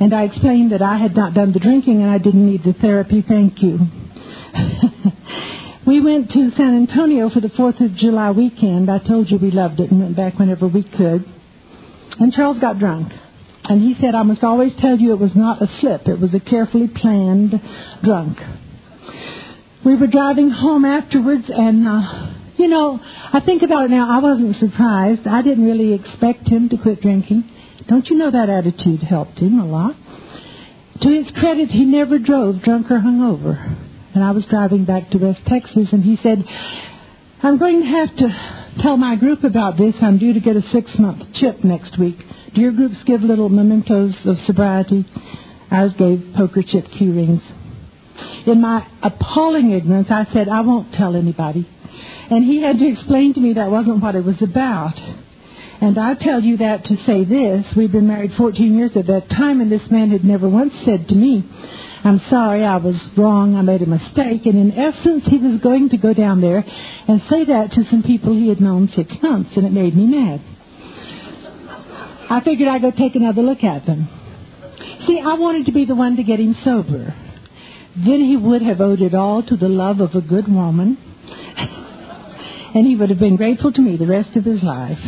And 0.00 0.14
I 0.14 0.24
explained 0.24 0.72
that 0.72 0.82
I 0.82 0.96
had 0.96 1.14
not 1.16 1.34
done 1.34 1.52
the 1.52 1.58
drinking 1.58 2.02
and 2.02 2.10
I 2.10 2.18
didn't 2.18 2.46
need 2.46 2.64
the 2.64 2.72
therapy. 2.72 3.22
Thank 3.22 3.62
you. 3.62 3.80
we 5.86 6.00
went 6.00 6.30
to 6.30 6.50
San 6.50 6.74
Antonio 6.74 7.28
for 7.28 7.40
the 7.40 7.48
4th 7.48 7.80
of 7.80 7.94
July 7.94 8.30
weekend. 8.30 8.90
I 8.90 8.98
told 8.98 9.30
you 9.30 9.38
we 9.38 9.50
loved 9.50 9.80
it 9.80 9.90
and 9.90 10.00
went 10.00 10.16
back 10.16 10.38
whenever 10.38 10.66
we 10.66 10.82
could. 10.82 11.30
And 12.18 12.32
Charles 12.32 12.58
got 12.58 12.78
drunk. 12.78 13.12
And 13.68 13.82
he 13.82 13.94
said, 13.94 14.14
I 14.14 14.22
must 14.22 14.44
always 14.44 14.74
tell 14.76 14.98
you 14.98 15.12
it 15.12 15.18
was 15.18 15.34
not 15.34 15.60
a 15.60 15.66
slip. 15.66 16.08
It 16.08 16.20
was 16.20 16.34
a 16.34 16.40
carefully 16.40 16.88
planned 16.88 17.60
drunk. 18.02 18.40
We 19.86 19.94
were 19.94 20.08
driving 20.08 20.50
home 20.50 20.84
afterwards 20.84 21.48
and, 21.48 21.86
uh, 21.86 22.32
you 22.56 22.66
know, 22.66 22.98
I 23.32 23.38
think 23.38 23.62
about 23.62 23.84
it 23.84 23.90
now, 23.92 24.08
I 24.10 24.18
wasn't 24.18 24.56
surprised. 24.56 25.28
I 25.28 25.42
didn't 25.42 25.64
really 25.64 25.92
expect 25.92 26.48
him 26.48 26.68
to 26.70 26.76
quit 26.76 27.00
drinking. 27.00 27.44
Don't 27.86 28.10
you 28.10 28.16
know 28.16 28.32
that 28.32 28.50
attitude 28.50 29.04
helped 29.04 29.38
him 29.38 29.60
a 29.60 29.64
lot? 29.64 29.94
To 31.02 31.08
his 31.08 31.30
credit, 31.30 31.70
he 31.70 31.84
never 31.84 32.18
drove 32.18 32.62
drunk 32.62 32.90
or 32.90 32.98
hungover. 32.98 33.76
And 34.12 34.24
I 34.24 34.32
was 34.32 34.44
driving 34.46 34.86
back 34.86 35.10
to 35.10 35.18
West 35.18 35.46
Texas, 35.46 35.92
and 35.92 36.02
he 36.02 36.16
said, 36.16 36.44
I'm 37.44 37.56
going 37.56 37.82
to 37.82 37.86
have 37.86 38.12
to 38.16 38.72
tell 38.80 38.96
my 38.96 39.14
group 39.14 39.44
about 39.44 39.76
this. 39.76 40.02
I'm 40.02 40.18
due 40.18 40.32
to 40.32 40.40
get 40.40 40.56
a 40.56 40.62
six-month 40.62 41.32
chip 41.32 41.62
next 41.62 41.96
week. 41.96 42.26
Do 42.54 42.60
your 42.60 42.72
groups 42.72 43.04
give 43.04 43.22
little 43.22 43.50
mementos 43.50 44.26
of 44.26 44.40
sobriety? 44.40 45.06
Ours 45.70 45.92
gave 45.92 46.32
poker 46.34 46.64
chip 46.64 46.88
key 46.88 47.08
rings. 47.08 47.54
In 48.46 48.60
my 48.60 48.86
appalling 49.02 49.72
ignorance, 49.72 50.10
I 50.10 50.24
said, 50.24 50.48
I 50.48 50.60
won't 50.60 50.92
tell 50.92 51.16
anybody. 51.16 51.68
And 52.30 52.44
he 52.44 52.60
had 52.60 52.78
to 52.78 52.86
explain 52.86 53.34
to 53.34 53.40
me 53.40 53.54
that 53.54 53.70
wasn't 53.70 54.02
what 54.02 54.14
it 54.14 54.24
was 54.24 54.42
about. 54.42 55.00
And 55.80 55.98
I 55.98 56.14
tell 56.14 56.42
you 56.42 56.56
that 56.58 56.84
to 56.86 56.96
say 56.98 57.24
this. 57.24 57.74
We've 57.74 57.92
been 57.92 58.06
married 58.06 58.32
14 58.34 58.74
years 58.74 58.96
at 58.96 59.06
that 59.06 59.28
time, 59.28 59.60
and 59.60 59.70
this 59.70 59.90
man 59.90 60.10
had 60.10 60.24
never 60.24 60.48
once 60.48 60.74
said 60.84 61.08
to 61.08 61.14
me, 61.14 61.44
I'm 62.02 62.18
sorry, 62.18 62.64
I 62.64 62.76
was 62.76 63.10
wrong, 63.16 63.56
I 63.56 63.62
made 63.62 63.82
a 63.82 63.86
mistake. 63.86 64.46
And 64.46 64.58
in 64.58 64.72
essence, 64.78 65.26
he 65.26 65.38
was 65.38 65.58
going 65.58 65.90
to 65.90 65.96
go 65.96 66.14
down 66.14 66.40
there 66.40 66.64
and 67.08 67.20
say 67.22 67.44
that 67.44 67.72
to 67.72 67.84
some 67.84 68.02
people 68.02 68.32
he 68.32 68.48
had 68.48 68.60
known 68.60 68.88
six 68.88 69.20
months, 69.20 69.56
and 69.56 69.66
it 69.66 69.72
made 69.72 69.94
me 69.94 70.06
mad. 70.06 70.40
I 72.28 72.40
figured 72.40 72.68
I'd 72.68 72.82
go 72.82 72.90
take 72.90 73.14
another 73.14 73.42
look 73.42 73.62
at 73.62 73.86
them. 73.86 74.08
See, 75.06 75.20
I 75.20 75.34
wanted 75.34 75.66
to 75.66 75.72
be 75.72 75.84
the 75.84 75.94
one 75.94 76.16
to 76.16 76.22
get 76.22 76.40
him 76.40 76.54
sober. 76.54 77.14
Then 77.96 78.20
he 78.20 78.36
would 78.36 78.62
have 78.62 78.82
owed 78.82 79.00
it 79.00 79.14
all 79.14 79.42
to 79.42 79.56
the 79.56 79.68
love 79.68 80.00
of 80.00 80.14
a 80.14 80.20
good 80.20 80.48
woman, 80.48 80.98
and 82.74 82.86
he 82.86 82.94
would 82.94 83.08
have 83.08 83.18
been 83.18 83.36
grateful 83.36 83.72
to 83.72 83.80
me 83.80 83.96
the 83.96 84.06
rest 84.06 84.36
of 84.36 84.44
his 84.44 84.62
life. 84.62 85.02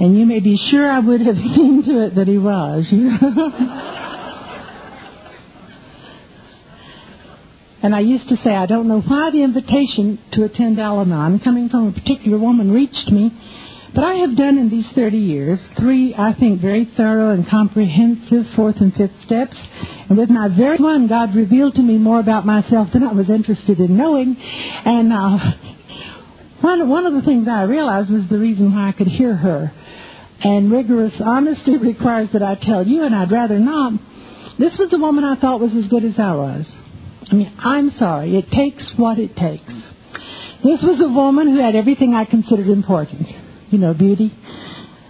And 0.00 0.18
you 0.18 0.24
may 0.24 0.40
be 0.40 0.56
sure 0.56 0.88
I 0.88 1.00
would 1.00 1.20
have 1.20 1.36
seen 1.38 1.82
to 1.82 2.06
it 2.06 2.14
that 2.14 2.26
he 2.26 2.38
was. 2.38 2.90
and 7.82 7.94
I 7.94 8.00
used 8.00 8.30
to 8.30 8.38
say, 8.38 8.54
I 8.54 8.64
don't 8.64 8.88
know 8.88 9.00
why 9.00 9.30
the 9.30 9.42
invitation 9.42 10.18
to 10.30 10.44
attend 10.44 10.80
Al 10.80 11.00
Anon 11.00 11.40
coming 11.40 11.68
from 11.68 11.88
a 11.88 11.92
particular 11.92 12.38
woman 12.38 12.72
reached 12.72 13.10
me, 13.10 13.34
but 13.98 14.04
I 14.04 14.14
have 14.18 14.36
done 14.36 14.58
in 14.58 14.68
these 14.68 14.88
30 14.92 15.18
years 15.18 15.60
three, 15.74 16.14
I 16.16 16.32
think, 16.32 16.60
very 16.60 16.84
thorough 16.84 17.30
and 17.30 17.44
comprehensive 17.44 18.48
fourth 18.50 18.80
and 18.80 18.94
fifth 18.94 19.20
steps. 19.22 19.60
And 20.08 20.16
with 20.16 20.30
my 20.30 20.46
very 20.46 20.76
one, 20.76 21.08
God 21.08 21.34
revealed 21.34 21.74
to 21.74 21.82
me 21.82 21.98
more 21.98 22.20
about 22.20 22.46
myself 22.46 22.92
than 22.92 23.02
I 23.02 23.10
was 23.10 23.28
interested 23.28 23.80
in 23.80 23.96
knowing. 23.96 24.36
And 24.36 25.12
uh, 25.12 25.52
one, 26.60 26.88
one 26.88 27.06
of 27.06 27.14
the 27.14 27.22
things 27.22 27.48
I 27.48 27.64
realized 27.64 28.08
was 28.08 28.28
the 28.28 28.38
reason 28.38 28.72
why 28.72 28.86
I 28.86 28.92
could 28.92 29.08
hear 29.08 29.34
her. 29.34 29.72
And 30.44 30.70
rigorous 30.70 31.20
honesty 31.20 31.76
requires 31.92 32.30
that 32.30 32.42
I 32.44 32.54
tell 32.54 32.86
you, 32.86 33.02
and 33.02 33.12
I'd 33.12 33.32
rather 33.32 33.58
not. 33.58 33.94
This 34.58 34.78
was 34.78 34.92
a 34.92 34.98
woman 34.98 35.24
I 35.24 35.34
thought 35.34 35.58
was 35.58 35.74
as 35.74 35.88
good 35.88 36.04
as 36.04 36.20
I 36.20 36.36
was. 36.36 36.72
I 37.32 37.34
mean, 37.34 37.52
I'm 37.58 37.90
sorry. 37.90 38.36
It 38.36 38.48
takes 38.52 38.96
what 38.96 39.18
it 39.18 39.34
takes. 39.34 39.74
This 40.62 40.84
was 40.84 41.00
a 41.00 41.08
woman 41.08 41.48
who 41.48 41.58
had 41.58 41.74
everything 41.74 42.14
I 42.14 42.26
considered 42.26 42.68
important. 42.68 43.36
You 43.70 43.78
know, 43.78 43.92
beauty, 43.92 44.32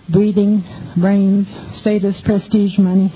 breeding, 0.08 0.64
brains, 0.96 1.48
status, 1.74 2.20
prestige, 2.20 2.76
money. 2.76 3.12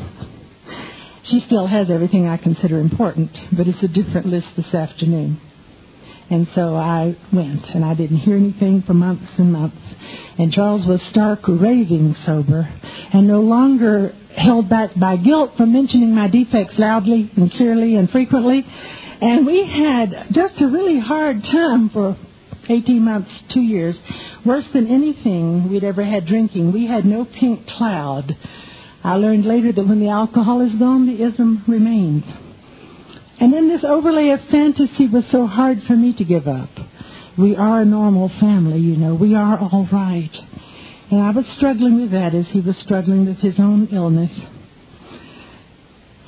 She 1.22 1.40
still 1.40 1.66
has 1.66 1.90
everything 1.90 2.28
I 2.28 2.36
consider 2.36 2.78
important, 2.78 3.43
but 3.51 3.66
it's 3.66 3.82
a 3.82 3.88
different 3.88 4.28
list 4.28 4.55
this 4.55 4.72
afternoon. 4.72 5.40
And 6.30 6.47
so 6.49 6.76
I 6.76 7.16
went, 7.32 7.74
and 7.74 7.84
I 7.84 7.95
didn't 7.95 8.18
hear 8.18 8.36
anything 8.36 8.82
for 8.82 8.95
months 8.95 9.36
and 9.36 9.53
months. 9.53 9.82
And 10.38 10.53
Charles 10.53 10.86
was 10.86 11.03
stark 11.03 11.49
raving 11.49 12.14
sober, 12.14 12.68
and 13.12 13.26
no 13.26 13.40
longer 13.40 14.14
held 14.36 14.68
back 14.68 14.95
by 14.95 15.16
guilt 15.16 15.57
from 15.57 15.72
mentioning 15.72 16.14
my 16.14 16.28
defects 16.28 16.78
loudly 16.78 17.30
and 17.36 17.51
clearly 17.51 17.97
and 17.97 18.09
frequently. 18.09 18.64
And 19.20 19.45
we 19.45 19.64
had 19.64 20.28
just 20.30 20.61
a 20.61 20.68
really 20.68 21.01
hard 21.01 21.43
time 21.45 21.90
for 21.90 22.16
18 22.69 23.03
months, 23.03 23.43
two 23.49 23.61
years, 23.61 24.01
worse 24.45 24.67
than 24.69 24.87
anything 24.87 25.69
we'd 25.69 25.85
ever 25.85 26.03
had 26.05 26.27
drinking. 26.27 26.73
We 26.73 26.87
had 26.87 27.05
no 27.05 27.25
pink 27.25 27.67
cloud. 27.67 28.37
I 29.05 29.17
learned 29.17 29.45
later 29.45 29.73
that 29.73 29.87
when 29.87 30.01
the 30.01 30.09
alcohol 30.09 30.61
is 30.61 30.75
gone, 30.75 31.07
the 31.07 31.23
ism 31.23 31.65
remains. 31.67 32.25
And 33.41 33.53
then 33.53 33.69
this 33.69 33.83
overlay 33.83 34.31
of 34.31 34.43
fantasy 34.43 35.09
was 35.09 35.27
so 35.27 35.47
hard 35.47 35.83
for 35.83 35.95
me 35.97 36.13
to 36.15 36.25
give 36.25 36.47
up. 36.47 36.71
We 37.37 37.57
are 37.57 37.81
a 37.81 37.85
normal 37.85 38.29
family, 38.29 38.79
you 38.79 38.97
know. 38.97 39.15
We 39.15 39.35
are 39.35 39.59
all 39.59 39.89
right. 39.91 40.45
And 41.11 41.21
I 41.21 41.31
was 41.31 41.47
struggling 41.49 42.01
with 42.01 42.13
that 42.13 42.35
as 42.35 42.49
he 42.49 42.61
was 42.61 42.79
struggling 42.79 43.27
with 43.27 43.39
his 43.39 43.59
own 43.59 43.89
illness. 43.91 44.33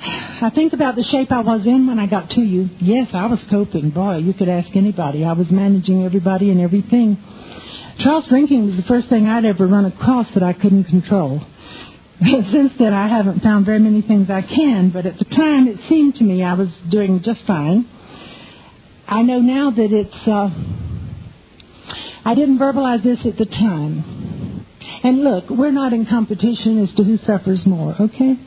I 0.07 0.51
think 0.55 0.75
about 0.75 0.97
the 0.97 1.03
shape 1.03 1.33
I 1.33 1.41
was 1.41 1.67
in 1.67 1.87
when 1.87 1.99
I 1.99 2.07
got 2.07 2.31
to 2.31 2.43
you. 2.43 2.69
Yes, 2.79 3.15
I 3.15 3.27
was 3.27 3.43
coping. 3.45 3.91
Boy, 3.91 4.17
you 4.17 4.35
could 4.35 4.49
ask 4.49 4.75
anybody. 4.77 5.25
I 5.25 5.33
was 5.33 5.51
managing 5.51 6.05
everybody 6.05 6.51
and 6.51 6.61
everything. 6.61 7.17
Charles 7.99 8.29
drinking 8.29 8.67
was 8.67 8.77
the 8.77 8.83
first 8.83 9.09
thing 9.09 9.27
I'd 9.27 9.45
ever 9.45 9.67
run 9.67 9.87
across 9.87 10.31
that 10.33 10.43
I 10.43 10.53
couldn't 10.53 10.85
control. 10.85 11.41
Since 12.21 12.75
then, 12.79 12.93
I 12.93 13.09
haven't 13.09 13.41
found 13.41 13.65
very 13.65 13.79
many 13.79 14.03
things 14.03 14.29
I 14.29 14.43
can, 14.43 14.91
but 14.91 15.07
at 15.07 15.19
the 15.19 15.25
time, 15.25 15.69
it 15.69 15.81
seemed 15.83 16.17
to 16.17 16.25
me 16.25 16.43
I 16.43 16.55
was 16.55 16.75
doing 16.81 17.21
just 17.23 17.47
fine. 17.47 17.89
I 19.07 19.23
know 19.23 19.41
now 19.41 19.71
that 19.71 19.93
it's, 19.93 20.29
uh, 20.29 20.51
I 22.25 22.35
didn't 22.35 22.59
verbalize 22.59 23.03
this 23.03 23.25
at 23.25 23.37
the 23.37 23.47
time. 23.47 24.67
And 25.03 25.25
look, 25.25 25.51
we're 25.51 25.71
not 25.71 25.93
in 25.93 26.07
competition 26.07 26.79
as 26.79 26.93
to 26.95 27.05
who 27.05 27.17
suffers 27.17 27.67
more, 27.67 27.95
okay? 27.99 28.39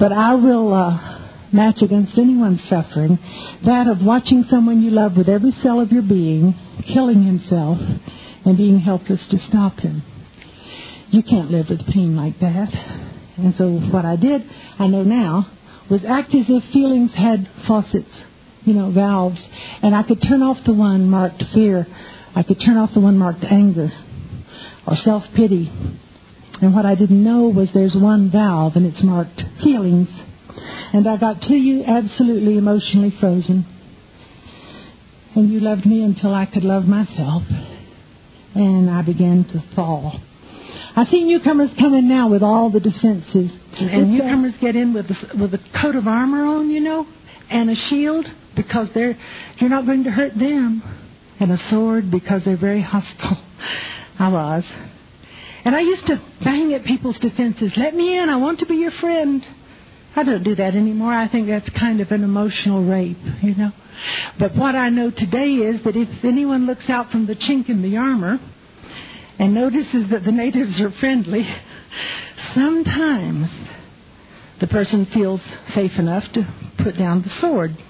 But 0.00 0.12
I 0.12 0.34
will 0.34 0.72
uh, 0.72 1.20
match 1.52 1.82
against 1.82 2.18
anyone's 2.18 2.64
suffering 2.64 3.18
that 3.64 3.86
of 3.86 4.02
watching 4.02 4.44
someone 4.44 4.82
you 4.82 4.90
love 4.90 5.14
with 5.14 5.28
every 5.28 5.50
cell 5.50 5.78
of 5.78 5.92
your 5.92 6.00
being 6.00 6.54
killing 6.84 7.22
himself 7.22 7.78
and 8.46 8.56
being 8.56 8.78
helpless 8.78 9.28
to 9.28 9.38
stop 9.38 9.78
him. 9.80 10.02
You 11.10 11.22
can't 11.22 11.50
live 11.50 11.68
with 11.68 11.86
pain 11.86 12.16
like 12.16 12.38
that. 12.40 12.74
And 13.36 13.54
so 13.54 13.78
what 13.78 14.06
I 14.06 14.16
did, 14.16 14.48
I 14.78 14.86
know 14.86 15.02
now, 15.02 15.46
was 15.90 16.02
act 16.06 16.34
as 16.34 16.48
if 16.48 16.64
feelings 16.72 17.12
had 17.12 17.46
faucets, 17.66 18.24
you 18.64 18.72
know, 18.72 18.90
valves. 18.90 19.40
And 19.82 19.94
I 19.94 20.02
could 20.02 20.22
turn 20.22 20.42
off 20.42 20.64
the 20.64 20.72
one 20.72 21.10
marked 21.10 21.42
fear. 21.48 21.86
I 22.34 22.42
could 22.42 22.58
turn 22.58 22.78
off 22.78 22.94
the 22.94 23.00
one 23.00 23.18
marked 23.18 23.44
anger 23.44 23.92
or 24.86 24.96
self-pity. 24.96 25.70
And 26.60 26.74
what 26.74 26.84
I 26.84 26.94
didn't 26.94 27.22
know 27.22 27.48
was 27.48 27.72
there's 27.72 27.96
one 27.96 28.30
valve 28.30 28.76
and 28.76 28.86
it's 28.86 29.02
marked 29.02 29.46
feelings. 29.62 30.10
And 30.92 31.06
I 31.06 31.16
got 31.16 31.42
to 31.42 31.56
you 31.56 31.84
absolutely 31.84 32.56
emotionally 32.56 33.10
frozen. 33.10 33.64
And 35.34 35.50
you 35.50 35.60
loved 35.60 35.86
me 35.86 36.02
until 36.02 36.34
I 36.34 36.46
could 36.46 36.64
love 36.64 36.86
myself. 36.86 37.44
And 38.54 38.90
I 38.90 39.02
began 39.02 39.44
to 39.44 39.60
fall. 39.74 40.20
I 40.96 41.04
see 41.04 41.22
newcomers 41.24 41.72
come 41.74 41.94
in 41.94 42.08
now 42.08 42.28
with 42.28 42.42
all 42.42 42.70
the 42.70 42.80
defenses, 42.80 43.52
and 43.78 44.12
newcomers 44.12 44.56
get 44.58 44.74
in 44.76 44.92
with 44.92 45.10
a, 45.10 45.36
with 45.36 45.54
a 45.54 45.60
coat 45.72 45.94
of 45.94 46.08
armor 46.08 46.44
on, 46.44 46.70
you 46.70 46.80
know, 46.80 47.06
and 47.48 47.70
a 47.70 47.74
shield 47.74 48.30
because 48.56 48.90
they're 48.92 49.16
you're 49.58 49.70
not 49.70 49.86
going 49.86 50.04
to 50.04 50.10
hurt 50.10 50.34
them, 50.34 50.82
and 51.38 51.52
a 51.52 51.58
sword 51.58 52.10
because 52.10 52.44
they're 52.44 52.56
very 52.56 52.82
hostile. 52.82 53.38
I 54.18 54.28
was, 54.28 54.66
and 55.64 55.76
I 55.76 55.80
used 55.80 56.06
to 56.06 56.20
bang 56.42 56.72
at 56.74 56.84
people's 56.84 57.18
defenses. 57.18 57.76
Let 57.76 57.94
me 57.94 58.16
in. 58.16 58.28
I 58.28 58.36
want 58.36 58.60
to 58.60 58.66
be 58.66 58.76
your 58.76 58.90
friend. 58.90 59.46
I 60.16 60.22
don't 60.24 60.42
do 60.42 60.54
that 60.56 60.74
anymore. 60.74 61.12
I 61.12 61.28
think 61.28 61.46
that's 61.46 61.68
kind 61.70 62.00
of 62.00 62.10
an 62.10 62.24
emotional 62.24 62.82
rape, 62.82 63.18
you 63.42 63.54
know. 63.54 63.72
But 64.38 64.56
what 64.56 64.74
I 64.74 64.88
know 64.88 65.10
today 65.10 65.52
is 65.52 65.82
that 65.82 65.96
if 65.96 66.24
anyone 66.24 66.66
looks 66.66 66.88
out 66.88 67.10
from 67.10 67.26
the 67.26 67.36
chink 67.36 67.68
in 67.68 67.82
the 67.82 67.96
armor 67.96 68.40
and 69.38 69.54
notices 69.54 70.08
that 70.08 70.24
the 70.24 70.32
natives 70.32 70.80
are 70.80 70.90
friendly, 70.90 71.46
sometimes 72.54 73.50
the 74.58 74.66
person 74.66 75.06
feels 75.06 75.42
safe 75.68 75.98
enough 75.98 76.30
to 76.32 76.46
put 76.78 76.96
down 76.96 77.22
the 77.22 77.28
sword. 77.28 77.82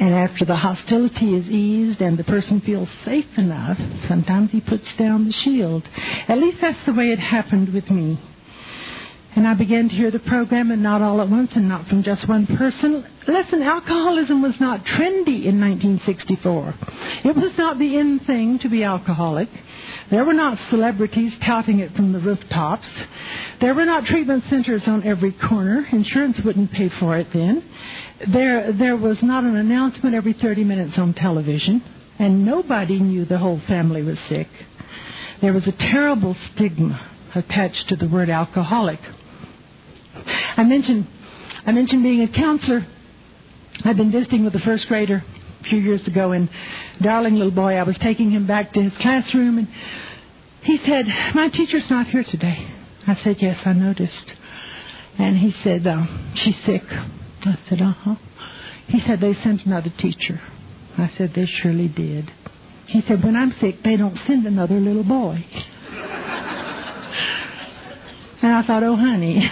And 0.00 0.14
after 0.14 0.46
the 0.46 0.56
hostility 0.56 1.34
is 1.34 1.50
eased 1.50 2.00
and 2.00 2.18
the 2.18 2.24
person 2.24 2.62
feels 2.62 2.88
safe 3.04 3.36
enough, 3.36 3.78
sometimes 4.08 4.50
he 4.50 4.62
puts 4.62 4.96
down 4.96 5.26
the 5.26 5.32
shield. 5.32 5.86
At 6.26 6.38
least 6.38 6.58
that's 6.62 6.82
the 6.84 6.94
way 6.94 7.12
it 7.12 7.18
happened 7.18 7.74
with 7.74 7.90
me. 7.90 8.18
And 9.36 9.46
I 9.46 9.52
began 9.52 9.90
to 9.90 9.94
hear 9.94 10.10
the 10.10 10.18
program, 10.18 10.70
and 10.70 10.82
not 10.82 11.02
all 11.02 11.20
at 11.20 11.28
once, 11.28 11.54
and 11.54 11.68
not 11.68 11.86
from 11.86 12.02
just 12.02 12.26
one 12.26 12.46
person. 12.46 13.06
Listen, 13.28 13.62
alcoholism 13.62 14.40
was 14.40 14.58
not 14.58 14.86
trendy 14.86 15.44
in 15.44 15.60
1964. 15.60 16.74
It 17.24 17.36
was 17.36 17.56
not 17.58 17.78
the 17.78 17.96
in 17.96 18.20
thing 18.20 18.58
to 18.60 18.70
be 18.70 18.82
alcoholic. 18.82 19.50
There 20.10 20.24
were 20.24 20.34
not 20.34 20.58
celebrities 20.70 21.38
touting 21.38 21.78
it 21.78 21.94
from 21.94 22.12
the 22.12 22.18
rooftops. 22.18 22.92
There 23.60 23.74
were 23.74 23.84
not 23.84 24.06
treatment 24.06 24.44
centers 24.44 24.88
on 24.88 25.06
every 25.06 25.30
corner. 25.30 25.86
Insurance 25.92 26.40
wouldn't 26.40 26.72
pay 26.72 26.88
for 26.88 27.16
it 27.16 27.28
then. 27.32 27.62
There, 28.28 28.72
there 28.72 28.96
was 28.96 29.22
not 29.22 29.44
an 29.44 29.56
announcement 29.56 30.14
every 30.14 30.34
30 30.34 30.64
minutes 30.64 30.98
on 30.98 31.14
television, 31.14 31.82
and 32.18 32.44
nobody 32.44 32.98
knew 32.98 33.24
the 33.24 33.38
whole 33.38 33.60
family 33.60 34.02
was 34.02 34.18
sick. 34.20 34.48
There 35.40 35.54
was 35.54 35.66
a 35.66 35.72
terrible 35.72 36.34
stigma 36.34 37.00
attached 37.34 37.88
to 37.88 37.96
the 37.96 38.08
word 38.08 38.28
alcoholic. 38.28 39.00
I 40.56 40.64
mentioned, 40.64 41.06
I 41.64 41.72
mentioned 41.72 42.02
being 42.02 42.20
a 42.20 42.28
counselor. 42.28 42.86
I'd 43.84 43.96
been 43.96 44.10
visiting 44.10 44.44
with 44.44 44.54
a 44.54 44.60
first 44.60 44.86
grader 44.88 45.24
a 45.60 45.64
few 45.64 45.78
years 45.78 46.06
ago, 46.06 46.32
and 46.32 46.50
darling 47.00 47.36
little 47.36 47.52
boy, 47.52 47.76
I 47.76 47.84
was 47.84 47.96
taking 47.96 48.30
him 48.30 48.46
back 48.46 48.74
to 48.74 48.82
his 48.82 48.96
classroom, 48.98 49.56
and 49.56 49.68
he 50.62 50.76
said, 50.76 51.06
"My 51.34 51.48
teacher's 51.48 51.88
not 51.90 52.08
here 52.08 52.24
today." 52.24 52.66
I 53.06 53.14
said, 53.14 53.40
"Yes, 53.40 53.66
I 53.66 53.72
noticed." 53.72 54.34
And 55.16 55.38
he 55.38 55.50
said, 55.50 55.86
uh, 55.86 56.04
"She's 56.34 56.56
sick." 56.56 56.84
I 57.46 57.56
said, 57.68 57.80
"Uh 57.82 57.92
huh." 57.92 58.16
He 58.86 58.98
said, 59.00 59.20
"They 59.20 59.34
sent 59.34 59.66
another 59.66 59.90
teacher." 59.90 60.40
I 60.98 61.08
said, 61.08 61.34
"They 61.34 61.46
surely 61.46 61.88
did." 61.88 62.30
He 62.86 63.00
said, 63.02 63.22
"When 63.22 63.36
I'm 63.36 63.52
sick, 63.52 63.82
they 63.82 63.96
don't 63.96 64.16
send 64.16 64.46
another 64.46 64.80
little 64.80 65.04
boy." 65.04 65.44
And 68.42 68.52
I 68.54 68.62
thought, 68.62 68.82
oh, 68.82 68.96
honey, 68.96 69.50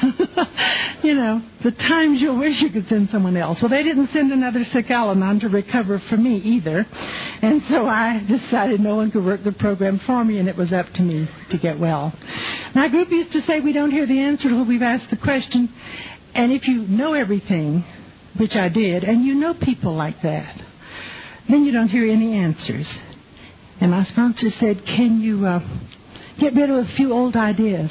you 1.02 1.14
know, 1.14 1.42
the 1.62 1.72
times 1.72 2.22
you 2.22 2.32
wish 2.34 2.62
you 2.62 2.70
could 2.70 2.88
send 2.88 3.10
someone 3.10 3.36
else. 3.36 3.60
Well, 3.60 3.68
they 3.68 3.82
didn't 3.82 4.06
send 4.08 4.32
another 4.32 4.64
sick 4.64 4.90
Al-Anon 4.90 5.40
to 5.40 5.50
recover 5.50 5.98
for 5.98 6.16
me 6.16 6.36
either. 6.36 6.86
And 7.42 7.62
so 7.64 7.86
I 7.86 8.20
decided 8.26 8.80
no 8.80 8.96
one 8.96 9.10
could 9.10 9.26
work 9.26 9.44
the 9.44 9.52
program 9.52 9.98
for 9.98 10.24
me, 10.24 10.38
and 10.38 10.48
it 10.48 10.56
was 10.56 10.72
up 10.72 10.90
to 10.94 11.02
me 11.02 11.28
to 11.50 11.58
get 11.58 11.78
well. 11.78 12.14
My 12.74 12.88
group 12.88 13.10
used 13.10 13.32
to 13.32 13.42
say 13.42 13.60
we 13.60 13.72
don't 13.72 13.90
hear 13.90 14.06
the 14.06 14.20
answer 14.20 14.48
until 14.48 14.64
we've 14.64 14.82
asked 14.82 15.10
the 15.10 15.16
question. 15.18 15.70
And 16.38 16.52
if 16.52 16.68
you 16.68 16.86
know 16.86 17.14
everything, 17.14 17.84
which 18.36 18.54
I 18.54 18.68
did, 18.68 19.02
and 19.02 19.24
you 19.24 19.34
know 19.34 19.54
people 19.54 19.96
like 19.96 20.22
that, 20.22 20.62
then 21.48 21.64
you 21.64 21.72
don't 21.72 21.88
hear 21.88 22.08
any 22.08 22.34
answers. 22.36 22.88
And 23.80 23.90
my 23.90 24.04
sponsor 24.04 24.48
said, 24.50 24.86
can 24.86 25.20
you 25.20 25.44
uh, 25.44 25.68
get 26.36 26.54
rid 26.54 26.70
of 26.70 26.76
a 26.76 26.88
few 26.92 27.12
old 27.12 27.34
ideas? 27.34 27.90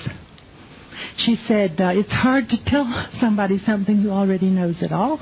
She 1.18 1.36
said, 1.36 1.82
uh, 1.82 1.90
it's 1.90 2.14
hard 2.14 2.50
to 2.52 2.64
tell 2.64 3.10
somebody 3.20 3.58
something 3.58 3.98
who 3.98 4.12
already 4.12 4.50
knows 4.50 4.82
it 4.82 4.94
all. 4.94 5.20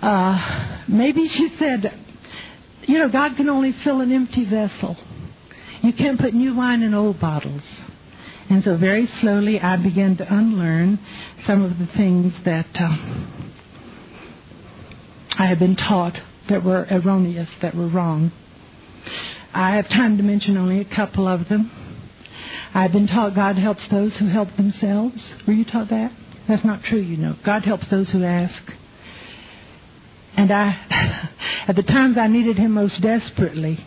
Uh, 0.00 0.80
maybe 0.88 1.28
she 1.28 1.48
said, 1.50 1.96
you 2.88 2.98
know, 2.98 3.08
God 3.08 3.36
can 3.36 3.50
only 3.50 3.70
fill 3.70 4.00
an 4.00 4.10
empty 4.10 4.46
vessel. 4.46 4.96
You 5.80 5.92
can't 5.92 6.18
put 6.18 6.34
new 6.34 6.56
wine 6.56 6.82
in 6.82 6.92
old 6.92 7.20
bottles. 7.20 7.62
And 8.52 8.62
so 8.62 8.76
very 8.76 9.06
slowly 9.06 9.58
I 9.58 9.78
began 9.78 10.18
to 10.18 10.30
unlearn 10.30 10.98
some 11.46 11.62
of 11.62 11.78
the 11.78 11.86
things 11.86 12.34
that 12.44 12.78
uh, 12.78 12.96
I 15.38 15.46
had 15.46 15.58
been 15.58 15.74
taught 15.74 16.20
that 16.50 16.62
were 16.62 16.86
erroneous, 16.90 17.50
that 17.62 17.74
were 17.74 17.88
wrong. 17.88 18.30
I 19.54 19.76
have 19.76 19.88
time 19.88 20.18
to 20.18 20.22
mention 20.22 20.58
only 20.58 20.82
a 20.82 20.84
couple 20.84 21.26
of 21.26 21.48
them. 21.48 21.70
I've 22.74 22.92
been 22.92 23.06
taught 23.06 23.34
God 23.34 23.56
helps 23.56 23.88
those 23.88 24.18
who 24.18 24.26
help 24.26 24.54
themselves. 24.56 25.34
Were 25.46 25.54
you 25.54 25.64
taught 25.64 25.88
that? 25.88 26.12
That's 26.46 26.62
not 26.62 26.82
true, 26.82 27.00
you 27.00 27.16
know. 27.16 27.36
God 27.42 27.64
helps 27.64 27.86
those 27.86 28.12
who 28.12 28.22
ask. 28.22 28.62
And 30.36 30.52
I, 30.52 31.30
at 31.68 31.74
the 31.74 31.82
times 31.82 32.18
I 32.18 32.26
needed 32.26 32.58
Him 32.58 32.72
most 32.72 33.00
desperately, 33.00 33.82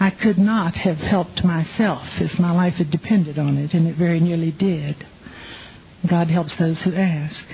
I 0.00 0.10
could 0.10 0.38
not 0.38 0.74
have 0.76 0.98
helped 0.98 1.44
myself 1.44 2.20
if 2.20 2.38
my 2.38 2.52
life 2.52 2.74
had 2.74 2.90
depended 2.90 3.38
on 3.38 3.56
it, 3.58 3.74
and 3.74 3.86
it 3.86 3.96
very 3.96 4.20
nearly 4.20 4.50
did. 4.50 5.06
God 6.06 6.28
helps 6.28 6.56
those 6.56 6.80
who 6.82 6.94
ask. 6.94 7.44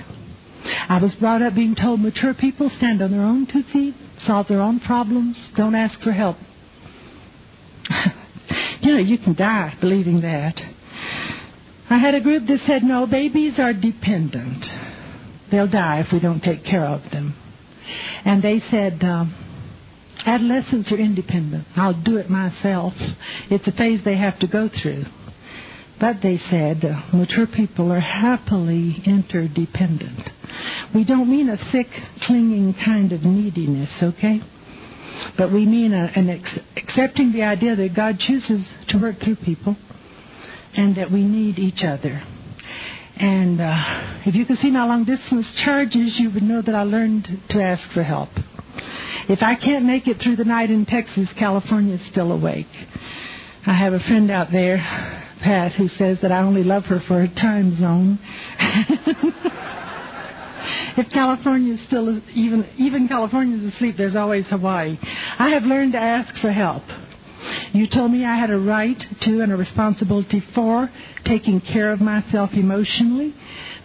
I 0.63 0.99
was 0.99 1.15
brought 1.15 1.41
up 1.41 1.55
being 1.55 1.75
told 1.75 2.01
mature 2.01 2.33
people 2.33 2.69
stand 2.69 3.01
on 3.01 3.11
their 3.11 3.21
own 3.21 3.45
two 3.45 3.63
feet, 3.63 3.95
solve 4.17 4.47
their 4.47 4.61
own 4.61 4.79
problems, 4.79 5.51
don't 5.51 5.75
ask 5.75 6.01
for 6.01 6.11
help. 6.11 6.37
You 8.81 8.93
know, 8.93 8.99
you 8.99 9.19
can 9.19 9.35
die 9.35 9.75
believing 9.79 10.21
that. 10.21 10.59
I 11.87 11.97
had 11.97 12.15
a 12.15 12.19
group 12.19 12.47
that 12.47 12.61
said, 12.61 12.83
no, 12.83 13.05
babies 13.05 13.59
are 13.59 13.73
dependent. 13.73 14.67
They'll 15.51 15.67
die 15.67 15.99
if 15.99 16.11
we 16.11 16.19
don't 16.19 16.41
take 16.41 16.63
care 16.63 16.85
of 16.85 17.09
them. 17.11 17.35
And 18.25 18.41
they 18.41 18.59
said, 18.59 19.03
um, 19.03 19.35
adolescents 20.25 20.91
are 20.91 20.97
independent. 20.97 21.67
I'll 21.75 21.93
do 21.93 22.17
it 22.17 22.29
myself. 22.29 22.93
It's 23.49 23.67
a 23.67 23.71
phase 23.71 24.03
they 24.03 24.15
have 24.15 24.39
to 24.39 24.47
go 24.47 24.67
through. 24.69 25.05
But 25.99 26.21
they 26.21 26.37
said, 26.37 26.83
uh, 26.83 27.01
mature 27.13 27.45
people 27.45 27.91
are 27.91 27.99
happily 27.99 29.03
interdependent. 29.05 30.31
We 30.95 31.03
don't 31.03 31.29
mean 31.29 31.47
a 31.47 31.57
sick, 31.57 31.87
clinging 32.21 32.73
kind 32.73 33.11
of 33.11 33.23
neediness, 33.23 33.91
okay? 34.01 34.41
But 35.37 35.51
we 35.51 35.65
mean 35.65 35.93
a, 35.93 36.11
an 36.15 36.29
ex- 36.29 36.59
accepting 36.75 37.31
the 37.31 37.43
idea 37.43 37.75
that 37.75 37.93
God 37.93 38.19
chooses 38.19 38.73
to 38.87 38.97
work 38.97 39.19
through 39.19 39.37
people 39.37 39.77
and 40.73 40.95
that 40.95 41.11
we 41.11 41.23
need 41.23 41.59
each 41.59 41.83
other. 41.83 42.23
And 43.15 43.61
uh, 43.61 44.21
if 44.25 44.35
you 44.35 44.45
could 44.45 44.57
see 44.57 44.71
my 44.71 44.85
long 44.85 45.03
distance 45.03 45.53
charges, 45.53 46.19
you 46.19 46.31
would 46.31 46.43
know 46.43 46.61
that 46.61 46.73
I 46.73 46.81
learned 46.81 47.41
to 47.49 47.61
ask 47.61 47.91
for 47.91 48.01
help. 48.01 48.29
If 49.27 49.43
I 49.43 49.55
can't 49.55 49.85
make 49.85 50.07
it 50.07 50.19
through 50.19 50.35
the 50.37 50.45
night 50.45 50.71
in 50.71 50.85
Texas, 50.85 51.31
California's 51.33 52.01
still 52.01 52.31
awake. 52.31 52.67
I 53.65 53.73
have 53.73 53.93
a 53.93 53.99
friend 53.99 54.31
out 54.31 54.51
there, 54.51 54.77
Pat, 55.41 55.73
who 55.73 55.87
says 55.87 56.19
that 56.21 56.31
I 56.31 56.41
only 56.41 56.63
love 56.63 56.85
her 56.85 56.99
for 56.99 57.19
her 57.19 57.27
time 57.27 57.71
zone. 57.75 58.19
if 60.97 61.09
California 61.11 61.73
is 61.73 61.81
still 61.81 62.21
even 62.33 62.67
even 62.77 63.07
California's 63.07 63.73
asleep, 63.73 63.97
there's 63.97 64.15
always 64.15 64.47
Hawaii. 64.47 64.97
I 65.37 65.49
have 65.49 65.63
learned 65.63 65.93
to 65.93 65.99
ask 65.99 66.35
for 66.37 66.51
help. 66.51 66.83
You 67.73 67.87
told 67.87 68.11
me 68.11 68.25
I 68.25 68.35
had 68.35 68.51
a 68.51 68.57
right 68.57 68.99
to 69.21 69.41
and 69.41 69.51
a 69.51 69.55
responsibility 69.55 70.39
for 70.39 70.89
taking 71.23 71.61
care 71.61 71.91
of 71.91 72.01
myself 72.01 72.53
emotionally, 72.53 73.33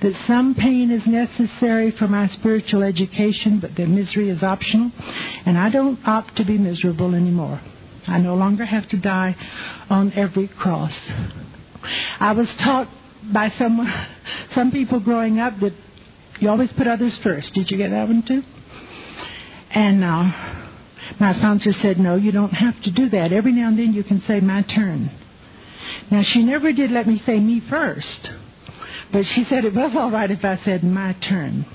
that 0.01 0.15
some 0.27 0.55
pain 0.55 0.91
is 0.91 1.07
necessary 1.07 1.91
for 1.91 2.07
my 2.07 2.27
spiritual 2.27 2.83
education, 2.83 3.61
but 3.61 3.75
that 3.77 3.89
misery 3.89 4.29
is 4.29 4.43
optional, 4.43 4.93
and 5.45 5.59
I 5.59 5.71
don't 5.71 5.99
opt 6.07 6.37
to 6.37 6.45
be 6.45 6.59
miserable 6.59 7.15
anymore. 7.15 7.61
I 8.07 8.19
no 8.19 8.35
longer 8.35 8.65
have 8.65 8.89
to 8.89 8.97
die 8.97 9.37
on 9.91 10.13
every 10.13 10.49
cross. 10.49 10.97
I 12.21 12.33
was 12.33 12.55
taught 12.57 12.89
by 13.23 13.49
some 13.49 13.93
some 14.51 14.71
people 14.71 15.01
growing 15.01 15.41
up 15.41 15.59
that 15.61 15.73
you 16.39 16.49
always 16.49 16.73
put 16.73 16.87
others 16.87 17.17
first. 17.19 17.55
Did 17.55 17.71
you 17.71 17.77
get 17.77 17.91
that 17.91 18.07
one 18.07 18.23
too? 18.23 18.43
And 19.71 20.05
uh, 20.05 20.33
my 21.19 21.33
sponsor 21.33 21.73
said, 21.73 21.99
no, 21.99 22.17
you 22.17 22.33
don't 22.33 22.53
have 22.53 22.81
to 22.83 22.91
do 22.91 23.09
that. 23.11 23.33
Every 23.33 23.53
now 23.53 23.69
and 23.69 23.79
then 23.79 23.93
you 23.95 24.05
can 24.05 24.21
say, 24.21 24.41
my 24.41 24.63
turn. 24.63 25.11
Now, 26.11 26.23
she 26.23 26.43
never 26.43 26.73
did 26.73 26.91
let 26.91 27.07
me 27.07 27.19
say 27.19 27.39
me 27.39 27.61
first, 27.61 28.31
but 29.13 29.27
she 29.27 29.45
said 29.45 29.65
it 29.65 29.75
was 29.75 29.95
all 29.95 30.11
right 30.11 30.31
if 30.31 30.45
I 30.45 30.57
said 30.57 30.83
my 30.85 31.13
turn. 31.15 31.67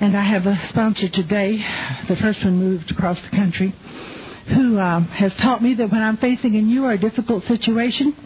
And 0.00 0.16
I 0.16 0.22
have 0.22 0.46
a 0.46 0.56
sponsor 0.68 1.08
today, 1.08 1.64
the 2.08 2.16
first 2.16 2.44
one 2.44 2.58
moved 2.58 2.90
across 2.90 3.20
the 3.20 3.30
country, 3.30 3.74
who 4.48 4.78
uh, 4.78 5.00
has 5.00 5.34
taught 5.36 5.62
me 5.62 5.74
that 5.74 5.92
when 5.92 6.02
I'm 6.02 6.16
facing 6.16 6.56
a 6.56 6.60
new 6.60 6.84
or 6.84 6.96
difficult 6.96 7.44
situation, 7.44 8.16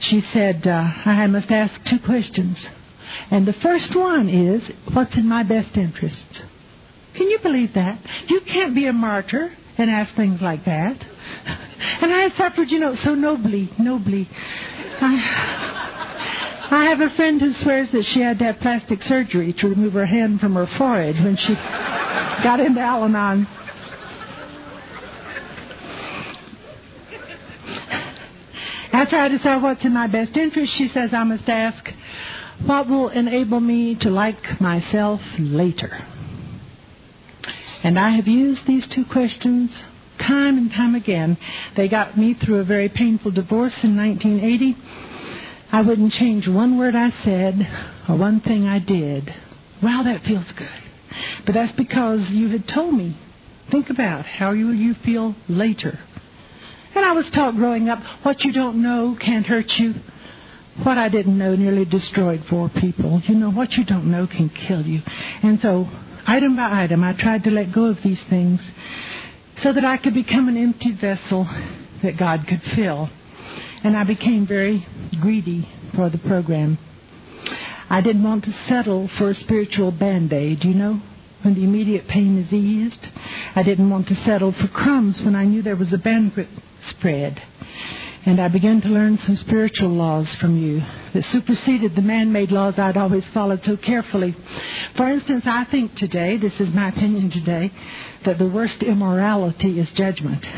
she 0.00 0.20
said, 0.20 0.66
uh, 0.66 0.92
I 1.04 1.28
must 1.28 1.52
ask 1.52 1.82
two 1.84 2.00
questions. 2.00 2.66
And 3.30 3.46
the 3.46 3.52
first 3.52 3.94
one 3.94 4.28
is, 4.28 4.68
what's 4.92 5.16
in 5.16 5.28
my 5.28 5.44
best 5.44 5.76
interest? 5.76 6.44
Can 7.14 7.30
you 7.30 7.38
believe 7.38 7.74
that? 7.74 8.00
You 8.26 8.40
can't 8.40 8.74
be 8.74 8.86
a 8.86 8.92
martyr 8.92 9.52
and 9.78 9.90
ask 9.90 10.14
things 10.14 10.42
like 10.42 10.64
that. 10.64 11.06
And 12.00 12.12
I 12.12 12.30
suffered, 12.30 12.70
you 12.70 12.78
know, 12.78 12.94
so 12.94 13.14
nobly, 13.14 13.68
nobly. 13.78 14.28
I, 15.00 15.91
I 16.72 16.88
have 16.88 17.02
a 17.02 17.10
friend 17.10 17.38
who 17.38 17.52
swears 17.52 17.90
that 17.90 18.06
she 18.06 18.22
had 18.22 18.38
to 18.38 18.46
have 18.46 18.60
plastic 18.60 19.02
surgery 19.02 19.52
to 19.52 19.68
remove 19.68 19.92
her 19.92 20.06
hand 20.06 20.40
from 20.40 20.54
her 20.54 20.64
forehead 20.64 21.22
when 21.22 21.36
she 21.36 21.52
got 21.54 22.60
into 22.60 22.80
Al 22.80 23.04
Anon. 23.04 23.46
After 28.90 29.18
I 29.18 29.28
decide 29.28 29.62
what's 29.62 29.84
in 29.84 29.92
my 29.92 30.06
best 30.06 30.34
interest, 30.34 30.72
she 30.72 30.88
says 30.88 31.12
I 31.12 31.24
must 31.24 31.46
ask, 31.46 31.92
what 32.64 32.88
will 32.88 33.10
enable 33.10 33.60
me 33.60 33.94
to 33.96 34.08
like 34.08 34.58
myself 34.58 35.20
later? 35.38 36.06
And 37.82 37.98
I 37.98 38.10
have 38.10 38.26
used 38.26 38.66
these 38.66 38.86
two 38.86 39.04
questions 39.04 39.84
time 40.18 40.56
and 40.56 40.70
time 40.70 40.94
again. 40.94 41.36
They 41.76 41.88
got 41.88 42.16
me 42.16 42.32
through 42.32 42.60
a 42.60 42.64
very 42.64 42.88
painful 42.88 43.32
divorce 43.32 43.84
in 43.84 43.94
1980. 43.94 44.76
I 45.72 45.80
wouldn't 45.80 46.12
change 46.12 46.46
one 46.46 46.76
word 46.76 46.94
I 46.94 47.10
said 47.10 47.66
or 48.06 48.16
one 48.16 48.40
thing 48.40 48.68
I 48.68 48.78
did. 48.78 49.34
Wow, 49.82 50.02
that 50.02 50.22
feels 50.22 50.52
good. 50.52 50.68
But 51.46 51.54
that's 51.54 51.72
because 51.72 52.30
you 52.30 52.48
had 52.48 52.68
told 52.68 52.94
me. 52.94 53.16
Think 53.70 53.88
about 53.88 54.26
how 54.26 54.50
will 54.50 54.74
you 54.74 54.92
feel 54.92 55.34
later. 55.48 55.98
And 56.94 57.06
I 57.06 57.12
was 57.12 57.30
taught 57.30 57.56
growing 57.56 57.88
up, 57.88 58.02
what 58.22 58.44
you 58.44 58.52
don't 58.52 58.82
know 58.82 59.16
can't 59.18 59.46
hurt 59.46 59.78
you. 59.78 59.94
What 60.82 60.98
I 60.98 61.08
didn't 61.08 61.38
know 61.38 61.56
nearly 61.56 61.86
destroyed 61.86 62.44
four 62.44 62.68
people. 62.68 63.20
You 63.20 63.34
know, 63.34 63.50
what 63.50 63.76
you 63.78 63.84
don't 63.84 64.10
know 64.10 64.26
can 64.26 64.50
kill 64.50 64.86
you. 64.86 65.02
And 65.42 65.58
so, 65.58 65.88
item 66.26 66.54
by 66.54 66.82
item, 66.82 67.02
I 67.02 67.14
tried 67.14 67.44
to 67.44 67.50
let 67.50 67.72
go 67.72 67.86
of 67.86 68.02
these 68.02 68.22
things 68.24 68.62
so 69.56 69.72
that 69.72 69.86
I 69.86 69.96
could 69.96 70.12
become 70.12 70.48
an 70.48 70.58
empty 70.58 70.92
vessel 70.92 71.48
that 72.02 72.18
God 72.18 72.46
could 72.46 72.62
fill. 72.62 73.08
And 73.84 73.96
I 73.96 74.04
became 74.04 74.46
very 74.46 74.86
greedy 75.20 75.68
for 75.94 76.08
the 76.08 76.18
program. 76.18 76.78
I 77.90 78.00
didn't 78.00 78.22
want 78.22 78.44
to 78.44 78.52
settle 78.68 79.08
for 79.08 79.28
a 79.28 79.34
spiritual 79.34 79.90
band-aid, 79.90 80.64
you 80.64 80.74
know, 80.74 81.00
when 81.42 81.54
the 81.54 81.64
immediate 81.64 82.06
pain 82.06 82.38
is 82.38 82.52
eased. 82.52 83.06
I 83.54 83.62
didn't 83.62 83.90
want 83.90 84.08
to 84.08 84.14
settle 84.14 84.52
for 84.52 84.68
crumbs 84.68 85.20
when 85.20 85.34
I 85.34 85.44
knew 85.44 85.62
there 85.62 85.76
was 85.76 85.92
a 85.92 85.98
banquet 85.98 86.48
spread. 86.86 87.42
And 88.24 88.40
I 88.40 88.46
began 88.46 88.80
to 88.82 88.88
learn 88.88 89.18
some 89.18 89.36
spiritual 89.36 89.90
laws 89.90 90.32
from 90.36 90.56
you 90.56 90.80
that 91.12 91.24
superseded 91.24 91.96
the 91.96 92.02
man-made 92.02 92.52
laws 92.52 92.78
I'd 92.78 92.96
always 92.96 93.26
followed 93.26 93.64
so 93.64 93.76
carefully. 93.76 94.36
For 94.94 95.10
instance, 95.10 95.44
I 95.44 95.64
think 95.64 95.96
today, 95.96 96.36
this 96.36 96.60
is 96.60 96.72
my 96.72 96.90
opinion 96.90 97.30
today, 97.30 97.72
that 98.24 98.38
the 98.38 98.48
worst 98.48 98.84
immorality 98.84 99.80
is 99.80 99.92
judgment. 99.92 100.48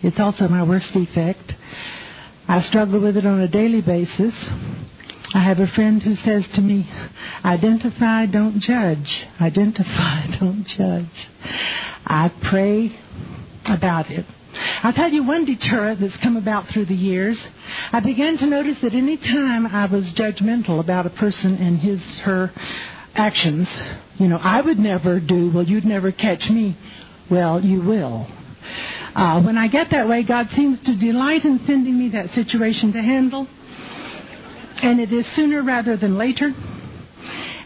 It's 0.00 0.20
also 0.20 0.46
my 0.46 0.62
worst 0.62 0.92
defect. 0.92 1.56
I 2.48 2.60
struggle 2.60 3.00
with 3.00 3.16
it 3.16 3.26
on 3.26 3.40
a 3.40 3.48
daily 3.48 3.80
basis. 3.80 4.34
I 5.34 5.40
have 5.40 5.58
a 5.58 5.66
friend 5.66 6.00
who 6.02 6.14
says 6.14 6.46
to 6.50 6.60
me, 6.60 6.88
identify, 7.44 8.26
don't 8.26 8.60
judge. 8.60 9.26
Identify, 9.40 10.26
don't 10.40 10.64
judge. 10.64 11.28
I 12.06 12.28
pray 12.28 12.98
about 13.64 14.10
it. 14.10 14.24
I'll 14.82 14.92
tell 14.92 15.12
you 15.12 15.24
one 15.24 15.44
deterrent 15.44 16.00
that's 16.00 16.16
come 16.18 16.36
about 16.36 16.68
through 16.68 16.86
the 16.86 16.94
years. 16.94 17.48
I 17.92 18.00
began 18.00 18.36
to 18.38 18.46
notice 18.46 18.80
that 18.80 18.94
any 18.94 19.16
time 19.16 19.66
I 19.66 19.86
was 19.86 20.12
judgmental 20.12 20.78
about 20.78 21.06
a 21.06 21.10
person 21.10 21.56
and 21.56 21.78
his, 21.78 22.02
her 22.20 22.52
actions, 23.14 23.68
you 24.18 24.28
know, 24.28 24.38
I 24.40 24.60
would 24.60 24.78
never 24.78 25.18
do, 25.18 25.50
well, 25.50 25.64
you'd 25.64 25.84
never 25.84 26.12
catch 26.12 26.48
me. 26.48 26.76
Well, 27.28 27.64
you 27.64 27.80
will. 27.80 28.28
Uh, 29.16 29.40
when 29.40 29.56
I 29.56 29.68
get 29.68 29.92
that 29.92 30.08
way, 30.10 30.24
God 30.24 30.50
seems 30.50 30.78
to 30.80 30.94
delight 30.94 31.46
in 31.46 31.58
sending 31.60 31.98
me 31.98 32.10
that 32.10 32.32
situation 32.32 32.92
to 32.92 33.00
handle. 33.00 33.48
And 34.82 35.00
it 35.00 35.10
is 35.10 35.26
sooner 35.28 35.62
rather 35.62 35.96
than 35.96 36.18
later. 36.18 36.52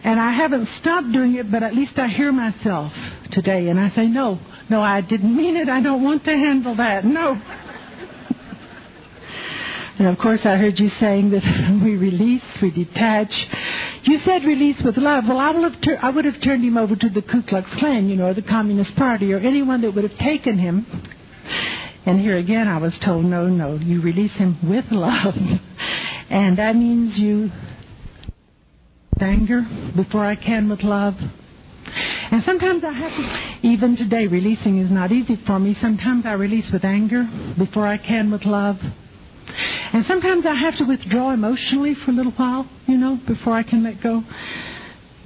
And 0.03 0.17
I 0.17 0.31
haven't 0.31 0.67
stopped 0.67 1.11
doing 1.11 1.35
it, 1.35 1.51
but 1.51 1.61
at 1.61 1.75
least 1.75 1.99
I 1.99 2.07
hear 2.07 2.31
myself 2.31 2.93
today 3.31 3.67
and 3.67 3.77
I 3.77 3.89
say, 3.89 4.07
no, 4.07 4.39
no, 4.69 4.81
I 4.81 5.01
didn't 5.01 5.35
mean 5.35 5.57
it. 5.57 5.67
I 5.67 5.81
don't 5.81 6.01
want 6.01 6.23
to 6.23 6.31
handle 6.31 6.75
that. 6.75 7.03
No. 7.03 7.39
And 9.99 10.07
of 10.07 10.17
course, 10.17 10.43
I 10.47 10.55
heard 10.55 10.79
you 10.79 10.89
saying 10.89 11.29
that 11.31 11.43
we 11.83 11.95
release, 11.95 12.41
we 12.59 12.71
detach. 12.71 13.47
You 14.03 14.17
said 14.19 14.45
release 14.45 14.81
with 14.81 14.97
love. 14.97 15.27
Well, 15.27 15.37
I, 15.37 15.51
have 15.51 15.79
tur- 15.81 15.99
I 16.01 16.09
would 16.09 16.25
have 16.25 16.41
turned 16.41 16.63
him 16.63 16.77
over 16.77 16.95
to 16.95 17.09
the 17.09 17.21
Ku 17.21 17.43
Klux 17.43 17.69
Klan, 17.75 18.09
you 18.09 18.15
know, 18.15 18.29
or 18.29 18.33
the 18.33 18.41
Communist 18.41 18.95
Party, 18.95 19.31
or 19.31 19.37
anyone 19.37 19.81
that 19.81 19.91
would 19.91 20.05
have 20.05 20.17
taken 20.17 20.57
him. 20.57 20.87
And 22.05 22.19
here 22.19 22.35
again, 22.35 22.67
I 22.67 22.77
was 22.77 22.97
told, 22.97 23.25
no, 23.25 23.47
no, 23.47 23.75
you 23.75 24.01
release 24.01 24.33
him 24.33 24.57
with 24.67 24.91
love. 24.91 25.35
and 26.29 26.57
that 26.57 26.75
means 26.75 27.19
you 27.19 27.51
anger 29.19 29.61
before 29.95 30.25
I 30.25 30.35
can 30.35 30.67
with 30.67 30.83
love. 30.83 31.15
And 32.31 32.43
sometimes 32.43 32.83
I 32.83 32.91
have 32.91 33.11
to, 33.11 33.67
even 33.67 33.95
today, 33.95 34.25
releasing 34.25 34.77
is 34.77 34.89
not 34.89 35.11
easy 35.11 35.35
for 35.35 35.59
me. 35.59 35.73
Sometimes 35.73 36.25
I 36.25 36.33
release 36.33 36.71
with 36.71 36.85
anger 36.85 37.29
before 37.57 37.85
I 37.85 37.97
can 37.97 38.31
with 38.31 38.45
love. 38.45 38.81
And 39.93 40.05
sometimes 40.05 40.45
I 40.45 40.55
have 40.55 40.77
to 40.77 40.85
withdraw 40.85 41.31
emotionally 41.31 41.93
for 41.93 42.11
a 42.11 42.13
little 42.13 42.31
while, 42.31 42.67
you 42.87 42.97
know, 42.97 43.17
before 43.27 43.53
I 43.53 43.63
can 43.63 43.83
let 43.83 44.01
go. 44.01 44.23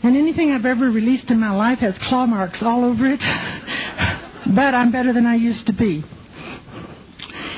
And 0.02 0.18
anything 0.18 0.52
I've 0.52 0.66
ever 0.66 0.90
released 0.90 1.30
in 1.30 1.40
my 1.40 1.52
life 1.52 1.80
has 1.80 1.98
claw 1.98 2.26
marks 2.26 2.64
all 2.64 2.84
over 2.84 3.06
it. 3.06 3.20
but 4.56 4.74
I'm 4.74 4.92
better 4.92 5.14
than 5.14 5.26
I 5.26 5.36
used 5.36 5.68
to 5.68 5.74
be. 5.74 6.04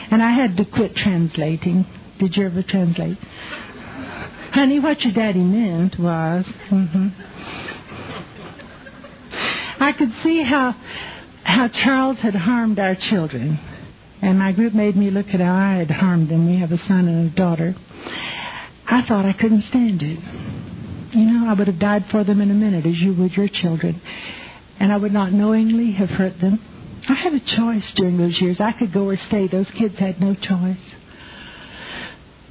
And 0.09 0.23
I 0.23 0.31
had 0.31 0.57
to 0.57 0.65
quit 0.65 0.95
translating. 0.95 1.85
Did 2.19 2.37
you 2.37 2.45
ever 2.45 2.63
translate? 2.63 3.17
Honey, 4.51 4.79
what 4.79 5.03
your 5.03 5.13
daddy 5.13 5.43
meant 5.43 5.99
was. 5.99 6.45
Mm-hmm. 6.69 7.07
I 9.79 9.91
could 9.91 10.13
see 10.23 10.41
how 10.41 10.75
how 11.43 11.67
Charles 11.69 12.19
had 12.19 12.35
harmed 12.35 12.79
our 12.79 12.95
children. 12.95 13.59
And 14.21 14.39
my 14.39 14.51
group 14.51 14.73
made 14.73 14.95
me 14.95 15.11
look 15.11 15.27
at 15.33 15.39
how 15.39 15.53
I 15.53 15.77
had 15.77 15.91
harmed 15.91 16.29
them. 16.29 16.49
We 16.49 16.57
have 16.57 16.71
a 16.71 16.77
son 16.77 17.07
and 17.07 17.31
a 17.31 17.35
daughter. 17.35 17.75
I 18.85 19.01
thought 19.03 19.25
I 19.25 19.33
couldn't 19.33 19.61
stand 19.61 20.01
it. 20.01 20.19
You 21.15 21.25
know, 21.25 21.49
I 21.49 21.53
would 21.53 21.67
have 21.67 21.79
died 21.79 22.07
for 22.07 22.23
them 22.23 22.41
in 22.41 22.51
a 22.51 22.53
minute, 22.53 22.85
as 22.85 22.99
you 22.99 23.13
would 23.13 23.35
your 23.35 23.47
children. 23.47 24.01
And 24.79 24.91
I 24.91 24.97
would 24.97 25.13
not 25.13 25.31
knowingly 25.31 25.91
have 25.91 26.09
hurt 26.09 26.39
them. 26.39 26.59
I 27.09 27.13
had 27.13 27.33
a 27.33 27.39
choice 27.39 27.91
during 27.93 28.17
those 28.17 28.39
years. 28.41 28.59
I 28.59 28.73
could 28.73 28.91
go 28.91 29.05
or 29.05 29.15
stay. 29.15 29.47
Those 29.47 29.71
kids 29.71 29.97
had 29.97 30.19
no 30.19 30.33
choice. 30.33 30.95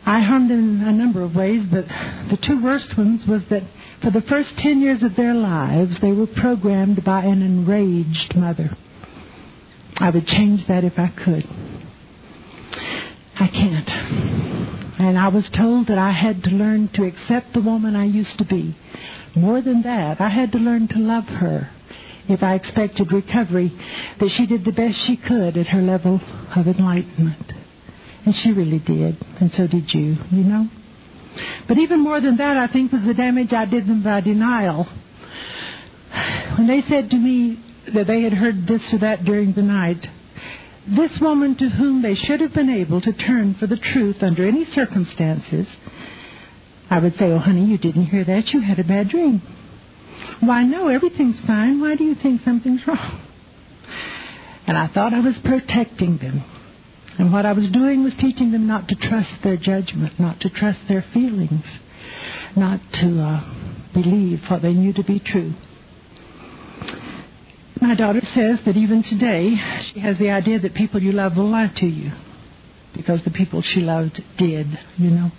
I 0.07 0.20
harmed 0.20 0.50
them 0.50 0.80
in 0.80 0.88
a 0.88 0.92
number 0.92 1.20
of 1.22 1.34
ways, 1.34 1.66
but 1.66 1.88
the 2.30 2.38
two 2.40 2.62
worst 2.62 2.96
ones 2.96 3.26
was 3.26 3.44
that 3.46 3.64
for 4.00 4.11
the 4.11 4.22
first 4.22 4.57
ten 4.57 4.80
years 4.80 5.02
of 5.02 5.16
their 5.16 5.34
lives, 5.34 6.00
they 6.00 6.12
were 6.12 6.28
programmed 6.28 7.04
by 7.04 7.24
an 7.24 7.42
enraged 7.42 8.34
mother. 8.36 8.70
I 9.98 10.11
would 10.11 10.26
change 10.26 10.66
that 10.68 10.84
if 10.84 10.98
I 10.98 11.09
could. 11.09 11.46
I 13.38 13.48
can't. 13.48 13.90
And 15.00 15.18
I 15.18 15.28
was 15.28 15.50
told 15.50 15.88
that 15.88 15.98
I 15.98 16.12
had 16.12 16.44
to 16.44 16.50
learn 16.50 16.88
to 16.88 17.04
accept 17.04 17.52
the 17.52 17.61
woman 17.61 17.96
I 17.96 18.04
used 18.04 18.38
to 18.38 18.44
be. 18.44 18.74
More 19.34 19.61
than 19.61 19.82
that, 19.82 20.20
I 20.20 20.30
had 20.30 20.52
to 20.52 20.59
learn 20.59 20.88
to 20.88 20.98
love 20.98 21.28
her 21.28 21.70
if 22.29 22.43
I 22.43 22.55
expected 22.55 23.12
recovery, 23.12 23.72
that 24.18 24.29
she 24.31 24.47
did 24.47 24.64
the 24.64 24.72
best 24.72 24.99
she 24.99 25.16
could 25.16 25.57
at 25.57 25.68
her 25.68 25.83
level 25.83 26.20
of 26.55 26.66
enlightenment. 26.66 27.53
And 28.24 28.35
she 28.35 28.53
really 28.53 28.81
did, 28.81 29.24
and 29.41 29.53
so 29.53 29.66
did 29.66 29.93
you, 29.95 30.16
you 30.31 30.45
know? 30.45 30.68
But 31.68 31.79
even 31.79 32.01
more 32.01 32.20
than 32.20 32.39
that, 32.39 32.57
I 32.57 32.66
think, 32.66 32.93
was 32.93 33.05
the 33.05 33.14
damage 33.14 33.53
I 33.53 33.66
did 33.66 33.87
them 33.87 34.03
by 34.03 34.20
denial. 34.20 34.89
When 36.57 36.66
they 36.66 36.81
said 36.81 37.11
to 37.11 37.16
me, 37.16 37.61
that 37.93 38.07
they 38.07 38.22
had 38.22 38.33
heard 38.33 38.66
this 38.66 38.93
or 38.93 38.99
that 38.99 39.24
during 39.24 39.53
the 39.53 39.62
night. 39.62 40.09
This 40.87 41.20
woman 41.20 41.57
to 41.57 41.68
whom 41.68 42.03
they 42.03 42.14
should 42.14 42.41
have 42.41 42.53
been 42.53 42.70
able 42.70 43.01
to 43.01 43.12
turn 43.12 43.55
for 43.55 43.66
the 43.66 43.77
truth 43.77 44.22
under 44.22 44.47
any 44.47 44.64
circumstances, 44.64 45.77
I 46.89 47.01
would 47.01 47.16
say, 47.18 47.27
Oh, 47.27 47.39
honey, 47.39 47.64
you 47.64 47.79
didn't 47.79 48.07
hear 48.07 48.24
that. 48.24 48.53
You 48.53 48.61
had 48.61 48.79
a 48.79 48.85
bad 48.85 49.09
dream. 49.09 49.43
Why, 50.41 50.62
no, 50.62 50.89
everything's 50.89 51.41
fine. 51.41 51.81
Why 51.81 51.95
do 51.95 52.05
you 52.05 52.14
think 52.14 52.41
something's 52.41 52.87
wrong? 52.87 53.20
And 54.66 54.77
I 54.77 54.89
thought 54.89 55.14
I 55.14 55.20
was 55.20 55.39
protecting 55.39 56.18
them. 56.18 56.43
And 57.18 57.33
what 57.33 57.47
I 57.47 57.53
was 57.53 57.70
doing 57.70 58.03
was 58.03 58.14
teaching 58.14 58.53
them 58.53 58.66
not 58.66 58.89
to 58.89 58.95
trust 58.95 59.43
their 59.43 59.57
judgment, 59.57 60.18
not 60.18 60.41
to 60.41 60.51
trust 60.51 60.87
their 60.89 61.03
feelings, 61.03 61.64
not 62.55 62.81
to 62.95 63.22
uh, 63.22 63.45
believe 63.95 64.51
what 64.51 64.62
they 64.62 64.74
knew 64.74 64.93
to 64.93 65.03
be 65.03 65.18
true. 65.18 65.55
My 67.81 67.95
daughter 67.95 68.20
says 68.20 68.62
that 68.62 68.77
even 68.77 69.03
today, 69.03 69.57
she 69.81 70.01
has 70.01 70.18
the 70.18 70.31
idea 70.31 70.59
that 70.59 70.74
people 70.74 71.03
you 71.03 71.12
love 71.12 71.37
will 71.37 71.49
lie 71.49 71.68
to 71.68 71.87
you. 71.87 72.12
Because 72.95 73.22
the 73.22 73.31
people 73.31 73.62
she 73.62 73.81
loved 73.81 74.22
did, 74.37 74.79
you 74.97 75.11
know. 75.11 75.31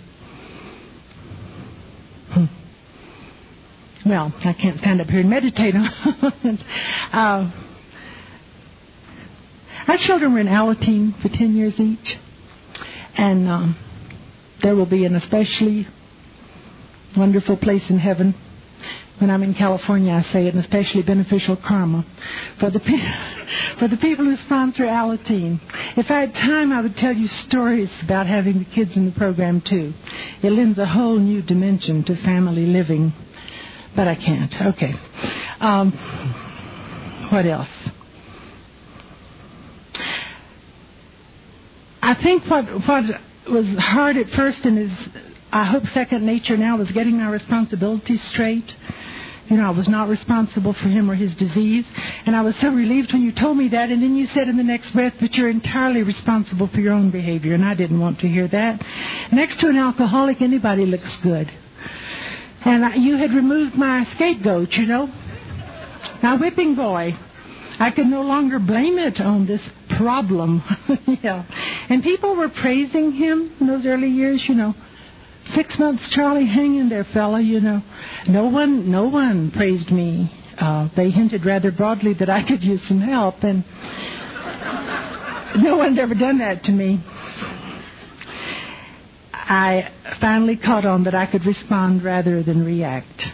Well, 4.08 4.32
I 4.42 4.54
can't 4.54 4.78
stand 4.78 5.02
up 5.02 5.08
here 5.08 5.20
and 5.20 5.28
meditate 5.28 5.74
on 5.74 5.84
uh, 7.12 7.50
our 9.86 9.96
children 9.98 10.32
were 10.32 10.38
in 10.38 10.46
Alateen 10.46 11.20
for 11.20 11.28
10 11.28 11.54
years 11.54 11.78
each. 11.78 12.18
And 13.18 13.46
um, 13.50 13.76
there 14.62 14.74
will 14.74 14.86
be 14.86 15.04
an 15.04 15.14
especially 15.14 15.86
wonderful 17.18 17.58
place 17.58 17.90
in 17.90 17.98
heaven 17.98 18.34
when 19.18 19.30
I'm 19.30 19.42
in 19.42 19.54
California, 19.54 20.12
I 20.12 20.22
say 20.22 20.46
an 20.46 20.58
especially 20.58 21.02
beneficial 21.02 21.56
karma 21.56 22.06
for 22.58 22.70
the 22.70 22.78
for 23.78 23.88
the 23.88 23.96
people 23.96 24.24
who 24.24 24.36
sponsor 24.36 24.84
Alateen. 24.84 25.60
If 25.96 26.10
I 26.10 26.20
had 26.20 26.34
time, 26.34 26.72
I 26.72 26.80
would 26.80 26.96
tell 26.96 27.16
you 27.16 27.28
stories 27.28 27.90
about 28.02 28.26
having 28.26 28.60
the 28.60 28.64
kids 28.64 28.96
in 28.96 29.06
the 29.06 29.12
program 29.12 29.60
too. 29.60 29.92
It 30.42 30.52
lends 30.52 30.78
a 30.78 30.86
whole 30.86 31.18
new 31.18 31.42
dimension 31.42 32.04
to 32.04 32.16
family 32.16 32.66
living, 32.66 33.12
but 33.98 34.06
I 34.06 34.14
can't. 34.14 34.62
Okay. 34.62 34.94
Um, 35.58 35.90
what 37.30 37.44
else? 37.46 37.68
I 42.00 42.14
think 42.14 42.46
what 42.46 42.64
what 42.86 43.20
was 43.50 43.66
hard 43.74 44.16
at 44.16 44.30
first 44.30 44.64
and 44.66 44.78
is 44.78 44.92
I 45.50 45.64
hope 45.64 45.84
second 45.88 46.24
nature 46.24 46.56
now 46.56 46.76
was 46.76 46.92
getting 46.92 47.16
my 47.16 47.28
responsibilities 47.28 48.22
straight. 48.22 48.72
You 49.48 49.56
know, 49.56 49.66
I 49.66 49.70
was 49.70 49.88
not 49.88 50.08
responsible 50.08 50.74
for 50.74 50.88
him 50.88 51.10
or 51.10 51.16
his 51.16 51.34
disease. 51.34 51.86
And 52.24 52.36
I 52.36 52.42
was 52.42 52.54
so 52.54 52.70
relieved 52.70 53.12
when 53.12 53.22
you 53.22 53.32
told 53.32 53.56
me 53.56 53.66
that. 53.68 53.90
And 53.90 54.00
then 54.00 54.14
you 54.14 54.26
said 54.26 54.46
in 54.46 54.56
the 54.56 54.62
next 54.62 54.92
breath, 54.92 55.14
but 55.18 55.36
you're 55.36 55.48
entirely 55.48 56.04
responsible 56.04 56.68
for 56.68 56.80
your 56.80 56.92
own 56.92 57.10
behavior. 57.10 57.54
And 57.54 57.64
I 57.64 57.74
didn't 57.74 57.98
want 57.98 58.20
to 58.20 58.28
hear 58.28 58.46
that. 58.46 58.84
Next 59.32 59.58
to 59.60 59.66
an 59.68 59.76
alcoholic, 59.76 60.40
anybody 60.40 60.86
looks 60.86 61.16
good. 61.16 61.50
And 62.64 62.84
I, 62.84 62.94
you 62.94 63.16
had 63.16 63.32
removed 63.32 63.74
my 63.76 64.04
scapegoat, 64.14 64.76
you 64.76 64.86
know. 64.86 65.10
My 66.22 66.34
whipping 66.34 66.74
boy. 66.74 67.16
I 67.80 67.90
could 67.92 68.06
no 68.06 68.22
longer 68.22 68.58
blame 68.58 68.98
it 68.98 69.20
on 69.20 69.46
this 69.46 69.62
problem. 69.88 70.62
yeah. 71.06 71.44
And 71.88 72.02
people 72.02 72.34
were 72.34 72.48
praising 72.48 73.12
him 73.12 73.52
in 73.60 73.66
those 73.68 73.86
early 73.86 74.08
years, 74.08 74.48
you 74.48 74.54
know. 74.54 74.74
Six 75.46 75.78
months, 75.78 76.08
Charlie, 76.10 76.46
hang 76.46 76.76
in 76.76 76.88
there, 76.88 77.04
fella, 77.04 77.40
you 77.40 77.60
know. 77.60 77.82
No 78.28 78.46
one, 78.46 78.90
no 78.90 79.04
one 79.08 79.50
praised 79.50 79.90
me. 79.90 80.32
Uh, 80.58 80.88
they 80.96 81.10
hinted 81.10 81.46
rather 81.46 81.70
broadly 81.70 82.14
that 82.14 82.28
I 82.28 82.42
could 82.42 82.64
use 82.64 82.82
some 82.82 83.00
help, 83.00 83.44
and 83.44 83.64
no 85.62 85.76
one 85.76 85.94
had 85.94 86.00
ever 86.00 86.14
done 86.14 86.38
that 86.38 86.64
to 86.64 86.72
me. 86.72 87.00
I 89.48 89.90
finally 90.20 90.56
caught 90.56 90.84
on 90.84 91.04
that 91.04 91.14
I 91.14 91.24
could 91.24 91.46
respond 91.46 92.04
rather 92.04 92.42
than 92.42 92.64
react. 92.64 93.32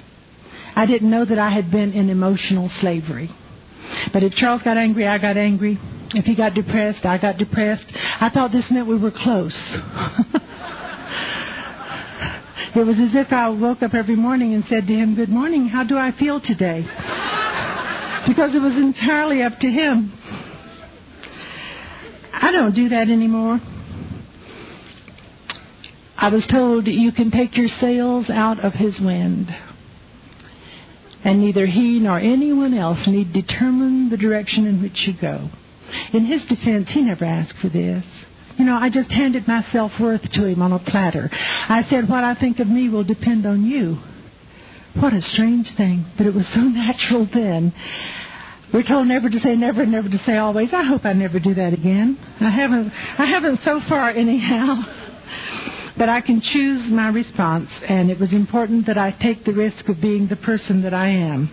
I 0.77 0.87
didn't 0.87 1.11
know 1.11 1.25
that 1.25 1.39
I 1.41 1.51
had 1.51 1.73
been 1.73 1.93
in 1.93 2.09
emotional 2.09 2.69
slavery. 2.69 3.31
But 4.12 4.23
if 4.23 4.35
Charles 4.35 4.62
got 4.62 4.77
angry, 4.77 5.09
I 5.09 5.19
got 5.19 5.37
angry. 5.37 5.79
If 6.15 6.25
he 6.25 6.37
got 6.37 6.55
depressed, 6.55 7.05
I 7.05 7.19
got 7.19 7.39
depressed. 7.39 7.93
I 8.21 8.29
thought 8.29 8.53
this 8.53 8.71
meant 8.71 8.87
we 8.87 8.97
were 8.97 9.11
close. 9.11 9.57
it 12.77 12.87
was 12.87 13.01
as 13.01 13.17
if 13.17 13.33
I 13.33 13.49
woke 13.49 13.83
up 13.83 13.93
every 13.95 14.15
morning 14.17 14.55
and 14.55 14.65
said 14.67 14.87
to 14.87 14.95
him, 14.95 15.17
Good 15.17 15.31
morning, 15.31 15.67
how 15.67 15.83
do 15.83 15.99
I 15.99 16.12
feel 16.12 16.41
today? 16.41 16.83
because 18.29 18.55
it 18.55 18.62
was 18.62 18.77
entirely 18.77 19.43
up 19.43 19.59
to 19.61 19.71
him. 19.71 20.12
I 22.33 22.53
don't 22.53 22.75
do 22.75 22.91
that 22.91 23.11
anymore. 23.11 23.61
I 26.25 26.29
was 26.29 26.47
told 26.47 26.87
you 26.87 27.12
can 27.12 27.31
take 27.31 27.55
your 27.55 27.68
sails 27.68 28.31
out 28.31 28.59
of 28.59 28.72
his 28.72 28.99
wind. 28.99 29.55
And 31.22 31.43
neither 31.43 31.66
he 31.66 32.01
nor 32.01 32.18
anyone 32.18 32.72
else 32.72 33.07
need 33.07 33.35
determine 33.35 34.09
the 34.09 34.16
direction 34.16 34.66
in 34.66 34.81
which 34.81 35.07
you 35.07 35.12
go. 35.12 35.51
In 36.14 36.25
his 36.25 36.47
defense, 36.47 36.89
he 36.89 37.03
never 37.03 37.27
asked 37.27 37.59
for 37.59 37.68
this. 37.68 38.07
You 38.57 38.64
know, 38.64 38.75
I 38.75 38.89
just 38.89 39.12
handed 39.12 39.47
my 39.47 39.64
self-worth 39.64 40.33
to 40.33 40.47
him 40.47 40.62
on 40.62 40.72
a 40.72 40.79
platter. 40.79 41.29
I 41.68 41.83
said, 41.83 42.09
what 42.09 42.25
I 42.25 42.35
think 42.35 42.59
of 42.59 42.68
me 42.68 42.89
will 42.89 43.05
depend 43.05 43.45
on 43.45 43.66
you. 43.66 43.99
What 44.95 45.12
a 45.12 45.20
strange 45.20 45.72
thing, 45.72 46.07
but 46.16 46.27
it 46.27 46.33
was 46.33 46.49
so 46.49 46.61
natural 46.62 47.27
then. 47.27 47.75
We're 48.72 48.83
told 48.83 49.09
never 49.09 49.29
to 49.29 49.41
say 49.41 49.57
never, 49.57 49.85
never 49.85 50.09
to 50.09 50.18
say 50.20 50.39
always. 50.39 50.72
I 50.72 50.85
hope 50.85 51.05
I 51.05 51.12
never 51.12 51.39
do 51.39 51.53
that 51.53 51.75
again. 51.75 52.18
I 52.41 52.49
haven't, 52.49 52.93
I 53.18 53.27
haven't 53.27 53.61
so 53.61 53.83
far 53.83 54.09
anyhow. 54.09 54.85
But 56.05 56.11
I 56.11 56.21
can 56.21 56.43
choose 56.43 56.91
my 56.91 57.09
response, 57.09 57.71
and 57.83 58.11
it 58.11 58.21
was 58.21 58.35
important 58.35 58.85
that 58.89 58.99
I 58.99 59.11
take 59.11 59.43
the 59.43 59.55
risk 59.55 59.89
of 59.89 60.03
being 60.03 60.27
the 60.27 60.37
person 60.37 60.83
that 60.83 60.93
I 60.93 61.09
am. 61.09 61.51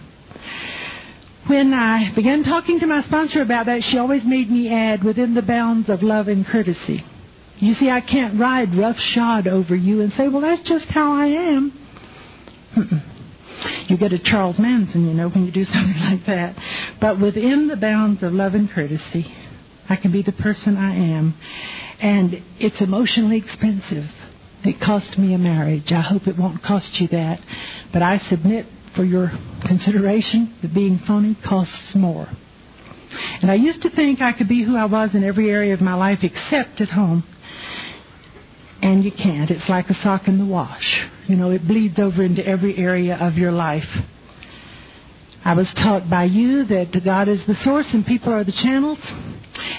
When 1.48 1.74
I 1.74 2.12
began 2.12 2.44
talking 2.44 2.78
to 2.82 2.86
my 2.86 3.02
sponsor 3.02 3.42
about 3.42 3.68
that, 3.68 3.82
she 3.86 3.98
always 3.98 4.26
made 4.26 4.52
me 4.52 4.68
add 4.68 5.06
within 5.06 5.36
the 5.36 5.42
bounds 5.42 5.90
of 5.90 6.04
love 6.04 6.28
and 6.28 6.46
courtesy. 6.46 7.02
You 7.60 7.76
see, 7.76 7.90
I 7.90 8.02
can't 8.02 8.38
ride 8.38 8.76
roughshod 8.76 9.48
over 9.48 9.74
you 9.74 10.02
and 10.02 10.12
say, 10.12 10.28
well, 10.28 10.42
that's 10.42 10.64
just 10.64 10.88
how 10.88 11.14
I 11.14 11.28
am. 11.28 11.88
You 13.88 13.96
get 13.96 14.12
a 14.12 14.20
Charles 14.20 14.60
Manson, 14.60 15.08
you 15.08 15.14
know, 15.14 15.30
when 15.30 15.46
you 15.46 15.52
do 15.54 15.64
something 15.74 16.02
like 16.02 16.26
that. 16.26 16.58
But 17.00 17.22
within 17.22 17.70
the 17.70 17.78
bounds 17.78 18.22
of 18.22 18.34
love 18.34 18.54
and 18.54 18.70
courtesy, 18.70 19.34
I 19.88 19.96
can 19.96 20.12
be 20.12 20.24
the 20.24 20.34
person 20.34 20.76
I 20.76 20.94
am. 20.94 21.36
And 22.02 22.44
it's 22.60 22.82
emotionally 22.82 23.38
expensive. 23.38 24.10
It 24.64 24.80
cost 24.80 25.18
me 25.18 25.34
a 25.34 25.38
marriage. 25.38 25.92
I 25.92 26.02
hope 26.02 26.28
it 26.28 26.38
won't 26.38 26.62
cost 26.62 27.00
you 27.00 27.08
that. 27.10 27.42
But 27.92 28.02
I 28.02 28.18
submit 28.18 28.68
for 28.96 29.04
your 29.04 29.32
consideration 29.64 30.54
that 30.62 30.74
being 30.74 31.00
phony 31.00 31.36
costs 31.36 31.96
more. 31.96 32.28
And 33.42 33.50
I 33.50 33.56
used 33.56 33.82
to 33.82 33.90
think 33.90 34.22
I 34.22 34.34
could 34.34 34.48
be 34.48 34.64
who 34.64 34.76
I 34.78 34.86
was 34.86 35.16
in 35.16 35.24
every 35.24 35.50
area 35.50 35.74
of 35.74 35.82
my 35.82 35.96
life 35.96 36.24
except 36.24 36.80
at 36.80 36.90
home. 36.90 37.24
And 38.82 39.04
you 39.04 39.12
can't. 39.12 39.52
It's 39.52 39.70
like 39.70 39.90
a 39.90 39.94
sock 39.94 40.28
in 40.28 40.38
the 40.38 40.46
wash. 40.46 41.08
You 41.28 41.36
know, 41.36 41.52
it 41.52 41.68
bleeds 41.68 42.00
over 42.00 42.24
into 42.24 42.46
every 42.46 42.78
area 42.78 43.16
of 43.16 43.38
your 43.38 43.52
life. 43.52 43.90
I 45.44 45.54
was 45.54 45.74
taught 45.74 46.10
by 46.10 46.26
you 46.26 46.66
that 46.66 47.04
God 47.04 47.28
is 47.28 47.46
the 47.46 47.56
source 47.56 47.92
and 47.94 48.06
people 48.06 48.32
are 48.32 48.44
the 48.44 48.52
channels. 48.52 49.00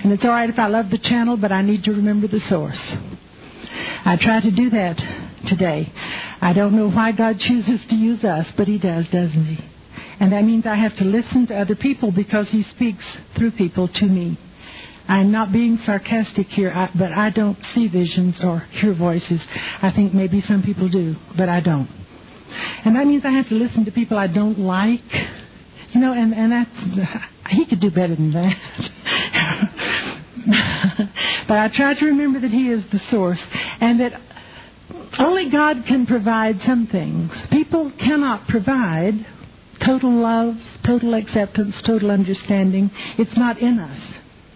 And 0.03 0.13
it's 0.13 0.25
alright 0.25 0.51
if 0.51 0.59
I 0.59 0.67
love 0.67 0.91
the 0.91 0.99
channel, 0.99 1.37
but 1.37 1.53
I 1.53 1.63
need 1.63 1.85
to 1.85 1.93
remember 1.93 2.27
the 2.27 2.41
source. 2.41 2.97
I 4.05 4.17
try 4.17 4.41
to 4.41 4.51
do 4.51 4.71
that 4.71 5.05
today. 5.47 5.93
I 6.41 6.53
don't 6.53 6.75
know 6.75 6.91
why 6.91 7.13
God 7.13 7.39
chooses 7.39 7.85
to 7.87 7.95
use 7.95 8.25
us, 8.25 8.51
but 8.53 8.67
He 8.67 8.79
does, 8.79 9.09
doesn't 9.09 9.45
He? 9.45 9.65
And 10.19 10.33
that 10.33 10.45
means 10.45 10.67
I 10.67 10.75
have 10.75 10.95
to 10.97 11.05
listen 11.05 11.47
to 11.49 11.59
other 11.59 11.75
people 11.75 12.11
because 12.11 12.51
He 12.51 12.63
speaks 12.63 13.05
through 13.37 13.53
people 13.53 13.89
to 13.89 14.07
me. 14.07 14.39
I'm 15.09 15.31
not 15.31 15.53
being 15.53 15.79
sarcastic 15.79 16.49
here, 16.49 16.91
but 16.95 17.13
I 17.13 17.31
don't 17.31 17.63
see 17.67 17.89
visions 17.89 18.41
or 18.41 18.61
hear 18.71 18.95
voices. 18.95 19.45
I 19.81 19.91
think 19.91 20.15
maybe 20.15 20.41
some 20.41 20.63
people 20.63 20.89
do, 20.89 21.17
but 21.37 21.49
I 21.49 21.61
don't. 21.61 21.89
And 22.85 22.97
that 22.97 23.07
means 23.07 23.25
I 23.25 23.31
have 23.33 23.49
to 23.49 23.55
listen 23.55 23.85
to 23.85 23.93
people 23.93 24.19
I 24.19 24.27
don't 24.27 24.59
like. 24.59 25.29
You 25.93 26.01
know, 26.01 26.13
and, 26.13 26.35
and 26.35 26.53
that's, 26.53 27.21
he 27.51 27.67
could 27.67 27.81
do 27.81 27.91
better 27.91 28.15
than 28.15 28.33
that. 28.33 30.11
but 30.47 31.59
I 31.59 31.69
try 31.69 31.95
to 31.95 32.07
remember 32.07 32.41
that 32.41 32.51
He 32.51 32.69
is 32.69 32.85
the 32.87 32.99
source 32.99 33.43
and 33.81 34.01
that 34.01 34.21
only 35.19 35.51
God 35.51 35.85
can 35.87 36.07
provide 36.07 36.61
some 36.63 36.87
things. 36.87 37.33
People 37.49 37.91
cannot 37.93 38.49
provide 38.49 39.27
total 39.81 40.13
love, 40.13 40.61
total 40.83 41.15
acceptance, 41.15 41.81
total 41.83 42.11
understanding. 42.11 42.91
It's 43.19 43.37
not 43.37 43.59
in 43.59 43.79
us 43.79 44.01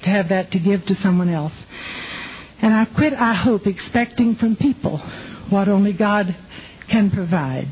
to 0.03 0.11
have 0.11 0.29
that 0.29 0.53
to 0.53 0.59
give 0.59 0.85
to 0.87 0.95
someone 0.97 1.29
else. 1.29 1.55
And 2.61 2.73
I 2.73 2.87
quit, 2.87 3.13
I 3.13 3.35
hope, 3.35 3.67
expecting 3.67 4.35
from 4.37 4.57
people 4.57 4.99
what 5.51 5.69
only 5.69 5.93
God 5.93 6.35
can 6.89 7.11
provide. 7.11 7.69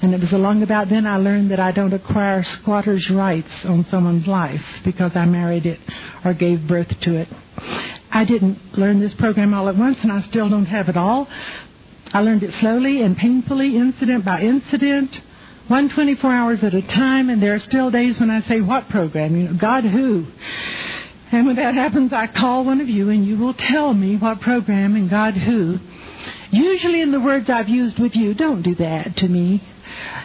And 0.00 0.14
it 0.14 0.20
was 0.20 0.32
along 0.32 0.62
about 0.62 0.88
then 0.88 1.06
I 1.06 1.16
learned 1.16 1.50
that 1.50 1.58
I 1.58 1.72
don't 1.72 1.92
acquire 1.92 2.44
squatter's 2.44 3.10
rights 3.10 3.64
on 3.64 3.84
someone's 3.84 4.28
life 4.28 4.64
because 4.84 5.16
I 5.16 5.24
married 5.24 5.66
it 5.66 5.80
or 6.24 6.34
gave 6.34 6.66
birth 6.66 7.00
to 7.00 7.16
it. 7.16 7.28
I 8.10 8.24
didn't 8.24 8.78
learn 8.78 9.00
this 9.00 9.14
program 9.14 9.54
all 9.54 9.68
at 9.68 9.76
once 9.76 10.02
and 10.02 10.12
I 10.12 10.20
still 10.22 10.48
don't 10.48 10.66
have 10.66 10.88
it 10.88 10.96
all. 10.96 11.28
I 12.12 12.20
learned 12.20 12.42
it 12.42 12.52
slowly 12.54 13.02
and 13.02 13.16
painfully, 13.16 13.76
incident 13.76 14.24
by 14.24 14.40
incident, 14.40 15.20
one 15.66 15.90
24 15.90 16.32
hours 16.32 16.64
at 16.64 16.72
a 16.72 16.80
time, 16.80 17.28
and 17.28 17.42
there 17.42 17.52
are 17.52 17.58
still 17.58 17.90
days 17.90 18.18
when 18.18 18.30
I 18.30 18.40
say, 18.40 18.62
what 18.62 18.88
program? 18.88 19.36
You 19.36 19.48
know, 19.48 19.54
God 19.54 19.84
who? 19.84 20.26
And 21.30 21.46
when 21.46 21.56
that 21.56 21.74
happens, 21.74 22.12
I 22.12 22.26
call 22.26 22.64
one 22.64 22.80
of 22.80 22.88
you 22.88 23.10
and 23.10 23.26
you 23.26 23.36
will 23.36 23.52
tell 23.52 23.92
me 23.92 24.16
what 24.16 24.40
program 24.40 24.96
and 24.96 25.10
God 25.10 25.34
who. 25.34 25.78
Usually 26.50 27.02
in 27.02 27.12
the 27.12 27.20
words 27.20 27.50
I've 27.50 27.68
used 27.68 27.98
with 27.98 28.16
you, 28.16 28.32
don't 28.32 28.62
do 28.62 28.74
that 28.76 29.16
to 29.18 29.28
me. 29.28 29.62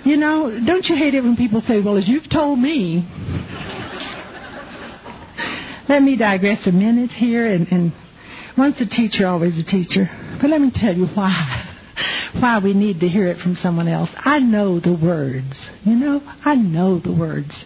You 0.03 0.17
know, 0.17 0.59
don't 0.59 0.87
you 0.89 0.95
hate 0.95 1.13
it 1.13 1.23
when 1.23 1.37
people 1.37 1.61
say, 1.61 1.79
well, 1.79 1.95
as 1.95 2.07
you've 2.07 2.27
told 2.27 2.59
me. 2.59 3.07
let 5.87 6.01
me 6.01 6.15
digress 6.15 6.67
a 6.67 6.71
minute 6.71 7.11
here, 7.11 7.45
and, 7.45 7.71
and 7.71 7.93
once 8.57 8.79
a 8.81 8.85
teacher, 8.85 9.27
always 9.27 9.57
a 9.57 9.63
teacher. 9.63 10.09
But 10.41 10.49
let 10.49 10.61
me 10.61 10.71
tell 10.71 10.95
you 10.95 11.07
why. 11.07 11.69
Why 12.33 12.59
we 12.59 12.73
need 12.73 12.99
to 13.01 13.07
hear 13.07 13.27
it 13.27 13.37
from 13.37 13.55
someone 13.55 13.87
else. 13.87 14.09
I 14.17 14.39
know 14.39 14.79
the 14.79 14.93
words. 14.93 15.69
You 15.85 15.95
know, 15.95 16.21
I 16.43 16.55
know 16.55 16.99
the 16.99 17.11
words. 17.11 17.65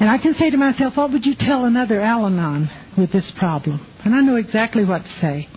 And 0.00 0.10
I 0.10 0.18
can 0.18 0.34
say 0.34 0.50
to 0.50 0.56
myself, 0.56 0.96
what 0.96 1.12
would 1.12 1.26
you 1.26 1.34
tell 1.34 1.64
another 1.64 2.00
Al 2.00 2.26
Anon 2.26 2.70
with 2.96 3.12
this 3.12 3.30
problem? 3.32 3.86
And 4.04 4.14
I 4.14 4.20
know 4.20 4.36
exactly 4.36 4.84
what 4.84 5.04
to 5.04 5.12
say. 5.20 5.48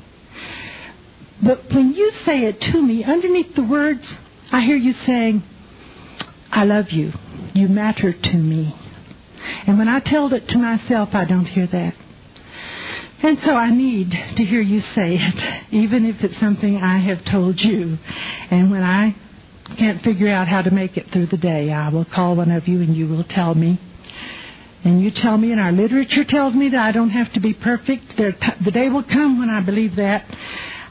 But 1.42 1.74
when 1.74 1.94
you 1.94 2.12
say 2.12 2.46
it 2.46 2.62
to 2.62 2.82
me, 2.82 3.04
underneath 3.04 3.56
the 3.56 3.64
words, 3.64 4.20
I 4.52 4.62
hear 4.62 4.78
you 4.78 4.94
saying, 4.94 5.44
I 6.56 6.64
love 6.64 6.92
you. 6.92 7.12
You 7.54 7.68
matter 7.68 8.14
to 8.14 8.38
me. 8.38 8.74
And 9.68 9.78
when 9.78 9.90
I 9.90 10.00
tell 10.00 10.34
it 10.34 10.48
to 10.50 10.58
myself, 10.58 11.14
I 11.14 11.26
don't 11.26 11.46
hear 11.46 11.68
that. 11.68 11.96
And 13.22 13.40
so 13.42 13.56
I 13.56 13.72
need 13.72 14.12
to 14.12 14.46
hear 14.46 14.62
you 14.62 14.80
say 14.80 15.18
it, 15.20 15.74
even 15.74 16.06
if 16.06 16.24
it's 16.24 16.38
something 16.38 16.78
I 16.78 17.00
have 17.00 17.26
told 17.26 17.62
you. 17.62 17.98
And 18.52 18.72
when 18.72 18.84
I 18.84 19.16
can't 19.78 20.02
figure 20.02 20.30
out 20.30 20.48
how 20.48 20.62
to 20.62 20.72
make 20.72 20.96
it 20.96 21.12
through 21.12 21.26
the 21.28 21.38
day, 21.38 21.72
I 21.72 21.90
will 21.90 22.06
call 22.06 22.38
one 22.38 22.52
of 22.52 22.70
you 22.70 22.82
and 22.82 22.96
you 22.96 23.08
will 23.08 23.26
tell 23.26 23.54
me. 23.54 23.80
And 24.86 25.02
you 25.02 25.12
tell 25.12 25.38
me, 25.38 25.52
and 25.52 25.60
our 25.60 25.72
literature 25.74 26.24
tells 26.24 26.56
me 26.56 26.70
that 26.70 26.80
I 26.80 26.92
don't 26.94 27.10
have 27.10 27.34
to 27.34 27.40
be 27.42 27.54
perfect. 27.54 28.16
There, 28.16 28.34
the 28.64 28.72
day 28.72 28.88
will 28.88 29.04
come 29.04 29.40
when 29.40 29.50
I 29.50 29.60
believe 29.60 29.96
that. 29.98 30.26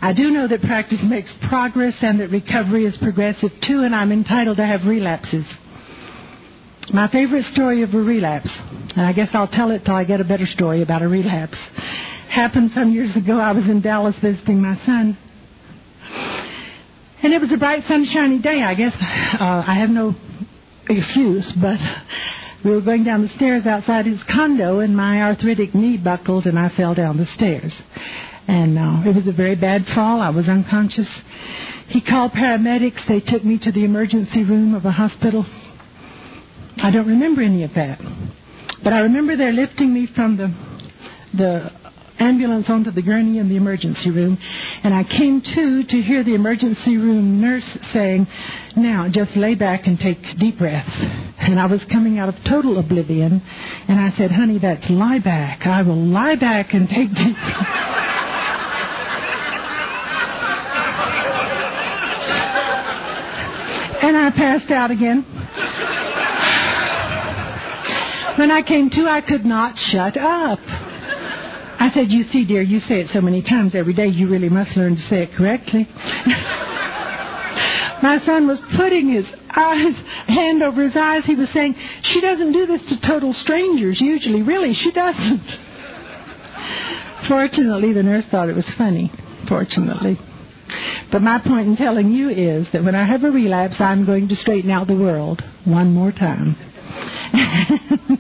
I 0.04 0.12
do 0.12 0.30
know 0.30 0.46
that 0.46 0.60
practice 0.60 1.02
makes 1.02 1.32
progress 1.32 2.02
and 2.02 2.20
that 2.20 2.28
recovery 2.28 2.84
is 2.84 2.94
progressive 2.94 3.58
too, 3.62 3.84
and 3.84 3.94
I'm 3.94 4.12
entitled 4.12 4.58
to 4.58 4.66
have 4.66 4.84
relapses. 4.84 5.46
My 6.92 7.08
favorite 7.08 7.44
story 7.44 7.80
of 7.80 7.94
a 7.94 7.98
relapse, 7.98 8.50
and 8.96 9.06
I 9.06 9.14
guess 9.14 9.34
I'll 9.34 9.48
tell 9.48 9.70
it 9.70 9.86
till 9.86 9.94
I 9.94 10.04
get 10.04 10.20
a 10.20 10.24
better 10.24 10.44
story 10.44 10.82
about 10.82 11.00
a 11.00 11.08
relapse, 11.08 11.56
happened 12.28 12.72
some 12.72 12.92
years 12.92 13.16
ago. 13.16 13.38
I 13.38 13.52
was 13.52 13.66
in 13.66 13.80
Dallas 13.80 14.14
visiting 14.18 14.60
my 14.60 14.76
son. 14.80 15.16
And 17.22 17.32
it 17.32 17.40
was 17.40 17.50
a 17.52 17.56
bright, 17.56 17.84
sunshiny 17.84 18.40
day. 18.40 18.60
I 18.60 18.74
guess 18.74 18.94
uh, 18.94 19.64
I 19.66 19.76
have 19.76 19.88
no 19.88 20.14
excuse, 20.86 21.50
but 21.50 21.80
we 22.62 22.72
were 22.72 22.82
going 22.82 23.04
down 23.04 23.22
the 23.22 23.30
stairs 23.30 23.64
outside 23.64 24.04
his 24.04 24.22
condo, 24.24 24.80
and 24.80 24.94
my 24.94 25.22
arthritic 25.22 25.74
knee 25.74 25.96
buckled, 25.96 26.46
and 26.46 26.58
I 26.58 26.68
fell 26.68 26.92
down 26.92 27.16
the 27.16 27.24
stairs. 27.24 27.74
And 28.46 28.78
uh, 28.78 29.08
it 29.08 29.14
was 29.14 29.26
a 29.26 29.32
very 29.32 29.54
bad 29.54 29.86
fall. 29.88 30.20
I 30.20 30.30
was 30.30 30.48
unconscious. 30.48 31.08
He 31.88 32.00
called 32.00 32.32
paramedics. 32.32 33.06
They 33.06 33.20
took 33.20 33.44
me 33.44 33.58
to 33.58 33.72
the 33.72 33.84
emergency 33.84 34.44
room 34.44 34.74
of 34.74 34.84
a 34.84 34.90
hospital. 34.90 35.46
I 36.78 36.90
don't 36.90 37.06
remember 37.06 37.42
any 37.42 37.62
of 37.62 37.74
that. 37.74 38.02
But 38.82 38.92
I 38.92 39.00
remember 39.00 39.36
they're 39.36 39.52
lifting 39.52 39.92
me 39.92 40.06
from 40.06 40.36
the 40.36 40.52
the 41.32 41.72
ambulance 42.18 42.70
onto 42.70 42.92
the 42.92 43.02
gurney 43.02 43.38
in 43.38 43.48
the 43.48 43.56
emergency 43.56 44.10
room, 44.10 44.38
and 44.84 44.94
I 44.94 45.02
came 45.02 45.40
to 45.40 45.82
to 45.82 46.02
hear 46.02 46.22
the 46.22 46.34
emergency 46.34 46.96
room 46.96 47.40
nurse 47.40 47.66
saying, 47.92 48.26
"Now 48.76 49.08
just 49.08 49.36
lay 49.36 49.54
back 49.54 49.86
and 49.86 49.98
take 49.98 50.38
deep 50.38 50.58
breaths." 50.58 50.96
And 51.38 51.58
I 51.58 51.66
was 51.66 51.84
coming 51.86 52.18
out 52.18 52.28
of 52.28 52.42
total 52.44 52.78
oblivion, 52.78 53.42
and 53.88 54.00
I 54.00 54.10
said, 54.10 54.30
"Honey, 54.30 54.58
that's 54.58 54.88
lie 54.90 55.18
back. 55.18 55.66
I 55.66 55.82
will 55.82 55.96
lie 55.96 56.36
back 56.36 56.74
and 56.74 56.88
take 56.88 57.12
deep." 57.14 57.36
and 64.04 64.16
I 64.18 64.30
passed 64.30 64.70
out 64.70 64.90
again. 64.90 65.22
When 68.36 68.50
I 68.50 68.60
came 68.60 68.90
to, 68.90 69.08
I 69.08 69.22
could 69.22 69.46
not 69.46 69.78
shut 69.78 70.18
up. 70.18 70.60
I 71.80 71.90
said, 71.94 72.12
You 72.12 72.24
see, 72.24 72.44
dear, 72.44 72.60
you 72.60 72.80
say 72.80 73.00
it 73.00 73.08
so 73.08 73.22
many 73.22 73.40
times 73.40 73.74
every 73.74 73.94
day, 73.94 74.08
you 74.08 74.28
really 74.28 74.50
must 74.50 74.76
learn 74.76 74.96
to 74.96 75.02
say 75.02 75.22
it 75.22 75.32
correctly. 75.32 75.88
My 78.02 78.20
son 78.22 78.46
was 78.46 78.60
putting 78.60 79.08
his 79.08 79.26
hand 79.48 80.62
over 80.62 80.82
his 80.82 80.94
eyes. 80.94 81.24
He 81.24 81.34
was 81.34 81.48
saying, 81.50 81.74
She 82.02 82.20
doesn't 82.20 82.52
do 82.52 82.66
this 82.66 82.84
to 82.86 83.00
total 83.00 83.32
strangers 83.32 84.02
usually. 84.02 84.42
Really, 84.42 84.74
she 84.74 84.90
doesn't. 84.90 85.60
Fortunately, 87.26 87.94
the 87.94 88.02
nurse 88.02 88.26
thought 88.26 88.50
it 88.50 88.54
was 88.54 88.68
funny. 88.68 89.10
Fortunately. 89.46 90.18
But 91.10 91.22
my 91.22 91.38
point 91.38 91.68
in 91.68 91.76
telling 91.76 92.12
you 92.12 92.30
is 92.30 92.70
that 92.70 92.84
when 92.84 92.94
I 92.94 93.04
have 93.04 93.24
a 93.24 93.30
relapse, 93.30 93.80
I'm 93.80 94.04
going 94.04 94.28
to 94.28 94.36
straighten 94.36 94.70
out 94.70 94.86
the 94.86 94.96
world 94.96 95.42
one 95.64 95.92
more 95.92 96.12
time. 96.12 96.56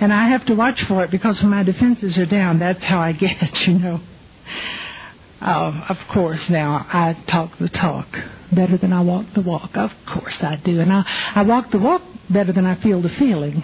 and 0.00 0.12
I 0.12 0.28
have 0.28 0.46
to 0.46 0.54
watch 0.54 0.82
for 0.84 1.04
it 1.04 1.10
because 1.10 1.40
when 1.40 1.50
my 1.50 1.62
defenses 1.62 2.18
are 2.18 2.26
down, 2.26 2.58
that's 2.58 2.84
how 2.84 3.00
I 3.00 3.12
get, 3.12 3.42
it, 3.42 3.54
you 3.66 3.78
know. 3.78 4.00
Uh, 5.40 5.86
of 5.88 5.98
course, 6.08 6.50
now 6.50 6.84
I 6.92 7.12
talk 7.26 7.58
the 7.58 7.68
talk 7.68 8.08
better 8.50 8.76
than 8.76 8.92
I 8.92 9.02
walk 9.02 9.34
the 9.34 9.40
walk. 9.40 9.76
Of 9.76 9.94
course 10.04 10.42
I 10.42 10.56
do, 10.56 10.80
and 10.80 10.92
I 10.92 11.04
I 11.34 11.42
walk 11.42 11.70
the 11.70 11.78
walk 11.78 12.02
better 12.28 12.52
than 12.52 12.66
I 12.66 12.74
feel 12.74 13.00
the 13.00 13.08
feeling. 13.08 13.62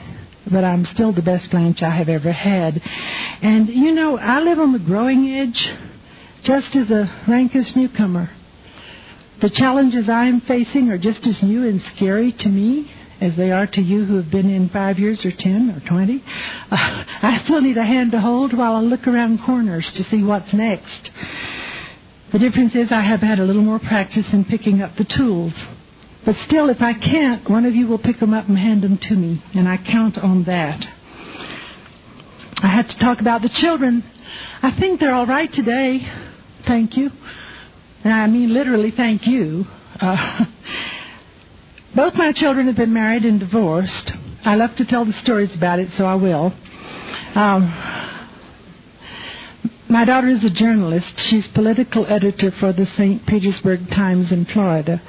But 0.49 0.63
I'm 0.63 0.85
still 0.85 1.13
the 1.13 1.23
best 1.23 1.51
Blanche 1.51 1.83
I 1.83 1.91
have 1.91 2.09
ever 2.09 2.31
had, 2.31 2.81
and 3.43 3.69
you 3.69 3.93
know 3.93 4.17
I 4.19 4.41
live 4.41 4.61
on 4.61 4.73
the 4.73 4.79
growing 4.79 5.29
edge, 5.31 5.75
just 6.45 6.77
as 6.77 6.91
a 6.91 7.11
rankest 7.27 7.75
newcomer. 7.75 8.31
The 9.41 9.51
challenges 9.51 10.09
I 10.09 10.27
am 10.27 10.43
facing 10.43 10.91
are 10.91 10.99
just 10.99 11.27
as 11.27 11.43
new 11.43 11.67
and 11.67 11.81
scary 11.83 12.33
to 12.33 12.49
me 12.49 12.93
as 13.21 13.35
they 13.37 13.51
are 13.51 13.67
to 13.67 13.81
you 13.81 14.05
who 14.05 14.17
have 14.17 14.31
been 14.31 14.51
in 14.51 14.69
five 14.69 14.99
years 14.99 15.25
or 15.25 15.33
ten 15.33 15.71
or 15.71 15.81
twenty. 15.81 16.23
Uh, 16.71 16.77
I 17.23 17.41
still 17.45 17.63
need 17.63 17.79
a 17.79 17.85
hand 17.85 18.13
to 18.13 18.21
hold 18.21 18.53
while 18.53 18.77
I 18.77 18.81
look 18.81 19.07
around 19.09 19.41
corners 19.41 19.91
to 19.93 20.05
see 20.05 20.23
what's 20.23 20.53
next. 20.53 21.11
The 22.33 22.39
difference 22.39 22.75
is 22.75 22.93
I 22.93 23.01
have 23.01 23.21
had 23.21 23.39
a 23.39 23.45
little 23.45 23.63
more 23.63 23.79
practice 23.79 24.33
in 24.33 24.45
picking 24.45 24.83
up 24.83 24.97
the 24.97 25.05
tools. 25.05 25.55
But 26.27 26.37
still, 26.37 26.69
if 26.69 26.83
I 26.83 26.93
can't, 26.93 27.49
one 27.49 27.65
of 27.65 27.75
you 27.75 27.87
will 27.87 27.99
pick 27.99 28.19
them 28.19 28.35
up 28.35 28.49
and 28.49 28.59
hand 28.59 28.83
them 28.83 28.99
to 28.99 29.15
me, 29.15 29.43
and 29.55 29.69
I 29.69 29.77
count 29.77 30.19
on 30.19 30.45
that. 30.45 30.87
I 32.63 32.69
had 32.69 32.89
to 32.91 32.99
talk 32.99 33.21
about 33.21 33.43
the 33.43 33.49
children. 33.49 34.05
I 34.63 34.71
think 34.73 35.01
they're 35.01 35.15
all 35.15 35.27
right 35.27 35.53
today. 35.53 36.09
Thank 36.67 36.97
you. 36.97 37.11
And 38.03 38.13
I 38.13 38.27
mean 38.27 38.53
literally 38.53 38.91
thank 38.91 39.27
you. 39.27 39.67
Uh, 40.01 40.47
both 41.95 42.17
my 42.17 42.33
children 42.33 42.67
have 42.67 42.77
been 42.77 42.93
married 42.93 43.25
and 43.25 43.41
divorced. 43.41 44.13
I 44.45 44.57
love 44.57 44.77
to 44.77 44.85
tell 44.85 45.05
the 45.05 45.13
stories 45.13 45.55
about 45.55 45.79
it, 45.79 45.91
so 45.93 46.05
I 46.05 46.15
will. 46.15 46.53
Um, 47.35 47.73
my 49.89 50.05
daughter 50.05 50.29
is 50.29 50.45
a 50.45 50.51
journalist. 50.51 51.19
She's 51.19 51.47
political 51.49 52.07
editor 52.07 52.51
for 52.51 52.73
the 52.73 52.85
St. 52.85 53.25
Petersburg 53.27 53.89
Times 53.89 54.33
in 54.33 54.45
Florida. 54.45 55.01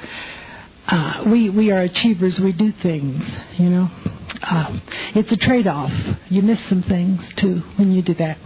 Uh, 0.88 1.24
we 1.28 1.50
we 1.50 1.72
are 1.72 1.82
achievers. 1.82 2.40
We 2.40 2.52
do 2.52 2.72
things, 2.72 3.28
you 3.58 3.70
know. 3.70 3.90
Uh, 4.44 4.78
it's 5.16 5.32
a 5.32 5.38
trade-off. 5.38 5.92
You 6.30 6.44
miss 6.44 6.64
some 6.66 6.84
things 6.84 7.28
too 7.36 7.64
when 7.78 7.92
you 7.92 8.02
do 8.04 8.14
that. 8.16 8.38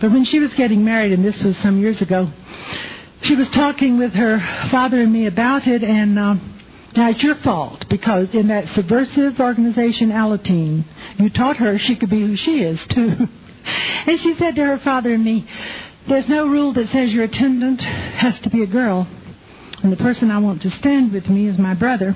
But 0.00 0.12
when 0.12 0.24
she 0.24 0.38
was 0.38 0.54
getting 0.54 0.84
married, 0.84 1.12
and 1.12 1.24
this 1.24 1.42
was 1.42 1.56
some 1.58 1.80
years 1.80 2.02
ago, 2.02 2.30
she 3.22 3.36
was 3.36 3.48
talking 3.50 3.98
with 3.98 4.12
her 4.14 4.38
father 4.70 4.98
and 4.98 5.12
me 5.12 5.26
about 5.26 5.66
it, 5.66 5.82
and. 5.82 6.18
Uh, 6.18 6.34
now, 6.94 7.08
it's 7.08 7.22
your 7.22 7.36
fault 7.36 7.88
because 7.88 8.34
in 8.34 8.48
that 8.48 8.68
subversive 8.68 9.40
organization, 9.40 10.10
Alateen, 10.10 10.84
you 11.18 11.30
taught 11.30 11.56
her 11.56 11.78
she 11.78 11.96
could 11.96 12.10
be 12.10 12.20
who 12.20 12.36
she 12.36 12.58
is, 12.58 12.84
too. 12.86 13.28
and 14.06 14.18
she 14.18 14.34
said 14.34 14.56
to 14.56 14.64
her 14.64 14.78
father 14.78 15.12
and 15.12 15.24
me, 15.24 15.46
There's 16.06 16.28
no 16.28 16.46
rule 16.46 16.74
that 16.74 16.88
says 16.88 17.12
your 17.14 17.24
attendant 17.24 17.80
has 17.80 18.38
to 18.40 18.50
be 18.50 18.62
a 18.62 18.66
girl, 18.66 19.08
and 19.82 19.90
the 19.90 19.96
person 19.96 20.30
I 20.30 20.38
want 20.38 20.62
to 20.62 20.70
stand 20.70 21.12
with 21.12 21.28
me 21.28 21.48
is 21.48 21.58
my 21.58 21.72
brother. 21.72 22.14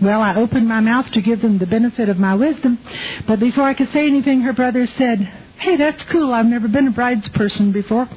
Well, 0.00 0.20
I 0.20 0.36
opened 0.36 0.68
my 0.68 0.80
mouth 0.80 1.10
to 1.12 1.22
give 1.22 1.40
them 1.40 1.58
the 1.58 1.66
benefit 1.66 2.08
of 2.08 2.18
my 2.18 2.34
wisdom, 2.34 2.78
but 3.26 3.40
before 3.40 3.64
I 3.64 3.74
could 3.74 3.90
say 3.90 4.06
anything, 4.06 4.42
her 4.42 4.52
brother 4.52 4.86
said, 4.86 5.32
Hey, 5.58 5.76
that's 5.76 6.04
cool. 6.04 6.32
I've 6.32 6.46
never 6.46 6.68
been 6.68 6.88
a 6.88 6.90
bride's 6.90 7.28
person 7.30 7.72
before. 7.72 8.08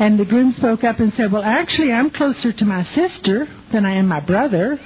And 0.00 0.18
the 0.18 0.24
groom 0.24 0.50
spoke 0.52 0.82
up 0.82 0.98
and 0.98 1.12
said, 1.12 1.30
Well, 1.30 1.42
actually, 1.42 1.92
I'm 1.92 2.08
closer 2.08 2.52
to 2.52 2.64
my 2.64 2.84
sister 2.84 3.46
than 3.70 3.84
I 3.84 3.96
am 3.96 4.08
my 4.08 4.20
brother, 4.20 4.80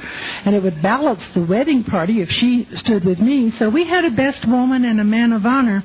and 0.44 0.56
it 0.56 0.62
would 0.62 0.82
balance 0.82 1.22
the 1.28 1.40
wedding 1.40 1.84
party 1.84 2.20
if 2.20 2.32
she 2.32 2.68
stood 2.74 3.04
with 3.04 3.20
me. 3.20 3.52
So 3.52 3.70
we 3.70 3.84
had 3.84 4.04
a 4.04 4.10
best 4.10 4.44
woman 4.44 4.84
and 4.84 5.00
a 5.00 5.04
man 5.04 5.32
of 5.32 5.46
honor. 5.46 5.84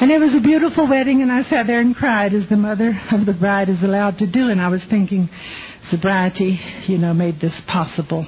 And 0.00 0.10
it 0.10 0.18
was 0.18 0.34
a 0.34 0.40
beautiful 0.40 0.86
wedding, 0.86 1.22
and 1.22 1.32
I 1.32 1.42
sat 1.42 1.66
there 1.66 1.80
and 1.80 1.96
cried 1.96 2.34
as 2.34 2.46
the 2.48 2.56
mother 2.56 3.00
of 3.12 3.26
the 3.26 3.34
bride 3.34 3.70
is 3.70 3.82
allowed 3.82 4.18
to 4.18 4.26
do. 4.26 4.48
And 4.48 4.60
I 4.60 4.68
was 4.68 4.84
thinking, 4.84 5.28
sobriety, 5.84 6.60
you 6.86 6.98
know, 6.98 7.14
made 7.14 7.40
this 7.40 7.58
possible. 7.62 8.26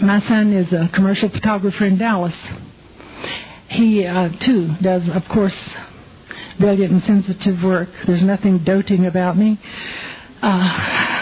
My 0.00 0.20
son 0.20 0.52
is 0.52 0.72
a 0.72 0.88
commercial 0.92 1.28
photographer 1.28 1.84
in 1.84 1.98
Dallas. 1.98 2.36
He, 3.68 4.04
uh, 4.04 4.28
too, 4.28 4.74
does, 4.80 5.08
of 5.08 5.28
course, 5.28 5.76
brilliant 6.58 6.92
and 6.92 7.02
sensitive 7.02 7.62
work. 7.62 7.88
There's 8.06 8.24
nothing 8.24 8.58
doting 8.58 9.06
about 9.06 9.36
me. 9.36 9.58
Uh, 10.42 11.14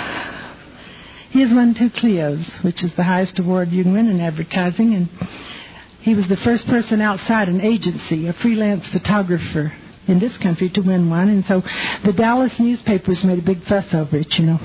he 1.31 1.41
has 1.41 1.53
won 1.53 1.75
two 1.75 1.91
Clios, 1.91 2.63
which 2.63 2.85
is 2.85 2.93
the 2.95 3.05
highest 3.05 3.39
award 3.39 3.73
you 3.73 3.83
can 3.83 3.93
win 3.93 4.09
in 4.09 4.21
advertising, 4.21 4.95
and 4.95 5.09
he 6.01 6.15
was 6.15 6.27
the 6.29 6.37
first 6.37 6.67
person 6.67 7.01
outside 7.01 7.49
an 7.49 7.61
agency, 7.61 8.27
a 8.27 8.33
freelance 8.33 8.87
photographer 8.89 9.73
in 10.09 10.18
this 10.18 10.36
country 10.38 10.68
to 10.70 10.80
win 10.80 11.11
one. 11.11 11.28
And 11.28 11.44
so 11.44 11.62
the 12.05 12.12
Dallas 12.12 12.59
newspapers 12.59 13.24
made 13.24 13.38
a 13.38 13.42
big 13.42 13.62
fuss 13.64 13.92
over 13.94 14.16
it, 14.16 14.38
you 14.38 14.46
know. 14.46 14.59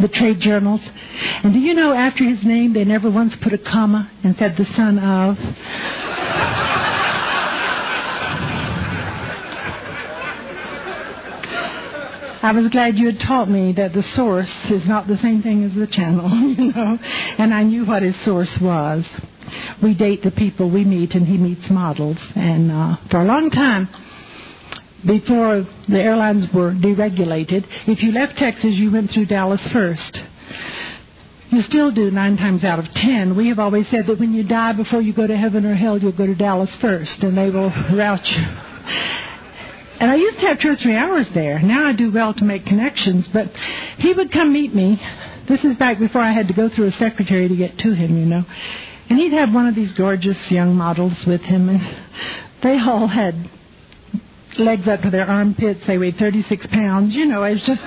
The 0.00 0.08
trade 0.08 0.40
journals. 0.40 0.88
And 1.42 1.52
do 1.52 1.58
you 1.58 1.74
know 1.74 1.92
after 1.92 2.24
his 2.24 2.44
name 2.44 2.72
they 2.72 2.84
never 2.84 3.10
once 3.10 3.36
put 3.36 3.52
a 3.52 3.58
comma 3.58 4.10
and 4.22 4.36
said 4.36 4.56
the 4.56 4.64
son 4.64 4.98
of? 4.98 5.38
I 12.44 12.50
was 12.50 12.68
glad 12.70 12.98
you 12.98 13.06
had 13.06 13.20
taught 13.20 13.48
me 13.48 13.72
that 13.74 13.92
the 13.92 14.02
source 14.02 14.52
is 14.68 14.84
not 14.84 15.06
the 15.06 15.16
same 15.16 15.42
thing 15.42 15.62
as 15.62 15.76
the 15.76 15.86
channel, 15.86 16.28
you 16.36 16.72
know. 16.72 16.98
And 17.38 17.54
I 17.54 17.62
knew 17.62 17.84
what 17.84 18.02
his 18.02 18.16
source 18.22 18.60
was. 18.60 19.06
We 19.80 19.94
date 19.94 20.24
the 20.24 20.32
people 20.32 20.68
we 20.68 20.84
meet, 20.84 21.14
and 21.14 21.24
he 21.24 21.36
meets 21.36 21.70
models. 21.70 22.18
And 22.34 22.72
uh, 22.72 22.96
for 23.10 23.20
a 23.20 23.24
long 23.24 23.50
time, 23.50 23.88
before 25.04 25.66
the 25.88 26.00
airlines 26.00 26.52
were 26.52 26.72
deregulated, 26.72 27.64
if 27.86 28.02
you 28.02 28.12
left 28.12 28.38
Texas, 28.38 28.74
you 28.74 28.90
went 28.90 29.10
through 29.10 29.26
Dallas 29.26 29.66
first. 29.68 30.22
You 31.50 31.60
still 31.60 31.90
do 31.90 32.10
nine 32.10 32.36
times 32.36 32.64
out 32.64 32.78
of 32.78 32.90
ten. 32.92 33.36
We 33.36 33.48
have 33.48 33.58
always 33.58 33.86
said 33.88 34.06
that 34.06 34.18
when 34.18 34.32
you 34.32 34.42
die 34.42 34.72
before 34.72 35.02
you 35.02 35.12
go 35.12 35.26
to 35.26 35.36
heaven 35.36 35.66
or 35.66 35.74
hell, 35.74 35.98
you'll 35.98 36.12
go 36.12 36.26
to 36.26 36.34
Dallas 36.34 36.74
first, 36.76 37.22
and 37.24 37.36
they 37.36 37.50
will 37.50 37.68
route 37.92 38.30
you. 38.30 38.38
And 40.00 40.10
I 40.10 40.14
used 40.14 40.40
to 40.40 40.46
have 40.46 40.58
two 40.58 40.72
or 40.72 40.76
three 40.76 40.96
hours 40.96 41.28
there. 41.28 41.60
Now 41.60 41.88
I 41.88 41.92
do 41.92 42.10
well 42.10 42.32
to 42.34 42.44
make 42.44 42.64
connections, 42.66 43.28
but 43.28 43.54
he 43.98 44.12
would 44.14 44.32
come 44.32 44.52
meet 44.52 44.74
me. 44.74 45.00
This 45.46 45.64
is 45.64 45.76
back 45.76 45.98
before 45.98 46.22
I 46.22 46.32
had 46.32 46.48
to 46.48 46.54
go 46.54 46.68
through 46.68 46.86
a 46.86 46.90
secretary 46.90 47.48
to 47.48 47.54
get 47.54 47.78
to 47.78 47.92
him, 47.92 48.16
you 48.16 48.26
know. 48.26 48.44
And 49.10 49.18
he'd 49.18 49.32
have 49.32 49.52
one 49.52 49.66
of 49.66 49.74
these 49.74 49.92
gorgeous 49.92 50.50
young 50.50 50.74
models 50.74 51.26
with 51.26 51.42
him, 51.42 51.68
and 51.68 51.96
they 52.62 52.78
all 52.80 53.08
had 53.08 53.50
legs 54.58 54.88
up 54.88 55.02
to 55.02 55.10
their 55.10 55.28
armpits. 55.28 55.86
They 55.86 55.98
weighed 55.98 56.16
36 56.16 56.66
pounds. 56.68 57.14
You 57.14 57.26
know, 57.26 57.44
it 57.44 57.54
was 57.54 57.66
just 57.66 57.82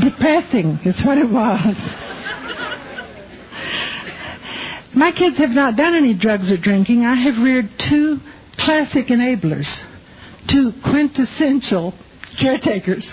depressing, 0.00 0.78
is 0.84 1.02
what 1.02 1.18
it 1.18 1.28
was. 1.28 1.76
My 4.94 5.12
kids 5.12 5.38
have 5.38 5.50
not 5.50 5.76
done 5.76 5.94
any 5.94 6.14
drugs 6.14 6.50
or 6.50 6.56
drinking. 6.56 7.04
I 7.04 7.14
have 7.14 7.38
reared 7.38 7.78
two 7.78 8.20
classic 8.56 9.08
enablers, 9.08 9.80
two 10.46 10.72
quintessential 10.82 11.94
caretakers. 12.36 13.10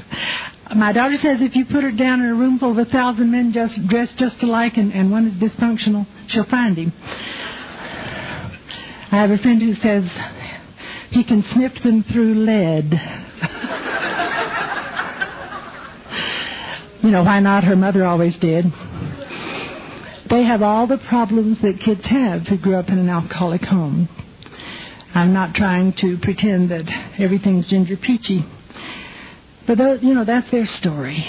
My 0.75 0.93
daughter 0.93 1.17
says 1.17 1.41
if 1.41 1.55
you 1.55 1.65
put 1.65 1.83
her 1.83 1.91
down 1.91 2.21
in 2.21 2.27
a 2.27 2.33
room 2.33 2.57
full 2.57 2.71
of 2.71 2.77
a 2.77 2.85
thousand 2.85 3.29
men 3.29 3.51
just 3.51 3.85
dressed 3.87 4.17
just 4.17 4.41
alike 4.41 4.77
and, 4.77 4.93
and 4.93 5.11
one 5.11 5.27
is 5.27 5.35
dysfunctional, 5.35 6.07
she'll 6.27 6.45
find 6.45 6.77
him. 6.77 6.91
I 9.15 9.19
have 9.19 9.31
a 9.31 9.37
friend 9.37 9.61
who 9.61 9.73
says 9.73 10.11
he 11.09 11.23
can 11.23 11.41
sniff 11.41 11.81
them 11.81 12.03
through 12.03 12.35
lead. 12.35 12.91
you 17.01 17.11
know, 17.11 17.23
why 17.23 17.39
not? 17.39 17.63
Her 17.63 17.77
mother 17.77 18.03
always 18.03 18.37
did. 18.37 18.65
They 20.29 20.43
have 20.43 20.61
all 20.61 20.87
the 20.87 20.97
problems 20.97 21.61
that 21.61 21.79
kids 21.79 22.05
have 22.07 22.45
who 22.45 22.57
grew 22.57 22.75
up 22.75 22.89
in 22.89 22.99
an 22.99 23.07
alcoholic 23.07 23.63
home. 23.63 24.09
I'm 25.13 25.31
not 25.31 25.55
trying 25.55 25.93
to 25.93 26.17
pretend 26.17 26.71
that 26.71 26.91
everything's 27.17 27.67
ginger 27.67 27.95
peachy. 27.95 28.43
But, 29.65 29.79
uh, 29.79 29.97
you 30.01 30.13
know, 30.13 30.25
that's 30.25 30.51
their 30.51 30.65
story. 30.65 31.25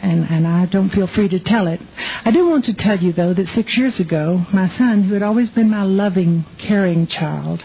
And, 0.00 0.24
and 0.24 0.46
I 0.46 0.66
don't 0.66 0.90
feel 0.90 1.06
free 1.08 1.28
to 1.28 1.40
tell 1.40 1.66
it. 1.66 1.80
I 2.24 2.30
do 2.30 2.48
want 2.48 2.66
to 2.66 2.74
tell 2.74 2.98
you, 2.98 3.12
though, 3.12 3.34
that 3.34 3.48
six 3.48 3.76
years 3.76 3.98
ago, 3.98 4.44
my 4.52 4.68
son, 4.68 5.02
who 5.02 5.14
had 5.14 5.22
always 5.22 5.50
been 5.50 5.68
my 5.68 5.82
loving, 5.82 6.44
caring 6.56 7.06
child, 7.06 7.64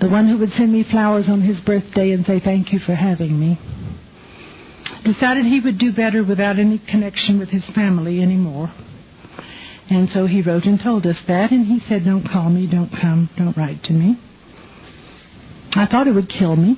the 0.00 0.08
one 0.08 0.28
who 0.28 0.38
would 0.38 0.52
send 0.52 0.72
me 0.72 0.84
flowers 0.84 1.28
on 1.28 1.42
his 1.42 1.60
birthday 1.60 2.12
and 2.12 2.24
say 2.24 2.40
thank 2.40 2.72
you 2.72 2.78
for 2.78 2.94
having 2.94 3.38
me, 3.38 3.58
decided 5.04 5.44
he 5.44 5.60
would 5.60 5.78
do 5.78 5.92
better 5.92 6.22
without 6.22 6.58
any 6.58 6.78
connection 6.78 7.38
with 7.38 7.50
his 7.50 7.68
family 7.70 8.22
anymore. 8.22 8.72
And 9.90 10.08
so 10.10 10.26
he 10.26 10.42
wrote 10.42 10.66
and 10.66 10.80
told 10.80 11.06
us 11.06 11.20
that, 11.22 11.50
and 11.50 11.66
he 11.66 11.78
said, 11.80 12.04
Don't 12.04 12.28
call 12.28 12.50
me, 12.50 12.66
don't 12.66 12.92
come, 12.92 13.30
don't 13.36 13.56
write 13.56 13.82
to 13.84 13.92
me. 13.92 14.18
I 15.74 15.86
thought 15.86 16.06
it 16.06 16.12
would 16.12 16.28
kill 16.28 16.56
me. 16.56 16.76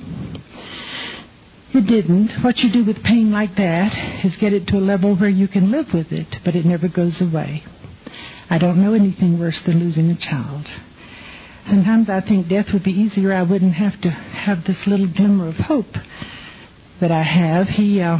It 1.72 1.86
didn't. 1.86 2.42
What 2.42 2.64
you 2.64 2.70
do 2.70 2.84
with 2.84 3.04
pain 3.04 3.30
like 3.30 3.54
that 3.54 4.24
is 4.24 4.36
get 4.36 4.52
it 4.52 4.66
to 4.68 4.76
a 4.76 4.80
level 4.80 5.14
where 5.14 5.30
you 5.30 5.46
can 5.46 5.70
live 5.70 5.94
with 5.94 6.12
it, 6.12 6.40
but 6.44 6.56
it 6.56 6.66
never 6.66 6.88
goes 6.88 7.20
away. 7.20 7.62
I 8.48 8.58
don't 8.58 8.82
know 8.82 8.94
anything 8.94 9.38
worse 9.38 9.60
than 9.60 9.78
losing 9.78 10.10
a 10.10 10.16
child. 10.16 10.66
Sometimes 11.66 12.10
I 12.10 12.20
think 12.20 12.48
death 12.48 12.72
would 12.72 12.82
be 12.82 12.90
easier. 12.90 13.32
I 13.32 13.42
wouldn't 13.42 13.74
have 13.74 14.00
to 14.00 14.10
have 14.10 14.64
this 14.64 14.88
little 14.88 15.06
glimmer 15.06 15.46
of 15.46 15.56
hope 15.56 15.94
that 16.98 17.12
I 17.12 17.22
have. 17.22 17.68
He, 17.68 18.00
uh, 18.00 18.18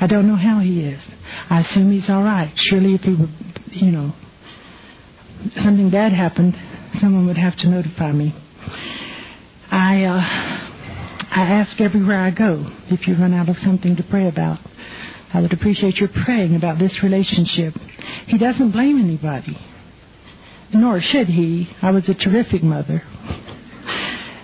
I 0.00 0.08
don't 0.08 0.26
know 0.26 0.34
how 0.34 0.58
he 0.58 0.80
is. 0.80 1.02
I 1.48 1.60
assume 1.60 1.92
he's 1.92 2.10
all 2.10 2.24
right. 2.24 2.52
Surely, 2.56 2.94
if 2.94 3.04
he 3.04 3.14
were, 3.14 3.28
you 3.70 3.92
know, 3.92 4.12
something 5.58 5.90
bad 5.90 6.12
happened, 6.12 6.58
someone 6.98 7.26
would 7.26 7.36
have 7.36 7.54
to 7.58 7.68
notify 7.68 8.10
me. 8.10 8.34
I, 9.70 10.04
uh, 10.04 10.59
I 11.30 11.42
ask 11.42 11.80
everywhere 11.80 12.20
I 12.20 12.30
go 12.30 12.66
if 12.88 13.06
you 13.06 13.14
run 13.14 13.34
out 13.34 13.48
of 13.48 13.58
something 13.58 13.96
to 13.96 14.02
pray 14.02 14.26
about. 14.26 14.58
I 15.32 15.40
would 15.40 15.52
appreciate 15.52 16.00
your 16.00 16.08
praying 16.08 16.56
about 16.56 16.78
this 16.78 17.02
relationship. 17.02 17.78
He 18.26 18.36
doesn't 18.36 18.72
blame 18.72 18.98
anybody 18.98 19.56
nor 20.72 21.00
should 21.00 21.28
he. 21.28 21.68
I 21.82 21.90
was 21.90 22.08
a 22.08 22.14
terrific 22.14 22.62
mother. 22.62 23.02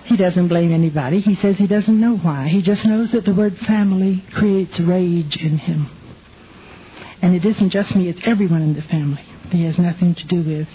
He 0.05 0.15
doesn't 0.15 0.47
blame 0.47 0.71
anybody. 0.71 1.21
He 1.21 1.35
says 1.35 1.57
he 1.57 1.67
doesn't 1.67 1.99
know 1.99 2.17
why. 2.17 2.47
He 2.47 2.61
just 2.61 2.85
knows 2.85 3.11
that 3.11 3.25
the 3.25 3.33
word 3.33 3.57
family 3.59 4.23
creates 4.31 4.79
rage 4.79 5.37
in 5.37 5.57
him. 5.57 5.89
And 7.21 7.35
it 7.35 7.45
isn't 7.45 7.71
just 7.71 7.95
me, 7.95 8.09
it's 8.09 8.21
everyone 8.23 8.61
in 8.61 8.73
the 8.73 8.81
family 8.81 9.23
he 9.51 9.63
has 9.63 9.79
nothing 9.79 10.13
to 10.13 10.27
do 10.27 10.41
with. 10.41 10.67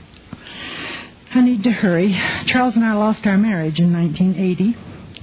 I 1.35 1.41
need 1.41 1.63
to 1.65 1.71
hurry. 1.71 2.19
Charles 2.47 2.77
and 2.77 2.85
I 2.85 2.95
lost 2.95 3.27
our 3.27 3.39
marriage 3.39 3.81
in 3.81 3.93
1980 3.93 4.77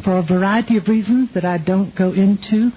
for 0.03 0.17
a 0.17 0.23
variety 0.23 0.77
of 0.77 0.87
reasons 0.87 1.31
that 1.33 1.45
I 1.45 1.57
don't 1.57 1.93
go 1.95 2.11
into 2.11 2.71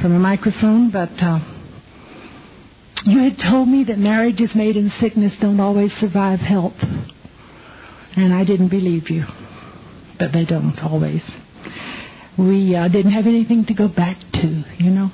from 0.00 0.14
a 0.14 0.18
microphone, 0.18 0.90
but 0.90 1.22
uh, 1.22 1.40
you 3.04 3.20
had 3.20 3.38
told 3.38 3.68
me 3.68 3.84
that 3.84 3.98
marriages 3.98 4.54
made 4.54 4.76
in 4.76 4.90
sickness 4.90 5.38
don't 5.38 5.60
always 5.60 5.96
survive 5.96 6.40
health. 6.40 6.82
And 8.16 8.32
I 8.32 8.44
didn't 8.44 8.68
believe 8.68 9.10
you. 9.10 9.26
But 10.18 10.32
they 10.32 10.44
don't 10.44 10.82
always. 10.82 11.22
We 12.38 12.74
uh, 12.74 12.88
didn't 12.88 13.12
have 13.12 13.26
anything 13.26 13.64
to 13.66 13.74
go 13.74 13.88
back 13.88 14.18
to, 14.32 14.64
you 14.78 14.90
know. 14.90 15.10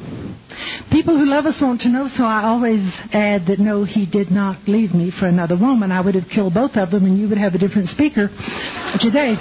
People 0.90 1.16
who 1.16 1.26
love 1.26 1.46
us 1.46 1.60
want 1.60 1.82
to 1.82 1.88
know, 1.88 2.08
so 2.08 2.24
I 2.24 2.44
always 2.44 2.82
add 3.12 3.46
that 3.46 3.58
no, 3.58 3.84
he 3.84 4.06
did 4.06 4.30
not 4.30 4.66
leave 4.66 4.94
me 4.94 5.10
for 5.10 5.26
another 5.26 5.56
woman. 5.56 5.92
I 5.92 6.00
would 6.00 6.14
have 6.14 6.28
killed 6.28 6.54
both 6.54 6.76
of 6.76 6.90
them 6.90 7.04
and 7.04 7.18
you 7.18 7.28
would 7.28 7.38
have 7.38 7.54
a 7.54 7.58
different 7.58 7.88
speaker 7.88 8.28
today. 8.98 9.36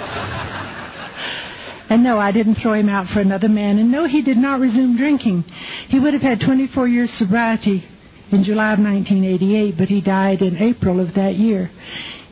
And 1.92 2.02
no, 2.02 2.18
I 2.18 2.32
didn't 2.32 2.54
throw 2.54 2.72
him 2.72 2.88
out 2.88 3.08
for 3.10 3.20
another 3.20 3.50
man. 3.50 3.78
And 3.78 3.92
no, 3.92 4.06
he 4.06 4.22
did 4.22 4.38
not 4.38 4.60
resume 4.60 4.96
drinking. 4.96 5.44
He 5.88 5.98
would 5.98 6.14
have 6.14 6.22
had 6.22 6.40
24 6.40 6.88
years 6.88 7.12
sobriety 7.12 7.84
in 8.30 8.44
July 8.44 8.72
of 8.72 8.78
1988, 8.78 9.76
but 9.76 9.90
he 9.90 10.00
died 10.00 10.40
in 10.40 10.56
April 10.56 11.00
of 11.00 11.12
that 11.12 11.34
year. 11.34 11.70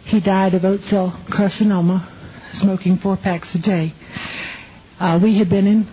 He 0.07 0.19
died 0.19 0.55
of 0.55 0.65
oat 0.65 0.81
cell 0.85 1.11
carcinoma, 1.27 2.09
smoking 2.55 2.97
four 2.97 3.19
packs 3.19 3.55
a 3.55 3.59
day. 3.59 3.93
Uh, 4.99 5.21
we 5.23 5.37
had 5.37 5.51
been 5.51 5.67
in 5.67 5.87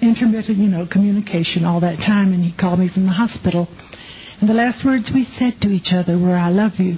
intermittent, 0.00 0.56
you 0.56 0.68
know, 0.68 0.86
communication 0.86 1.66
all 1.66 1.80
that 1.80 2.00
time, 2.00 2.32
and 2.32 2.42
he 2.42 2.52
called 2.52 2.78
me 2.78 2.88
from 2.88 3.04
the 3.04 3.12
hospital. 3.12 3.68
And 4.40 4.48
the 4.48 4.54
last 4.54 4.82
words 4.86 5.12
we 5.12 5.26
said 5.26 5.60
to 5.60 5.68
each 5.68 5.92
other 5.92 6.18
were, 6.18 6.34
I 6.34 6.48
love 6.48 6.80
you. 6.80 6.96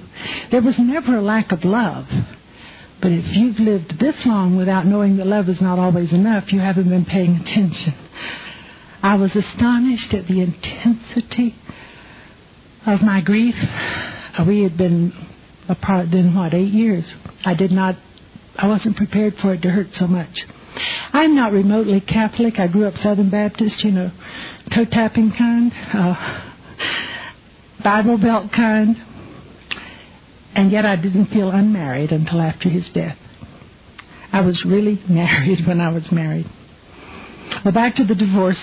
There 0.52 0.62
was 0.62 0.78
never 0.78 1.16
a 1.16 1.22
lack 1.22 1.50
of 1.50 1.64
love. 1.64 2.08
But 3.00 3.12
if 3.12 3.36
you've 3.36 3.60
lived 3.60 3.98
this 3.98 4.26
long 4.26 4.56
without 4.56 4.86
knowing 4.86 5.18
that 5.18 5.26
love 5.26 5.48
is 5.48 5.60
not 5.60 5.78
always 5.78 6.12
enough, 6.12 6.52
you 6.52 6.60
haven't 6.60 6.88
been 6.88 7.04
paying 7.04 7.36
attention. 7.36 7.94
I 9.02 9.16
was 9.16 9.36
astonished 9.36 10.12
at 10.14 10.26
the 10.26 10.40
intensity 10.40 11.54
of 12.84 13.02
my 13.02 13.20
grief. 13.20 13.54
Uh, 13.58 14.44
we 14.46 14.62
had 14.62 14.76
been 14.76 15.12
apart 15.68 16.10
then, 16.10 16.34
what, 16.34 16.54
eight 16.54 16.72
years. 16.72 17.14
I 17.44 17.54
did 17.54 17.70
not, 17.70 17.96
I 18.56 18.66
wasn't 18.66 18.96
prepared 18.96 19.38
for 19.38 19.54
it 19.54 19.62
to 19.62 19.70
hurt 19.70 19.94
so 19.94 20.08
much. 20.08 20.44
I'm 21.12 21.34
not 21.34 21.52
remotely 21.52 22.00
Catholic. 22.00 22.58
I 22.58 22.66
grew 22.66 22.86
up 22.86 22.96
Southern 22.96 23.30
Baptist, 23.30 23.84
you 23.84 23.92
know, 23.92 24.10
toe 24.72 24.84
tapping 24.84 25.32
kind, 25.32 25.72
uh, 25.92 26.40
Bible 27.82 28.18
Belt 28.18 28.50
kind. 28.52 29.04
And 30.58 30.72
yet 30.72 30.84
I 30.84 30.96
didn't 30.96 31.26
feel 31.26 31.50
unmarried 31.50 32.10
until 32.10 32.40
after 32.40 32.68
his 32.68 32.90
death. 32.90 33.16
I 34.32 34.40
was 34.40 34.64
really 34.64 35.00
married 35.08 35.64
when 35.64 35.80
I 35.80 35.90
was 35.90 36.10
married. 36.10 36.50
Well, 37.64 37.72
back 37.72 37.94
to 37.94 38.04
the 38.04 38.16
divorce. 38.16 38.60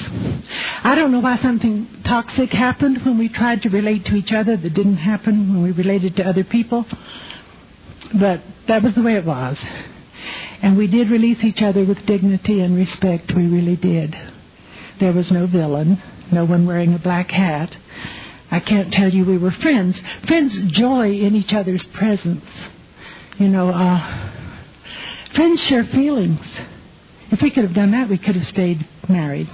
I 0.83 0.93
don't 0.95 1.13
know 1.13 1.21
why 1.21 1.37
something 1.37 1.87
toxic 2.03 2.51
happened 2.51 3.05
when 3.05 3.17
we 3.17 3.29
tried 3.29 3.61
to 3.61 3.69
relate 3.69 4.03
to 4.07 4.15
each 4.15 4.33
other 4.33 4.57
that 4.57 4.73
didn't 4.73 4.97
happen 4.97 5.53
when 5.53 5.63
we 5.63 5.71
related 5.71 6.17
to 6.17 6.27
other 6.27 6.43
people. 6.43 6.85
But 8.13 8.41
that 8.67 8.83
was 8.83 8.93
the 8.93 9.01
way 9.01 9.15
it 9.15 9.23
was. 9.23 9.57
And 10.61 10.77
we 10.77 10.87
did 10.87 11.09
release 11.09 11.45
each 11.45 11.61
other 11.61 11.85
with 11.85 12.05
dignity 12.05 12.59
and 12.59 12.75
respect. 12.75 13.33
We 13.33 13.47
really 13.47 13.77
did. 13.77 14.17
There 14.99 15.13
was 15.13 15.31
no 15.31 15.47
villain, 15.47 16.03
no 16.29 16.43
one 16.43 16.67
wearing 16.67 16.93
a 16.93 16.99
black 16.99 17.31
hat. 17.31 17.77
I 18.51 18.59
can't 18.59 18.93
tell 18.93 19.09
you 19.09 19.25
we 19.25 19.37
were 19.37 19.51
friends. 19.51 20.01
Friends 20.25 20.59
joy 20.65 21.11
in 21.11 21.35
each 21.35 21.53
other's 21.53 21.85
presence. 21.87 22.49
You 23.37 23.49
know, 23.49 23.69
uh, 23.69 24.31
friends 25.33 25.61
share 25.61 25.85
feelings. 25.85 26.57
If 27.31 27.41
we 27.41 27.49
could 27.49 27.63
have 27.63 27.73
done 27.73 27.91
that, 27.91 28.07
we 28.07 28.17
could 28.17 28.35
have 28.35 28.45
stayed 28.45 28.87
married. 29.09 29.49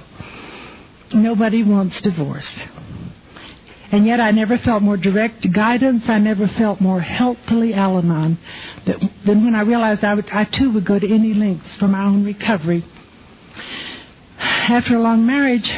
Nobody 1.12 1.62
wants 1.62 2.00
divorce. 2.00 2.58
And 3.90 4.06
yet 4.06 4.20
I 4.20 4.30
never 4.30 4.56
felt 4.56 4.82
more 4.82 4.96
direct 4.96 5.50
guidance. 5.52 6.08
I 6.08 6.18
never 6.18 6.46
felt 6.48 6.80
more 6.80 7.00
helpfully 7.00 7.74
Al 7.74 7.98
Anon 7.98 8.38
than 8.86 9.44
when 9.44 9.54
I 9.54 9.62
realized 9.62 10.02
I, 10.02 10.14
would, 10.14 10.30
I 10.30 10.44
too 10.44 10.72
would 10.72 10.86
go 10.86 10.98
to 10.98 11.14
any 11.14 11.34
lengths 11.34 11.76
for 11.76 11.88
my 11.88 12.04
own 12.04 12.24
recovery. 12.24 12.84
After 14.38 14.96
a 14.96 15.00
long 15.00 15.26
marriage, 15.26 15.70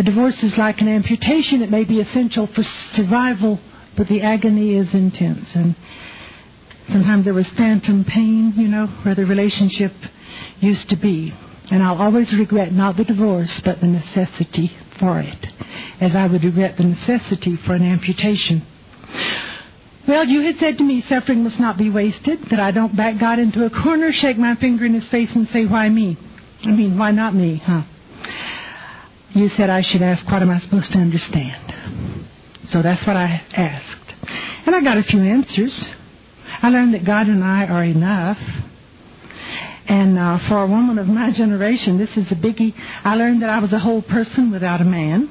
A 0.00 0.02
divorce 0.02 0.42
is 0.42 0.56
like 0.56 0.80
an 0.80 0.88
amputation. 0.88 1.60
It 1.60 1.70
may 1.70 1.84
be 1.84 2.00
essential 2.00 2.46
for 2.46 2.62
survival, 2.62 3.60
but 3.96 4.08
the 4.08 4.22
agony 4.22 4.74
is 4.74 4.94
intense. 4.94 5.54
And 5.54 5.76
sometimes 6.88 7.26
there 7.26 7.34
was 7.34 7.46
phantom 7.48 8.06
pain, 8.06 8.54
you 8.56 8.66
know, 8.66 8.86
where 8.86 9.14
the 9.14 9.26
relationship 9.26 9.92
used 10.58 10.88
to 10.88 10.96
be. 10.96 11.34
And 11.70 11.82
I'll 11.82 12.00
always 12.00 12.32
regret 12.32 12.72
not 12.72 12.96
the 12.96 13.04
divorce, 13.04 13.60
but 13.60 13.82
the 13.82 13.88
necessity 13.88 14.72
for 14.98 15.20
it, 15.20 15.50
as 16.00 16.16
I 16.16 16.28
would 16.28 16.44
regret 16.44 16.78
the 16.78 16.84
necessity 16.84 17.56
for 17.56 17.74
an 17.74 17.82
amputation. 17.82 18.64
Well, 20.08 20.26
you 20.26 20.40
had 20.40 20.56
said 20.56 20.78
to 20.78 20.84
me 20.84 21.02
suffering 21.02 21.44
must 21.44 21.60
not 21.60 21.76
be 21.76 21.90
wasted, 21.90 22.44
that 22.44 22.58
I 22.58 22.70
don't 22.70 22.96
back 22.96 23.18
God 23.18 23.38
into 23.38 23.66
a 23.66 23.70
corner, 23.70 24.12
shake 24.12 24.38
my 24.38 24.54
finger 24.54 24.86
in 24.86 24.94
his 24.94 25.10
face, 25.10 25.36
and 25.36 25.46
say, 25.50 25.66
why 25.66 25.90
me? 25.90 26.16
I 26.64 26.70
mean, 26.70 26.96
why 26.96 27.10
not 27.10 27.34
me, 27.34 27.56
huh? 27.56 27.82
You 29.32 29.48
said 29.48 29.70
I 29.70 29.80
should 29.80 30.02
ask, 30.02 30.28
what 30.28 30.42
am 30.42 30.50
I 30.50 30.58
supposed 30.58 30.92
to 30.92 30.98
understand? 30.98 32.26
So 32.66 32.82
that's 32.82 33.06
what 33.06 33.16
I 33.16 33.42
asked. 33.52 34.14
And 34.66 34.74
I 34.74 34.80
got 34.80 34.98
a 34.98 35.02
few 35.02 35.20
answers. 35.20 35.88
I 36.62 36.68
learned 36.68 36.94
that 36.94 37.04
God 37.04 37.28
and 37.28 37.44
I 37.44 37.66
are 37.66 37.84
enough. 37.84 38.40
And 39.86 40.18
uh, 40.18 40.38
for 40.38 40.62
a 40.62 40.66
woman 40.66 40.98
of 40.98 41.08
my 41.08 41.30
generation, 41.30 41.98
this 41.98 42.16
is 42.16 42.30
a 42.30 42.34
biggie. 42.34 42.74
I 43.04 43.16
learned 43.16 43.42
that 43.42 43.50
I 43.50 43.60
was 43.60 43.72
a 43.72 43.78
whole 43.78 44.02
person 44.02 44.50
without 44.50 44.80
a 44.80 44.84
man. 44.84 45.30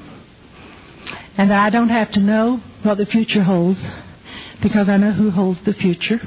And 1.36 1.50
that 1.50 1.60
I 1.60 1.70
don't 1.70 1.88
have 1.88 2.10
to 2.12 2.20
know 2.20 2.60
what 2.82 2.98
the 2.98 3.06
future 3.06 3.42
holds 3.42 3.82
because 4.60 4.88
I 4.88 4.96
know 4.96 5.12
who 5.12 5.30
holds 5.30 5.60
the 5.62 5.72
future. 5.72 6.20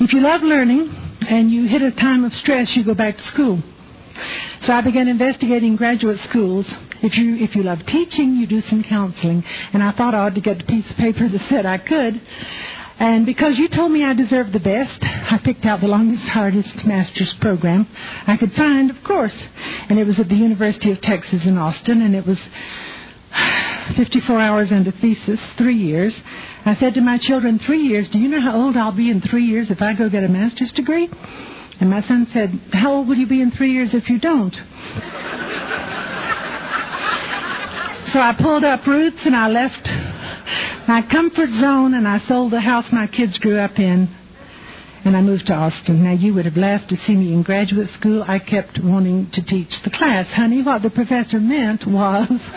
If 0.00 0.12
you 0.12 0.20
love 0.20 0.42
learning 0.42 0.90
and 1.28 1.50
you 1.50 1.66
hit 1.66 1.82
a 1.82 1.90
time 1.90 2.24
of 2.24 2.34
stress, 2.34 2.74
you 2.76 2.84
go 2.84 2.94
back 2.94 3.16
to 3.16 3.22
school. 3.22 3.62
So 4.60 4.74
I 4.74 4.82
began 4.82 5.08
investigating 5.08 5.76
graduate 5.76 6.18
schools. 6.20 6.72
If 7.02 7.16
you 7.16 7.36
if 7.36 7.56
you 7.56 7.62
love 7.62 7.86
teaching, 7.86 8.36
you 8.36 8.46
do 8.46 8.60
some 8.60 8.82
counseling. 8.82 9.42
And 9.72 9.82
I 9.82 9.92
thought 9.92 10.14
I 10.14 10.18
ought 10.18 10.34
to 10.34 10.42
get 10.42 10.60
a 10.60 10.64
piece 10.64 10.90
of 10.90 10.96
paper 10.96 11.28
that 11.28 11.40
said 11.48 11.64
I 11.64 11.78
could. 11.78 12.20
And 12.98 13.24
because 13.24 13.58
you 13.58 13.68
told 13.68 13.90
me 13.90 14.04
I 14.04 14.12
deserved 14.12 14.52
the 14.52 14.60
best, 14.60 15.02
I 15.02 15.38
picked 15.38 15.64
out 15.64 15.80
the 15.80 15.88
longest, 15.88 16.28
hardest 16.28 16.84
master's 16.84 17.32
program 17.34 17.88
I 18.26 18.36
could 18.36 18.52
find, 18.52 18.90
of 18.90 19.02
course. 19.02 19.42
And 19.88 19.98
it 19.98 20.06
was 20.06 20.20
at 20.20 20.28
the 20.28 20.34
University 20.34 20.90
of 20.90 21.00
Texas 21.00 21.46
in 21.46 21.56
Austin, 21.56 22.02
and 22.02 22.14
it 22.14 22.26
was 22.26 22.38
54 23.96 24.38
hours 24.38 24.70
and 24.70 24.86
a 24.86 24.92
thesis, 24.92 25.40
three 25.56 25.78
years. 25.78 26.22
I 26.66 26.74
said 26.74 26.92
to 26.94 27.00
my 27.00 27.16
children, 27.16 27.58
three 27.58 27.84
years, 27.84 28.10
do 28.10 28.18
you 28.18 28.28
know 28.28 28.42
how 28.42 28.60
old 28.60 28.76
I'll 28.76 28.92
be 28.92 29.08
in 29.08 29.22
three 29.22 29.46
years 29.46 29.70
if 29.70 29.80
I 29.80 29.94
go 29.94 30.10
get 30.10 30.22
a 30.22 30.28
master's 30.28 30.74
degree? 30.74 31.08
And 31.80 31.88
my 31.88 32.02
son 32.02 32.26
said, 32.26 32.60
how 32.72 32.92
old 32.92 33.08
will 33.08 33.16
you 33.16 33.26
be 33.26 33.40
in 33.40 33.50
three 33.50 33.72
years 33.72 33.94
if 33.94 34.10
you 34.10 34.18
don't? 34.18 34.54
so 38.12 38.20
I 38.20 38.34
pulled 38.38 38.64
up 38.64 38.86
roots 38.86 39.24
and 39.24 39.34
I 39.34 39.48
left 39.48 39.90
my 40.86 41.00
comfort 41.02 41.48
zone 41.50 41.94
and 41.94 42.06
I 42.06 42.18
sold 42.18 42.52
the 42.52 42.60
house 42.60 42.92
my 42.92 43.06
kids 43.06 43.38
grew 43.38 43.58
up 43.58 43.78
in 43.78 44.08
and 45.04 45.16
I 45.16 45.22
moved 45.22 45.46
to 45.46 45.54
Austin. 45.54 46.04
Now 46.04 46.12
you 46.12 46.34
would 46.34 46.44
have 46.44 46.58
laughed 46.58 46.90
to 46.90 46.96
see 46.98 47.16
me 47.16 47.32
in 47.32 47.42
graduate 47.42 47.88
school. 47.90 48.22
I 48.26 48.38
kept 48.38 48.78
wanting 48.78 49.30
to 49.30 49.42
teach 49.42 49.82
the 49.82 49.90
class. 49.90 50.30
Honey, 50.32 50.62
what 50.62 50.82
the 50.82 50.90
professor 50.90 51.40
meant 51.40 51.86
was 51.86 52.28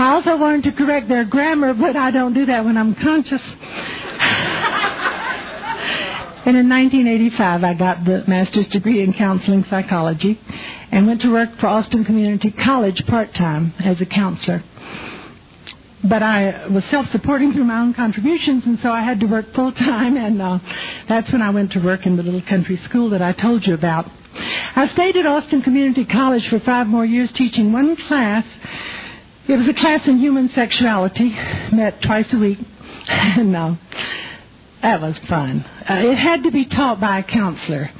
I 0.00 0.12
also 0.14 0.38
wanted 0.38 0.64
to 0.64 0.72
correct 0.72 1.08
their 1.08 1.24
grammar, 1.24 1.74
but 1.74 1.94
I 1.94 2.10
don't 2.10 2.32
do 2.32 2.46
that 2.46 2.64
when 2.64 2.78
I'm 2.78 2.94
conscious. 2.94 3.42
And 6.46 6.56
in 6.56 6.68
1985, 6.68 7.64
I 7.64 7.74
got 7.74 8.04
the 8.04 8.24
master's 8.26 8.68
degree 8.68 9.02
in 9.02 9.12
counseling 9.12 9.64
psychology 9.64 10.40
and 10.90 11.06
went 11.06 11.20
to 11.22 11.32
work 11.32 11.56
for 11.58 11.66
Austin 11.66 12.04
Community 12.04 12.50
College 12.50 13.06
part-time 13.06 13.74
as 13.80 14.00
a 14.00 14.06
counselor. 14.06 14.62
But 16.02 16.22
I 16.22 16.66
was 16.68 16.84
self-supporting 16.86 17.52
through 17.52 17.64
my 17.64 17.80
own 17.80 17.92
contributions, 17.92 18.66
and 18.66 18.78
so 18.78 18.90
I 18.90 19.02
had 19.02 19.20
to 19.20 19.26
work 19.26 19.52
full-time, 19.52 20.16
and 20.16 20.40
uh, 20.40 20.58
that's 21.08 21.30
when 21.30 21.42
I 21.42 21.50
went 21.50 21.72
to 21.72 21.80
work 21.80 22.06
in 22.06 22.16
the 22.16 22.22
little 22.22 22.42
country 22.42 22.76
school 22.76 23.10
that 23.10 23.20
I 23.20 23.32
told 23.32 23.66
you 23.66 23.74
about. 23.74 24.10
I 24.76 24.86
stayed 24.86 25.16
at 25.16 25.26
Austin 25.26 25.60
Community 25.60 26.04
College 26.04 26.48
for 26.48 26.58
five 26.58 26.86
more 26.86 27.04
years 27.04 27.32
teaching 27.32 27.72
one 27.72 27.96
class 27.96 28.46
it 29.50 29.56
was 29.56 29.66
a 29.66 29.74
class 29.74 30.06
in 30.06 30.18
human 30.18 30.48
sexuality, 30.48 31.30
met 31.72 32.00
twice 32.02 32.32
a 32.32 32.38
week, 32.38 32.60
and 33.08 33.56
uh, 33.56 33.74
that 34.82 35.00
was 35.00 35.18
fun. 35.18 35.64
Uh, 35.88 35.94
it 36.10 36.16
had 36.16 36.44
to 36.44 36.50
be 36.50 36.64
taught 36.64 37.00
by 37.00 37.18
a 37.18 37.22
counselor. 37.22 37.90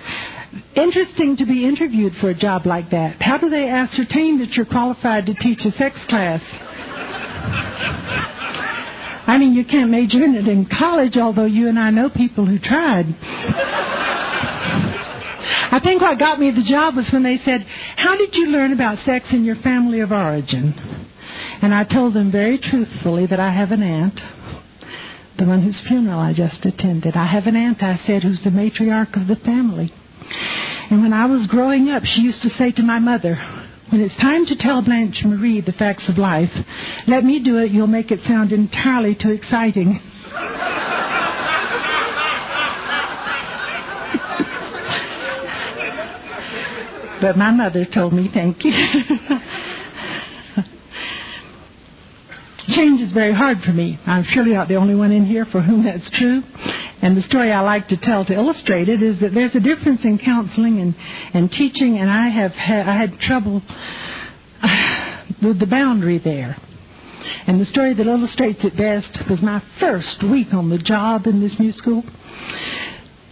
Interesting 0.74 1.36
to 1.36 1.46
be 1.46 1.64
interviewed 1.64 2.16
for 2.16 2.30
a 2.30 2.34
job 2.34 2.66
like 2.66 2.90
that. 2.90 3.20
How 3.20 3.38
do 3.38 3.50
they 3.50 3.68
ascertain 3.68 4.38
that 4.38 4.56
you're 4.56 4.66
qualified 4.66 5.26
to 5.26 5.34
teach 5.34 5.64
a 5.64 5.72
sex 5.72 6.04
class? 6.06 6.42
I 9.26 9.36
mean, 9.38 9.54
you 9.54 9.64
can't 9.64 9.90
major 9.90 10.24
in 10.24 10.34
it 10.34 10.48
in 10.48 10.66
college, 10.66 11.16
although 11.16 11.44
you 11.44 11.68
and 11.68 11.78
I 11.78 11.90
know 11.90 12.08
people 12.10 12.46
who 12.46 12.58
tried. 12.58 13.14
I 15.72 15.78
think 15.82 16.02
what 16.02 16.18
got 16.18 16.40
me 16.40 16.50
the 16.50 16.62
job 16.62 16.96
was 16.96 17.12
when 17.12 17.22
they 17.22 17.36
said, 17.36 17.64
How 17.96 18.16
did 18.16 18.34
you 18.34 18.48
learn 18.48 18.72
about 18.72 18.98
sex 18.98 19.32
in 19.32 19.44
your 19.44 19.54
family 19.56 20.00
of 20.00 20.10
origin? 20.10 20.74
And 21.62 21.72
I 21.74 21.84
told 21.84 22.14
them 22.14 22.32
very 22.32 22.58
truthfully 22.58 23.26
that 23.26 23.38
I 23.38 23.50
have 23.50 23.70
an 23.70 23.82
aunt, 23.82 24.20
the 25.40 25.46
one 25.46 25.62
whose 25.62 25.80
funeral 25.80 26.20
I 26.20 26.34
just 26.34 26.66
attended. 26.66 27.16
I 27.16 27.24
have 27.24 27.46
an 27.46 27.56
aunt, 27.56 27.82
I 27.82 27.96
said, 27.96 28.24
who's 28.24 28.42
the 28.42 28.50
matriarch 28.50 29.16
of 29.16 29.26
the 29.26 29.36
family. 29.36 29.90
And 30.90 31.00
when 31.00 31.14
I 31.14 31.24
was 31.24 31.46
growing 31.46 31.88
up, 31.88 32.04
she 32.04 32.20
used 32.20 32.42
to 32.42 32.50
say 32.50 32.72
to 32.72 32.82
my 32.82 32.98
mother, 32.98 33.36
when 33.88 34.02
it's 34.02 34.14
time 34.16 34.44
to 34.46 34.54
tell 34.54 34.82
Blanche 34.82 35.24
Marie 35.24 35.62
the 35.62 35.72
facts 35.72 36.10
of 36.10 36.18
life, 36.18 36.52
let 37.06 37.24
me 37.24 37.40
do 37.40 37.56
it, 37.56 37.70
you'll 37.70 37.86
make 37.86 38.12
it 38.12 38.20
sound 38.20 38.52
entirely 38.52 39.14
too 39.14 39.30
exciting. 39.30 40.02
but 47.22 47.38
my 47.38 47.50
mother 47.50 47.86
told 47.86 48.12
me 48.12 48.28
thank 48.28 48.62
you. 48.66 48.72
Change 52.70 53.00
is 53.00 53.12
very 53.12 53.32
hard 53.32 53.62
for 53.62 53.72
me. 53.72 53.98
I'm 54.06 54.22
surely 54.22 54.52
not 54.52 54.68
the 54.68 54.76
only 54.76 54.94
one 54.94 55.10
in 55.10 55.26
here 55.26 55.44
for 55.44 55.60
whom 55.60 55.82
that's 55.82 56.08
true. 56.08 56.42
And 57.02 57.16
the 57.16 57.22
story 57.22 57.50
I 57.50 57.60
like 57.60 57.88
to 57.88 57.96
tell 57.96 58.24
to 58.24 58.34
illustrate 58.34 58.88
it 58.88 59.02
is 59.02 59.18
that 59.18 59.34
there's 59.34 59.54
a 59.54 59.60
difference 59.60 60.04
in 60.04 60.18
counseling 60.18 60.80
and, 60.80 60.94
and 61.34 61.50
teaching, 61.50 61.98
and 61.98 62.10
I 62.10 62.28
have 62.28 62.52
had, 62.52 62.88
I 62.88 62.92
had 62.92 63.18
trouble 63.18 63.62
with 65.42 65.58
the 65.58 65.66
boundary 65.66 66.18
there. 66.18 66.56
And 67.46 67.60
the 67.60 67.64
story 67.64 67.94
that 67.94 68.06
illustrates 68.06 68.64
it 68.64 68.76
best 68.76 69.28
was 69.28 69.42
my 69.42 69.62
first 69.78 70.22
week 70.22 70.54
on 70.54 70.68
the 70.68 70.78
job 70.78 71.26
in 71.26 71.40
this 71.40 71.58
new 71.58 71.72
school. 71.72 72.04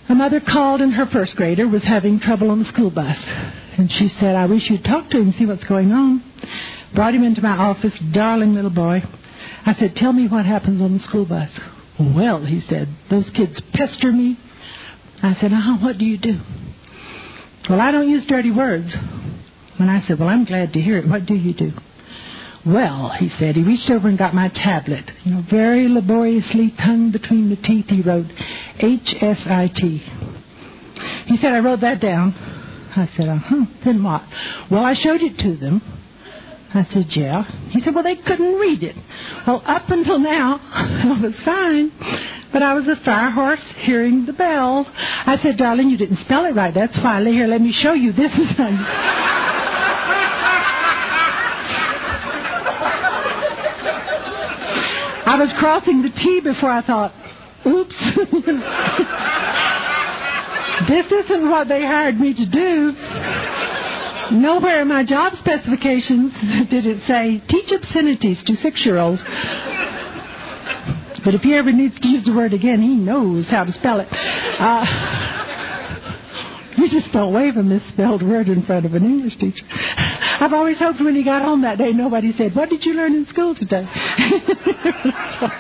A 0.09 0.15
mother 0.15 0.41
called 0.41 0.81
and 0.81 0.95
her 0.95 1.07
first 1.07 1.37
grader 1.37 1.69
was 1.69 1.85
having 1.85 2.19
trouble 2.19 2.51
on 2.51 2.59
the 2.59 2.65
school 2.65 2.91
bus. 2.91 3.19
And 3.77 3.93
she 3.93 4.09
said, 4.09 4.35
I 4.35 4.47
wish 4.47 4.69
you'd 4.69 4.85
talk 4.85 5.11
to 5.11 5.19
him, 5.19 5.31
see 5.31 5.47
what's 5.47 5.65
going 5.65 5.93
on. 5.93 6.25
Brought 6.95 7.15
him 7.15 7.23
into 7.23 7.43
my 7.43 7.57
office, 7.57 7.97
darling 7.99 8.55
little 8.55 8.71
boy. 8.71 9.05
I 9.69 9.75
said, 9.75 9.95
Tell 9.97 10.15
me 10.15 10.27
what 10.29 10.47
happens 10.47 10.81
on 10.81 10.95
the 10.95 10.99
school 10.99 11.27
bus. 11.27 11.61
Well, 11.99 12.45
he 12.45 12.61
said, 12.61 12.89
those 13.11 13.29
kids 13.31 13.61
pester 13.61 14.11
me. 14.11 14.39
I 15.23 15.35
said, 15.35 15.53
uh-huh, 15.53 15.79
what 15.85 15.99
do 15.99 16.07
you 16.07 16.17
do? 16.17 16.41
Well, 17.69 17.81
I 17.81 17.91
don't 17.91 18.09
use 18.09 18.25
dirty 18.25 18.51
words. 18.51 18.97
And 19.79 19.91
I 19.91 20.01
said, 20.01 20.19
well, 20.19 20.29
I'm 20.29 20.45
glad 20.45 20.73
to 20.75 20.81
hear 20.81 20.97
it. 20.97 21.09
What 21.09 21.27
do 21.27 21.35
you 21.35 21.53
do? 21.53 21.73
Well, 22.65 23.11
he 23.11 23.29
said, 23.29 23.57
he 23.57 23.63
reached 23.63 23.91
over 23.91 24.09
and 24.09 24.17
got 24.17 24.35
my 24.35 24.49
tablet. 24.49 25.13
You 25.25 25.35
know, 25.35 25.43
very 25.43 25.89
laboriously, 25.89 26.71
tongue 26.71 27.11
between 27.11 27.51
the 27.51 27.57
teeth, 27.57 27.91
he 27.91 28.01
wrote 28.01 28.27
H-S-I-T. 28.79 29.99
He 31.27 31.37
said, 31.37 31.53
I 31.53 31.59
wrote 31.59 31.81
that 31.81 32.01
down. 32.01 32.33
I 32.97 33.07
said, 33.07 33.29
uh-huh. 33.29 33.67
Then 33.85 34.03
what? 34.03 34.25
Well, 34.71 34.85
I 34.85 34.95
showed 34.95 35.21
it 35.21 35.39
to 35.41 35.57
them. 35.57 35.83
I 36.75 36.85
said, 36.85 37.17
yeah. 37.17 37.45
He 37.71 37.81
said, 37.81 37.95
well, 37.95 38.05
they 38.05 38.17
couldn't 38.17 38.57
read 38.57 38.83
it. 38.83 38.97
Well, 39.47 39.63
up 39.65 39.89
until 39.91 40.19
now, 40.19 40.61
I 40.63 41.19
was 41.21 41.35
fine. 41.41 41.93
But 42.53 42.63
I 42.63 42.75
was 42.75 42.89
a 42.89 42.97
fire 42.97 43.31
horse 43.31 43.65
hearing 43.77 44.27
the 44.27 44.35
bell. 44.35 44.87
I 44.97 45.39
said, 45.39 45.57
darling, 45.57 45.89
you 45.89 45.97
didn't 45.97 46.17
spell 46.17 46.45
it 46.45 46.55
right. 46.55 46.75
That's 46.75 46.99
why. 46.99 47.25
Here, 47.25 47.47
let 47.47 47.61
me 47.61 47.73
show 47.73 47.95
you. 47.95 48.13
This 48.13 48.37
is... 48.39 48.49
I 55.29 55.37
was 55.39 55.53
crossing 55.53 56.03
the 56.03 56.11
T 56.11 56.41
before 56.41 56.71
I 56.71 56.81
thought, 56.81 57.13
oops. 57.67 57.99
this 60.89 61.13
isn't 61.13 61.51
what 61.51 61.69
they 61.69 61.85
hired 61.85 62.19
me 62.19 62.33
to 62.33 62.47
do. 62.47 62.93
Nowhere 64.31 64.83
in 64.83 64.89
my 64.89 65.05
job 65.05 65.35
specifications 65.37 66.35
did 66.71 66.87
it 66.87 67.03
say 67.05 67.43
teach 67.47 67.73
obscenities 67.73 68.43
to 68.45 68.57
six-year-olds. 68.57 69.23
But 71.25 71.35
if 71.35 71.43
he 71.43 71.55
ever 71.55 71.73
needs 71.73 71.99
to 72.01 72.09
use 72.09 72.25
the 72.25 72.33
word 72.33 72.53
again, 72.55 72.81
he 72.81 72.95
knows 72.95 73.49
how 73.49 73.65
to 73.65 73.73
spell 73.73 74.01
it. 74.01 74.09
Uh, 74.11 74.85
you 76.77 76.89
just 76.89 77.13
don't 77.13 77.33
wave 77.33 77.57
a 77.57 77.63
misspelled 77.63 78.23
word 78.23 78.49
in 78.49 78.63
front 78.63 78.87
of 78.87 78.95
an 78.95 79.05
English 79.05 79.37
teacher. 79.37 79.67
I've 79.71 80.53
always 80.53 80.79
hoped 80.79 81.01
when 81.01 81.17
he 81.17 81.25
got 81.25 81.43
home 81.43 81.63
that 81.63 81.79
day, 81.79 81.93
nobody 81.93 82.33
said, 82.33 82.55
What 82.55 82.71
did 82.71 82.87
you 82.87 82.95
learn 82.95 83.15
in 83.15 83.27
school 83.27 83.55
today? 83.55 83.89
so, 83.93 85.49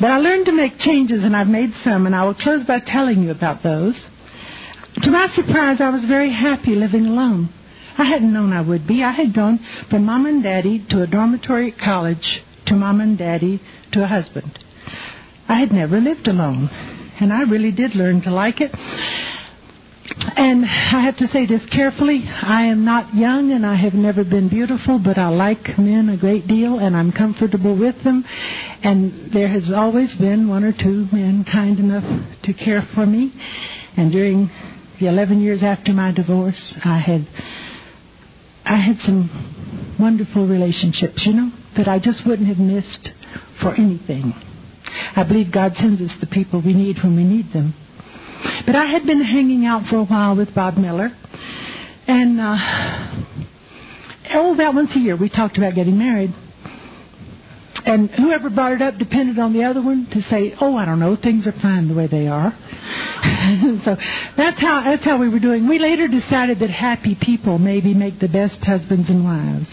but 0.00 0.10
I 0.10 0.18
learned 0.18 0.46
to 0.46 0.52
make 0.52 0.76
changes, 0.78 1.24
and 1.24 1.34
I've 1.34 1.48
made 1.48 1.72
some, 1.76 2.04
and 2.04 2.14
I 2.14 2.24
will 2.24 2.34
close 2.34 2.64
by 2.64 2.80
telling 2.80 3.22
you 3.22 3.30
about 3.30 3.62
those. 3.62 4.06
To 5.02 5.10
my 5.10 5.28
surprise, 5.28 5.80
I 5.80 5.90
was 5.90 6.04
very 6.04 6.30
happy 6.30 6.74
living 6.74 7.06
alone. 7.06 7.50
I 7.98 8.04
hadn't 8.04 8.32
known 8.32 8.52
I 8.52 8.62
would 8.62 8.86
be. 8.86 9.02
I 9.02 9.12
had 9.12 9.34
gone 9.34 9.60
from 9.90 10.04
mom 10.04 10.26
and 10.26 10.42
daddy 10.42 10.78
to 10.90 11.02
a 11.02 11.06
dormitory 11.06 11.72
at 11.72 11.78
college 11.78 12.42
to 12.66 12.74
mom 12.74 13.00
and 13.00 13.16
daddy 13.16 13.60
to 13.92 14.02
a 14.02 14.06
husband. 14.06 14.58
I 15.48 15.54
had 15.54 15.72
never 15.72 16.00
lived 16.00 16.28
alone, 16.28 16.70
and 17.20 17.32
I 17.32 17.42
really 17.42 17.72
did 17.72 17.94
learn 17.94 18.22
to 18.22 18.30
like 18.30 18.60
it. 18.60 18.74
And 20.36 20.64
I 20.64 21.00
have 21.00 21.18
to 21.18 21.28
say 21.28 21.46
this 21.46 21.64
carefully. 21.66 22.26
I 22.28 22.64
am 22.64 22.84
not 22.84 23.14
young 23.14 23.52
and 23.52 23.66
I 23.66 23.74
have 23.74 23.94
never 23.94 24.24
been 24.24 24.48
beautiful, 24.48 24.98
but 24.98 25.18
I 25.18 25.28
like 25.28 25.78
men 25.78 26.08
a 26.08 26.16
great 26.16 26.46
deal 26.46 26.78
and 26.78 26.96
I'm 26.96 27.12
comfortable 27.12 27.74
with 27.74 28.02
them. 28.02 28.24
And 28.82 29.32
there 29.32 29.48
has 29.48 29.70
always 29.72 30.14
been 30.14 30.48
one 30.48 30.64
or 30.64 30.72
two 30.72 31.08
men 31.12 31.44
kind 31.44 31.78
enough 31.78 32.42
to 32.42 32.52
care 32.54 32.82
for 32.82 33.06
me. 33.06 33.32
And 33.96 34.10
during 34.10 34.50
the 34.98 35.06
11 35.06 35.40
years 35.40 35.62
after 35.62 35.92
my 35.92 36.12
divorce, 36.12 36.76
I 36.84 36.98
had 36.98 37.26
I 38.64 38.76
had 38.76 38.98
some 39.00 39.94
wonderful 39.98 40.44
relationships, 40.46 41.24
you 41.24 41.34
know, 41.34 41.52
that 41.76 41.86
I 41.86 42.00
just 42.00 42.26
wouldn't 42.26 42.48
have 42.48 42.58
missed 42.58 43.12
for 43.60 43.72
anything. 43.74 44.34
I 45.14 45.22
believe 45.22 45.52
God 45.52 45.76
sends 45.76 46.02
us 46.02 46.14
the 46.16 46.26
people 46.26 46.60
we 46.60 46.74
need 46.74 47.02
when 47.02 47.14
we 47.16 47.22
need 47.22 47.52
them. 47.52 47.74
But 48.64 48.74
I 48.74 48.86
had 48.86 49.06
been 49.06 49.22
hanging 49.22 49.66
out 49.66 49.86
for 49.86 49.96
a 49.96 50.04
while 50.04 50.34
with 50.34 50.52
Bob 50.54 50.76
Miller, 50.78 51.12
and 52.06 52.40
uh, 52.40 52.56
oh, 54.34 54.54
about 54.54 54.74
once 54.74 54.94
a 54.96 54.98
year 54.98 55.16
we 55.16 55.28
talked 55.28 55.58
about 55.58 55.74
getting 55.74 55.98
married. 55.98 56.34
And 57.84 58.10
whoever 58.10 58.50
brought 58.50 58.72
it 58.72 58.82
up 58.82 58.98
depended 58.98 59.38
on 59.38 59.52
the 59.52 59.62
other 59.62 59.80
one 59.80 60.06
to 60.06 60.22
say, 60.22 60.54
"Oh, 60.60 60.76
I 60.76 60.84
don't 60.84 60.98
know, 60.98 61.14
things 61.14 61.46
are 61.46 61.52
fine 61.52 61.88
the 61.88 61.94
way 61.94 62.08
they 62.08 62.26
are." 62.26 62.52
so 63.84 63.96
that's 64.36 64.60
how 64.60 64.82
that's 64.82 65.04
how 65.04 65.18
we 65.18 65.28
were 65.28 65.38
doing. 65.38 65.68
We 65.68 65.78
later 65.78 66.08
decided 66.08 66.60
that 66.60 66.70
happy 66.70 67.14
people 67.14 67.58
maybe 67.58 67.94
make 67.94 68.18
the 68.18 68.28
best 68.28 68.64
husbands 68.64 69.08
and 69.10 69.24
wives. 69.24 69.68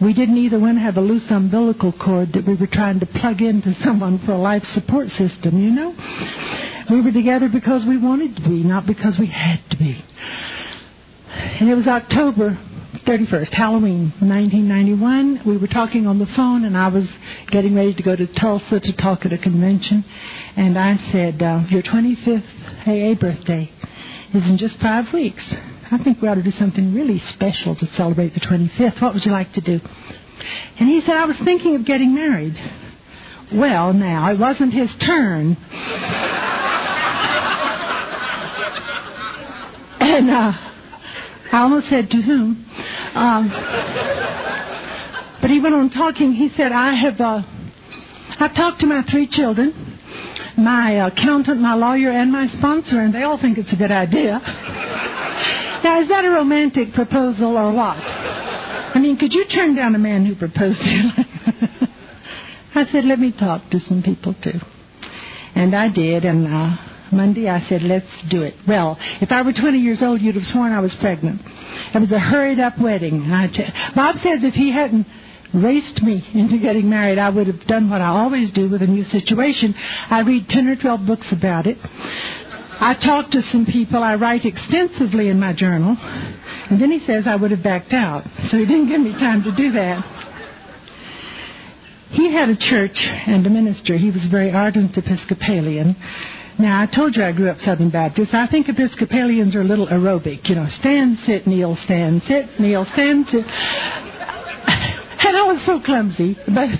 We 0.00 0.12
didn't 0.12 0.38
either 0.38 0.58
one 0.58 0.76
have 0.76 0.96
a 0.96 1.00
loose 1.00 1.30
umbilical 1.30 1.92
cord 1.92 2.32
that 2.32 2.44
we 2.44 2.54
were 2.54 2.66
trying 2.66 3.00
to 3.00 3.06
plug 3.06 3.40
into 3.40 3.72
someone 3.74 4.18
for 4.18 4.32
a 4.32 4.38
life 4.38 4.64
support 4.64 5.08
system, 5.08 5.62
you 5.62 5.70
know? 5.70 5.94
We 6.90 7.00
were 7.00 7.12
together 7.12 7.48
because 7.48 7.86
we 7.86 7.96
wanted 7.96 8.36
to 8.36 8.42
be, 8.42 8.64
not 8.64 8.86
because 8.86 9.18
we 9.18 9.28
had 9.28 9.60
to 9.70 9.76
be. 9.76 10.04
And 11.28 11.70
it 11.70 11.74
was 11.74 11.86
October 11.86 12.58
31st, 13.04 13.50
Halloween, 13.50 14.12
1991. 14.18 15.42
We 15.44 15.56
were 15.56 15.68
talking 15.68 16.06
on 16.06 16.18
the 16.18 16.26
phone, 16.26 16.64
and 16.64 16.76
I 16.76 16.88
was 16.88 17.16
getting 17.54 17.76
ready 17.76 17.94
to 17.94 18.02
go 18.02 18.16
to 18.16 18.26
Tulsa 18.26 18.80
to 18.80 18.92
talk 18.94 19.24
at 19.24 19.32
a 19.32 19.38
convention. 19.38 20.04
And 20.56 20.76
I 20.76 20.96
said, 20.96 21.40
uh, 21.40 21.62
Your 21.68 21.82
25th 21.82 22.42
AA 22.84 23.14
birthday 23.14 23.70
is 24.32 24.50
in 24.50 24.58
just 24.58 24.80
five 24.80 25.12
weeks. 25.12 25.54
I 25.88 25.98
think 25.98 26.20
we 26.20 26.26
ought 26.26 26.34
to 26.34 26.42
do 26.42 26.50
something 26.50 26.92
really 26.92 27.20
special 27.20 27.76
to 27.76 27.86
celebrate 27.86 28.34
the 28.34 28.40
25th. 28.40 29.00
What 29.00 29.14
would 29.14 29.24
you 29.24 29.30
like 29.30 29.52
to 29.52 29.60
do? 29.60 29.80
And 30.80 30.88
he 30.88 31.00
said, 31.02 31.16
I 31.16 31.26
was 31.26 31.38
thinking 31.38 31.76
of 31.76 31.84
getting 31.84 32.12
married. 32.12 32.60
Well, 33.52 33.92
now, 33.92 34.28
it 34.32 34.38
wasn't 34.40 34.72
his 34.72 34.92
turn. 34.96 35.56
and 40.00 40.28
uh, 40.28 40.52
I 41.52 41.60
almost 41.60 41.88
said, 41.88 42.10
To 42.10 42.20
whom? 42.20 42.66
Um, 43.14 43.48
but 45.44 45.50
he 45.50 45.60
went 45.60 45.74
on 45.74 45.90
talking. 45.90 46.32
He 46.32 46.48
said, 46.48 46.72
I 46.72 46.94
have 46.94 47.20
uh, 47.20 47.42
I've 48.40 48.54
talked 48.54 48.80
to 48.80 48.86
my 48.86 49.02
three 49.02 49.26
children, 49.26 50.00
my 50.56 50.92
accountant, 51.06 51.60
my 51.60 51.74
lawyer, 51.74 52.08
and 52.08 52.32
my 52.32 52.46
sponsor, 52.46 52.98
and 52.98 53.14
they 53.14 53.24
all 53.24 53.36
think 53.36 53.58
it's 53.58 53.70
a 53.70 53.76
good 53.76 53.90
idea. 53.90 54.40
Now, 55.84 56.00
is 56.00 56.08
that 56.08 56.24
a 56.24 56.30
romantic 56.30 56.94
proposal 56.94 57.58
or 57.58 57.72
what? 57.72 57.98
I 57.98 58.98
mean, 58.98 59.18
could 59.18 59.34
you 59.34 59.44
turn 59.44 59.74
down 59.74 59.94
a 59.94 59.98
man 59.98 60.24
who 60.24 60.34
proposed 60.34 60.80
to 60.80 60.90
you? 60.90 61.10
I 62.74 62.84
said, 62.84 63.04
let 63.04 63.18
me 63.18 63.30
talk 63.30 63.68
to 63.68 63.80
some 63.80 64.02
people 64.02 64.32
too. 64.32 64.60
And 65.54 65.74
I 65.74 65.90
did, 65.90 66.24
and 66.24 66.48
uh, 66.48 66.76
Monday 67.12 67.50
I 67.50 67.60
said, 67.60 67.82
let's 67.82 68.22
do 68.22 68.44
it. 68.44 68.54
Well, 68.66 68.98
if 69.20 69.30
I 69.30 69.42
were 69.42 69.52
20 69.52 69.78
years 69.78 70.02
old, 70.02 70.22
you'd 70.22 70.36
have 70.36 70.46
sworn 70.46 70.72
I 70.72 70.80
was 70.80 70.94
pregnant. 70.94 71.42
It 71.94 71.98
was 71.98 72.12
a 72.12 72.18
hurried 72.18 72.60
up 72.60 72.78
wedding. 72.78 73.28
Bob 73.94 74.16
says 74.20 74.42
if 74.42 74.54
he 74.54 74.72
hadn't 74.72 75.06
raced 75.54 76.02
me 76.02 76.26
into 76.34 76.58
getting 76.58 76.88
married, 76.90 77.18
I 77.18 77.30
would 77.30 77.46
have 77.46 77.66
done 77.66 77.88
what 77.88 78.00
I 78.00 78.08
always 78.08 78.50
do 78.50 78.68
with 78.68 78.82
a 78.82 78.86
new 78.86 79.04
situation. 79.04 79.74
I 80.10 80.20
read 80.20 80.48
10 80.48 80.68
or 80.68 80.76
12 80.76 81.06
books 81.06 81.32
about 81.32 81.66
it. 81.66 81.78
I 82.80 82.94
talk 82.94 83.30
to 83.30 83.42
some 83.42 83.66
people. 83.66 84.02
I 84.02 84.16
write 84.16 84.44
extensively 84.44 85.28
in 85.28 85.38
my 85.38 85.52
journal. 85.52 85.96
And 85.98 86.80
then 86.80 86.90
he 86.90 86.98
says 86.98 87.26
I 87.26 87.36
would 87.36 87.52
have 87.52 87.62
backed 87.62 87.92
out. 87.92 88.24
So 88.48 88.58
he 88.58 88.66
didn't 88.66 88.88
give 88.88 89.00
me 89.00 89.12
time 89.12 89.44
to 89.44 89.52
do 89.52 89.72
that. 89.72 90.04
He 92.10 92.32
had 92.32 92.48
a 92.48 92.56
church 92.56 93.06
and 93.06 93.46
a 93.46 93.50
minister. 93.50 93.96
He 93.96 94.10
was 94.10 94.24
very 94.26 94.50
ardent 94.52 94.96
Episcopalian. 94.96 95.96
Now, 96.58 96.80
I 96.80 96.86
told 96.86 97.16
you 97.16 97.24
I 97.24 97.32
grew 97.32 97.50
up 97.50 97.60
Southern 97.60 97.90
Baptist. 97.90 98.32
I 98.32 98.46
think 98.46 98.68
Episcopalians 98.68 99.56
are 99.56 99.62
a 99.62 99.64
little 99.64 99.88
aerobic. 99.88 100.48
You 100.48 100.54
know, 100.54 100.68
stand, 100.68 101.18
sit, 101.18 101.46
kneel, 101.46 101.74
stand, 101.76 102.22
sit, 102.22 102.60
kneel, 102.60 102.84
stand, 102.84 103.26
sit. 103.26 103.44
I 105.34 105.42
was 105.52 105.62
so 105.62 105.80
clumsy, 105.80 106.38
but 106.46 106.70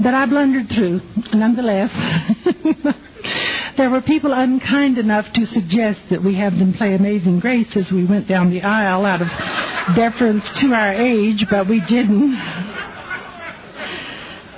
but 0.00 0.12
I 0.12 0.26
blundered 0.26 0.68
through, 0.70 1.00
nonetheless. 1.32 1.92
there 3.76 3.90
were 3.90 4.02
people 4.02 4.32
unkind 4.32 4.98
enough 4.98 5.32
to 5.34 5.46
suggest 5.46 6.08
that 6.10 6.22
we 6.22 6.34
have 6.34 6.58
them 6.58 6.72
play 6.72 6.94
Amazing 6.94 7.40
Grace 7.40 7.76
as 7.76 7.92
we 7.92 8.04
went 8.04 8.26
down 8.26 8.50
the 8.50 8.62
aisle 8.62 9.06
out 9.06 9.22
of 9.22 9.28
deference 9.94 10.50
to 10.60 10.72
our 10.72 10.92
age, 10.92 11.46
but 11.48 11.68
we 11.68 11.80
didn't. 11.80 12.34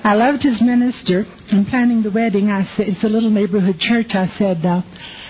I 0.04 0.14
loved 0.14 0.42
his 0.42 0.62
minister. 0.62 1.26
In 1.50 1.66
planning 1.66 2.02
the 2.02 2.10
wedding, 2.10 2.50
I 2.50 2.64
said, 2.64 2.88
it's 2.88 3.04
a 3.04 3.08
little 3.08 3.30
neighborhood 3.30 3.78
church. 3.78 4.14
I 4.14 4.28
said, 4.28 4.64
uh, 4.64 4.82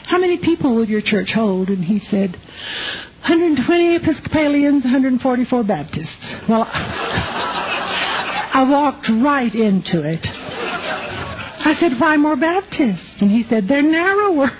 how 0.07 0.19
many 0.19 0.39
people 0.39 0.77
will 0.77 0.89
your 0.89 1.01
church 1.01 1.33
hold? 1.33 1.69
And 1.69 1.85
he 1.85 1.99
said, 1.99 2.37
120 3.27 3.97
Episcopalians, 3.97 4.85
144 4.85 5.65
Baptists. 5.65 6.35
Well, 6.49 6.65
I 6.73 8.65
walked 8.71 9.09
right 9.09 9.53
into 9.53 10.03
it. 10.03 10.25
I 10.31 11.75
said, 11.75 11.99
why 11.99 12.17
more 12.17 12.37
Baptists? 12.37 13.21
And 13.21 13.33
he 13.33 13.43
said, 13.43 13.67
they're 13.67 13.83
narrower. 13.83 14.53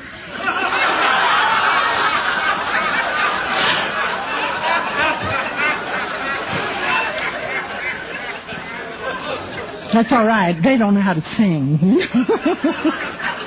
That's 9.93 10.13
all 10.13 10.27
right. 10.27 10.61
They 10.61 10.77
don't 10.77 10.95
know 10.95 11.01
how 11.01 11.15
to 11.15 11.23
sing. 11.37 12.03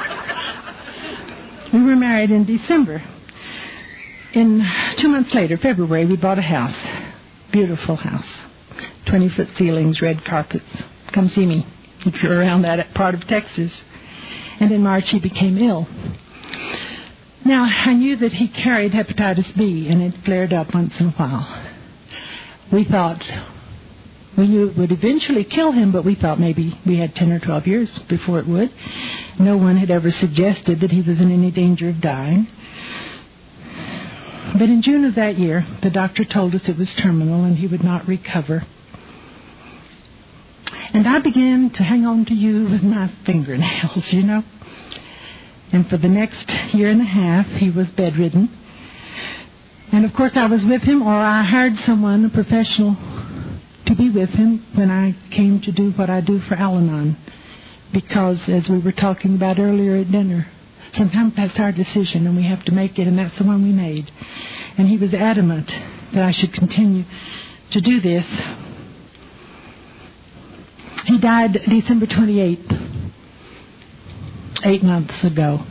we 1.73 1.83
were 1.83 1.95
married 1.95 2.31
in 2.31 2.45
December. 2.45 3.01
In 4.33 4.65
two 4.97 5.07
months 5.07 5.33
later, 5.33 5.57
February, 5.57 6.05
we 6.05 6.15
bought 6.15 6.39
a 6.39 6.43
house. 6.43 6.77
Beautiful 7.51 7.95
house. 7.95 8.41
20 9.05 9.29
foot 9.29 9.49
ceilings, 9.57 10.01
red 10.01 10.23
carpets. 10.23 10.83
Come 11.11 11.27
see 11.27 11.45
me 11.45 11.65
if 12.05 12.21
you're 12.21 12.37
around 12.37 12.61
that 12.61 12.93
part 12.93 13.15
of 13.15 13.25
Texas. 13.27 13.83
And 14.59 14.71
in 14.71 14.83
March 14.83 15.09
he 15.09 15.19
became 15.19 15.57
ill. 15.57 15.87
Now, 17.45 17.63
I 17.63 17.93
knew 17.93 18.17
that 18.17 18.33
he 18.33 18.47
carried 18.47 18.91
hepatitis 18.91 19.55
B 19.57 19.87
and 19.87 20.01
it 20.01 20.13
flared 20.23 20.53
up 20.53 20.73
once 20.73 20.99
in 20.99 21.07
a 21.07 21.11
while. 21.11 21.63
We 22.71 22.83
thought, 22.83 23.31
we 24.37 24.47
knew 24.47 24.69
it 24.69 24.77
would 24.77 24.91
eventually 24.91 25.43
kill 25.43 25.71
him, 25.71 25.91
but 25.91 26.05
we 26.05 26.15
thought 26.15 26.39
maybe 26.39 26.77
we 26.85 26.97
had 26.97 27.15
10 27.15 27.31
or 27.31 27.39
12 27.39 27.67
years 27.67 27.99
before 27.99 28.39
it 28.39 28.47
would. 28.47 28.71
No 29.39 29.55
one 29.55 29.77
had 29.77 29.89
ever 29.89 30.11
suggested 30.11 30.81
that 30.81 30.91
he 30.91 31.01
was 31.01 31.21
in 31.21 31.31
any 31.31 31.49
danger 31.49 31.87
of 31.89 32.01
dying. 32.01 32.47
But 34.51 34.63
in 34.63 34.81
June 34.81 35.05
of 35.05 35.15
that 35.15 35.37
year, 35.37 35.65
the 35.81 35.89
doctor 35.89 36.25
told 36.25 36.53
us 36.55 36.67
it 36.67 36.77
was 36.77 36.93
terminal 36.93 37.45
and 37.45 37.57
he 37.57 37.65
would 37.65 37.83
not 37.83 38.07
recover. 38.07 38.65
And 40.91 41.07
I 41.07 41.19
began 41.19 41.69
to 41.71 41.83
hang 41.83 42.05
on 42.05 42.25
to 42.25 42.33
you 42.33 42.67
with 42.67 42.83
my 42.83 43.07
fingernails, 43.25 44.11
you 44.11 44.23
know. 44.23 44.43
And 45.71 45.87
for 45.89 45.97
the 45.97 46.09
next 46.09 46.51
year 46.73 46.89
and 46.89 46.99
a 46.99 47.05
half, 47.05 47.45
he 47.45 47.69
was 47.69 47.87
bedridden. 47.91 48.49
And 49.91 50.03
of 50.03 50.13
course, 50.13 50.35
I 50.35 50.47
was 50.47 50.65
with 50.65 50.81
him, 50.81 51.01
or 51.01 51.13
I 51.13 51.43
hired 51.43 51.77
someone, 51.77 52.25
a 52.25 52.29
professional, 52.29 52.97
to 53.85 53.95
be 53.95 54.09
with 54.09 54.31
him 54.31 54.65
when 54.73 54.91
I 54.91 55.15
came 55.31 55.61
to 55.61 55.71
do 55.71 55.91
what 55.91 56.09
I 56.09 56.21
do 56.21 56.39
for 56.39 56.55
Al 56.55 56.77
Anon. 56.77 57.17
Because, 57.91 58.47
as 58.49 58.69
we 58.69 58.79
were 58.79 58.91
talking 58.91 59.35
about 59.35 59.59
earlier 59.59 59.97
at 59.97 60.11
dinner, 60.11 60.47
Sometimes 60.93 61.35
that's 61.35 61.59
our 61.59 61.71
decision 61.71 62.25
and 62.25 62.35
we 62.35 62.43
have 62.43 62.63
to 62.65 62.71
make 62.71 62.97
it, 62.97 63.07
and 63.07 63.17
that's 63.17 63.37
the 63.37 63.43
one 63.43 63.63
we 63.63 63.71
made. 63.71 64.11
And 64.77 64.87
he 64.87 64.97
was 64.97 65.13
adamant 65.13 65.67
that 66.13 66.23
I 66.23 66.31
should 66.31 66.53
continue 66.53 67.05
to 67.71 67.81
do 67.81 68.01
this. 68.01 68.25
He 71.05 71.17
died 71.19 71.53
December 71.67 72.05
28th, 72.05 73.11
eight 74.65 74.83
months 74.83 75.23
ago. 75.23 75.65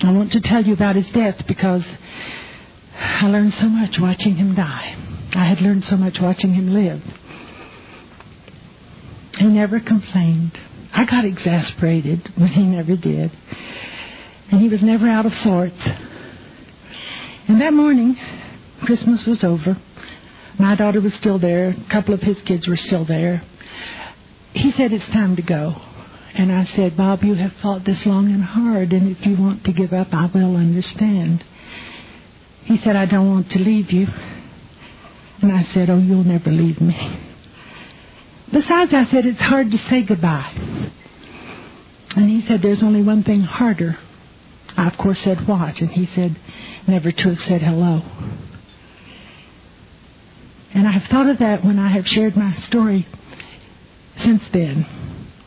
I 0.00 0.12
want 0.12 0.32
to 0.32 0.40
tell 0.40 0.64
you 0.64 0.74
about 0.74 0.96
his 0.96 1.10
death 1.12 1.46
because 1.46 1.86
I 2.98 3.26
learned 3.26 3.54
so 3.54 3.68
much 3.68 3.98
watching 3.98 4.36
him 4.36 4.54
die. 4.54 4.96
I 5.34 5.46
had 5.46 5.60
learned 5.60 5.84
so 5.84 5.96
much 5.96 6.20
watching 6.20 6.52
him 6.52 6.72
live. 6.72 7.02
He 9.36 9.46
never 9.46 9.80
complained. 9.80 10.58
I 10.92 11.04
got 11.04 11.24
exasperated, 11.24 12.32
but 12.36 12.48
he 12.48 12.62
never 12.62 12.96
did. 12.96 13.30
And 14.50 14.60
he 14.60 14.68
was 14.68 14.82
never 14.82 15.08
out 15.08 15.26
of 15.26 15.34
sorts. 15.34 15.86
And 17.48 17.60
that 17.60 17.74
morning, 17.74 18.16
Christmas 18.82 19.26
was 19.26 19.44
over. 19.44 19.76
My 20.58 20.74
daughter 20.74 21.00
was 21.00 21.14
still 21.14 21.38
there. 21.38 21.70
A 21.70 21.90
couple 21.90 22.14
of 22.14 22.22
his 22.22 22.40
kids 22.42 22.66
were 22.66 22.76
still 22.76 23.04
there. 23.04 23.42
He 24.54 24.70
said, 24.70 24.92
It's 24.92 25.08
time 25.08 25.36
to 25.36 25.42
go. 25.42 25.76
And 26.34 26.50
I 26.50 26.64
said, 26.64 26.96
Bob, 26.96 27.22
you 27.22 27.34
have 27.34 27.52
fought 27.54 27.84
this 27.84 28.06
long 28.06 28.30
and 28.30 28.42
hard, 28.42 28.92
and 28.92 29.10
if 29.10 29.24
you 29.26 29.36
want 29.36 29.64
to 29.64 29.72
give 29.72 29.92
up, 29.92 30.08
I 30.12 30.26
will 30.26 30.56
understand. 30.56 31.44
He 32.64 32.76
said, 32.78 32.96
I 32.96 33.06
don't 33.06 33.30
want 33.30 33.50
to 33.52 33.58
leave 33.58 33.92
you. 33.92 34.06
And 35.42 35.52
I 35.52 35.62
said, 35.62 35.90
Oh, 35.90 35.98
you'll 35.98 36.24
never 36.24 36.50
leave 36.50 36.80
me. 36.80 37.25
Besides, 38.52 38.94
I 38.94 39.04
said, 39.06 39.26
it's 39.26 39.40
hard 39.40 39.70
to 39.72 39.78
say 39.78 40.02
goodbye. 40.02 40.52
And 42.16 42.30
he 42.30 42.40
said, 42.42 42.62
there's 42.62 42.82
only 42.82 43.02
one 43.02 43.22
thing 43.22 43.40
harder. 43.40 43.98
I, 44.76 44.86
of 44.88 44.96
course, 44.96 45.18
said, 45.18 45.46
what? 45.46 45.80
And 45.80 45.90
he 45.90 46.06
said, 46.06 46.38
never 46.86 47.10
to 47.12 47.28
have 47.28 47.40
said 47.40 47.62
hello. 47.62 48.02
And 50.72 50.86
I 50.86 50.92
have 50.92 51.04
thought 51.04 51.28
of 51.28 51.38
that 51.38 51.64
when 51.64 51.78
I 51.78 51.88
have 51.88 52.06
shared 52.06 52.36
my 52.36 52.54
story 52.54 53.06
since 54.16 54.46
then. 54.48 54.86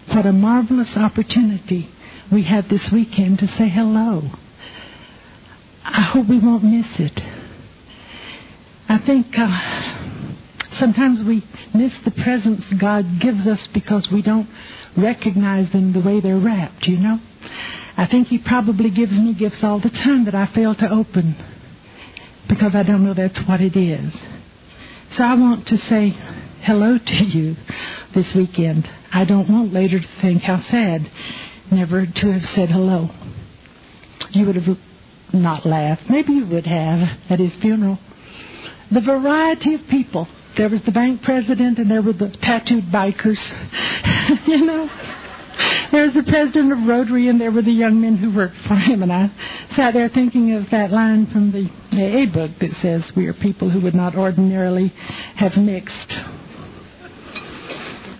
What 0.07 0.25
a 0.25 0.31
marvelous 0.31 0.97
opportunity 0.97 1.89
we 2.31 2.43
have 2.43 2.67
this 2.67 2.91
weekend 2.91 3.39
to 3.39 3.47
say 3.47 3.69
hello. 3.69 4.23
I 5.83 6.01
hope 6.01 6.27
we 6.27 6.39
won't 6.39 6.63
miss 6.63 6.99
it. 6.99 7.23
I 8.87 8.97
think 8.97 9.37
uh, 9.37 9.98
sometimes 10.79 11.21
we 11.23 11.45
miss 11.73 11.97
the 11.99 12.11
presence 12.11 12.65
God 12.73 13.19
gives 13.19 13.45
us 13.47 13.67
because 13.67 14.09
we 14.09 14.21
don't 14.21 14.49
recognize 14.97 15.69
them 15.71 15.93
the 15.93 15.99
way 15.99 16.19
they're 16.19 16.37
wrapped, 16.37 16.87
you 16.87 16.97
know? 16.97 17.19
I 17.97 18.07
think 18.07 18.27
He 18.27 18.37
probably 18.37 18.89
gives 18.89 19.19
me 19.19 19.33
gifts 19.33 19.63
all 19.63 19.79
the 19.79 19.89
time 19.89 20.25
that 20.25 20.35
I 20.35 20.47
fail 20.47 20.73
to 20.75 20.89
open 20.89 21.35
because 22.47 22.73
I 22.73 22.83
don't 22.83 23.03
know 23.03 23.13
that's 23.13 23.39
what 23.39 23.61
it 23.61 23.75
is. 23.75 24.13
So 25.11 25.23
I 25.23 25.35
want 25.35 25.67
to 25.67 25.77
say 25.77 26.09
hello 26.61 26.97
to 26.97 27.23
you 27.23 27.55
this 28.13 28.33
weekend. 28.33 28.89
I 29.11 29.25
don't 29.25 29.49
want 29.49 29.73
later 29.73 29.99
to 29.99 30.09
think 30.21 30.43
how 30.43 30.57
sad 30.57 31.09
never 31.71 32.05
to 32.05 32.31
have 32.31 32.45
said 32.47 32.69
hello. 32.69 33.09
You 34.31 34.45
would 34.45 34.55
have 34.55 34.77
not 35.33 35.65
laughed. 35.65 36.09
Maybe 36.09 36.33
you 36.33 36.45
would 36.47 36.67
have 36.67 37.17
at 37.29 37.39
his 37.39 37.55
funeral. 37.57 37.99
The 38.91 39.01
variety 39.01 39.75
of 39.75 39.87
people 39.87 40.27
there 40.59 40.67
was 40.67 40.81
the 40.81 40.91
bank 40.91 41.21
president 41.21 41.77
and 41.77 41.89
there 41.89 42.01
were 42.01 42.11
the 42.11 42.27
tattooed 42.27 42.91
bikers. 42.91 43.39
you 44.45 44.65
know? 44.65 44.89
There 45.89 46.03
was 46.03 46.13
the 46.13 46.23
president 46.23 46.73
of 46.73 46.85
Rotary 46.85 47.29
and 47.29 47.39
there 47.39 47.49
were 47.49 47.61
the 47.61 47.71
young 47.71 48.01
men 48.01 48.17
who 48.17 48.35
worked 48.35 48.57
for 48.67 48.75
him. 48.75 49.01
And 49.01 49.09
I 49.09 49.31
sat 49.73 49.93
there 49.93 50.09
thinking 50.09 50.51
of 50.55 50.69
that 50.71 50.91
line 50.91 51.27
from 51.27 51.53
the 51.53 51.69
AA 51.93 52.25
book 52.25 52.51
that 52.59 52.73
says, 52.81 53.09
We 53.15 53.27
are 53.27 53.33
people 53.33 53.69
who 53.69 53.79
would 53.79 53.95
not 53.95 54.17
ordinarily 54.17 54.89
have 55.35 55.55
mixed. 55.55 56.19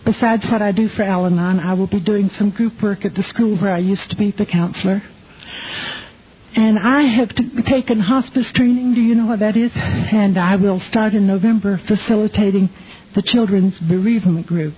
Besides 0.06 0.49
what 0.49 0.61
I 0.61 0.72
do 0.72 0.88
for 0.88 1.03
Al 1.03 1.26
Anon, 1.26 1.60
I 1.60 1.74
will 1.74 1.88
be 1.88 1.99
doing 1.99 2.30
some 2.30 2.52
group 2.52 2.82
work 2.82 3.03
at 3.03 3.16
the 3.16 3.24
school 3.24 3.57
where 3.57 3.74
I 3.74 3.80
used 3.80 4.11
to 4.11 4.16
be 4.16 4.32
the 4.32 4.45
counselor. 4.45 5.03
And 6.60 6.77
I 6.77 7.03
have 7.03 7.34
t- 7.34 7.61
taken 7.61 8.02
hospice 8.02 8.52
training. 8.52 8.94
Do 8.94 8.99
you 8.99 9.15
know 9.15 9.27
what 9.27 9.40
that 9.40 9.56
is? 9.56 9.72
And 9.77 10.38
I 10.38 10.57
will 10.57 10.77
start 10.77 11.14
in 11.14 11.26
November 11.26 11.77
facilitating 11.77 12.69
the 13.15 13.22
children's 13.22 13.80
bereavement 13.80 14.45
group 14.45 14.76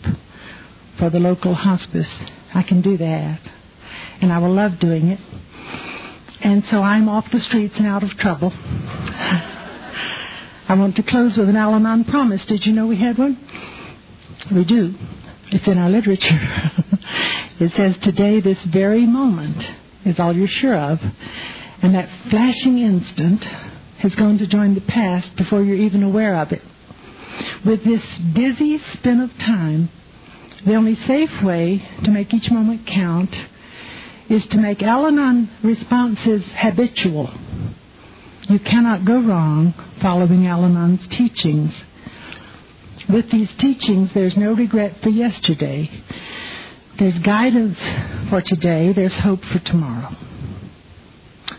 for 0.99 1.09
the 1.09 1.19
local 1.19 1.55
hospice. 1.55 2.07
I 2.53 2.61
can 2.61 2.81
do 2.81 2.97
that. 2.97 3.49
And 4.21 4.31
I 4.31 4.37
will 4.37 4.53
love 4.53 4.77
doing 4.77 5.07
it. 5.07 5.19
And 6.41 6.63
so 6.65 6.83
I'm 6.83 7.09
off 7.09 7.31
the 7.31 7.39
streets 7.39 7.79
and 7.79 7.87
out 7.87 8.03
of 8.03 8.15
trouble. 8.15 8.53
I 8.55 9.55
want 10.77 10.97
to 10.97 11.03
close 11.03 11.35
with 11.35 11.49
an 11.49 11.55
Al 11.55 11.73
Anon 11.73 12.03
promise. 12.03 12.45
Did 12.45 12.63
you 12.63 12.73
know 12.73 12.85
we 12.85 12.97
had 12.97 13.17
one? 13.17 13.39
We 14.53 14.65
do. 14.65 14.93
It's 15.51 15.67
in 15.67 15.79
our 15.79 15.89
literature. 15.89 16.29
it 17.59 17.71
says, 17.71 17.97
Today, 17.97 18.39
this 18.39 18.63
very 18.65 19.07
moment 19.07 19.67
is 20.05 20.19
all 20.19 20.31
you're 20.31 20.47
sure 20.47 20.75
of. 20.75 21.01
And 21.81 21.95
that 21.95 22.09
flashing 22.29 22.77
instant 22.77 23.43
has 23.97 24.15
gone 24.15 24.37
to 24.39 24.47
join 24.47 24.75
the 24.75 24.81
past 24.81 25.35
before 25.35 25.63
you're 25.63 25.75
even 25.75 26.03
aware 26.03 26.35
of 26.35 26.51
it. 26.51 26.61
With 27.65 27.83
this 27.83 28.19
dizzy 28.19 28.77
spin 28.77 29.19
of 29.19 29.37
time, 29.37 29.89
the 30.65 30.75
only 30.75 30.95
safe 30.95 31.41
way 31.41 31.87
to 32.03 32.11
make 32.11 32.33
each 32.33 32.51
moment 32.51 32.85
count 32.85 33.35
is 34.29 34.47
to 34.47 34.59
make 34.59 34.81
Al 34.83 35.07
Anon 35.07 35.49
responses 35.63 36.51
habitual. 36.53 37.33
You 38.47 38.59
cannot 38.59 39.05
go 39.05 39.19
wrong 39.19 39.73
following 40.01 40.47
Al 40.47 40.65
Anon's 40.65 41.07
teachings. 41.07 41.83
With 43.09 43.31
these 43.31 43.53
teachings, 43.55 44.13
there's 44.13 44.37
no 44.37 44.53
regret 44.53 45.01
for 45.01 45.09
yesterday. 45.09 45.89
There's 46.97 47.17
guidance 47.19 47.79
for 48.29 48.41
today. 48.41 48.93
There's 48.93 49.17
hope 49.17 49.43
for 49.45 49.59
tomorrow. 49.59 50.15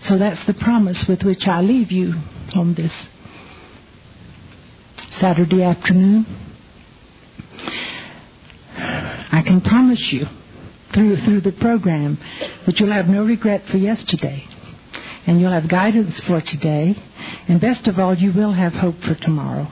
So 0.01 0.19
that's 0.19 0.45
the 0.47 0.55
promise 0.55 1.07
with 1.07 1.23
which 1.23 1.47
I 1.47 1.61
leave 1.61 1.93
you 1.93 2.15
on 2.55 2.75
this 2.75 2.93
Saturday 5.21 5.63
afternoon. 5.63 6.27
I 8.77 9.43
can 9.47 9.61
promise 9.61 10.13
you 10.13 10.27
through 10.93 11.17
through 11.19 11.41
the 11.43 11.53
program 11.53 12.19
that 12.67 12.81
you'll 12.81 12.93
have 12.93 13.09
no 13.09 13.25
regret 13.25 13.67
for 13.67 13.77
yesterday 13.77 14.45
and 15.27 15.41
you'll 15.41 15.53
have 15.53 15.69
guidance 15.69 16.19
for 16.21 16.41
today 16.41 16.97
and 17.49 17.61
best 17.61 17.89
of 17.89 17.99
all 17.99 18.15
you 18.15 18.33
will 18.33 18.53
have 18.53 18.75
hope 18.75 19.01
for 19.03 19.15
tomorrow. 19.15 19.69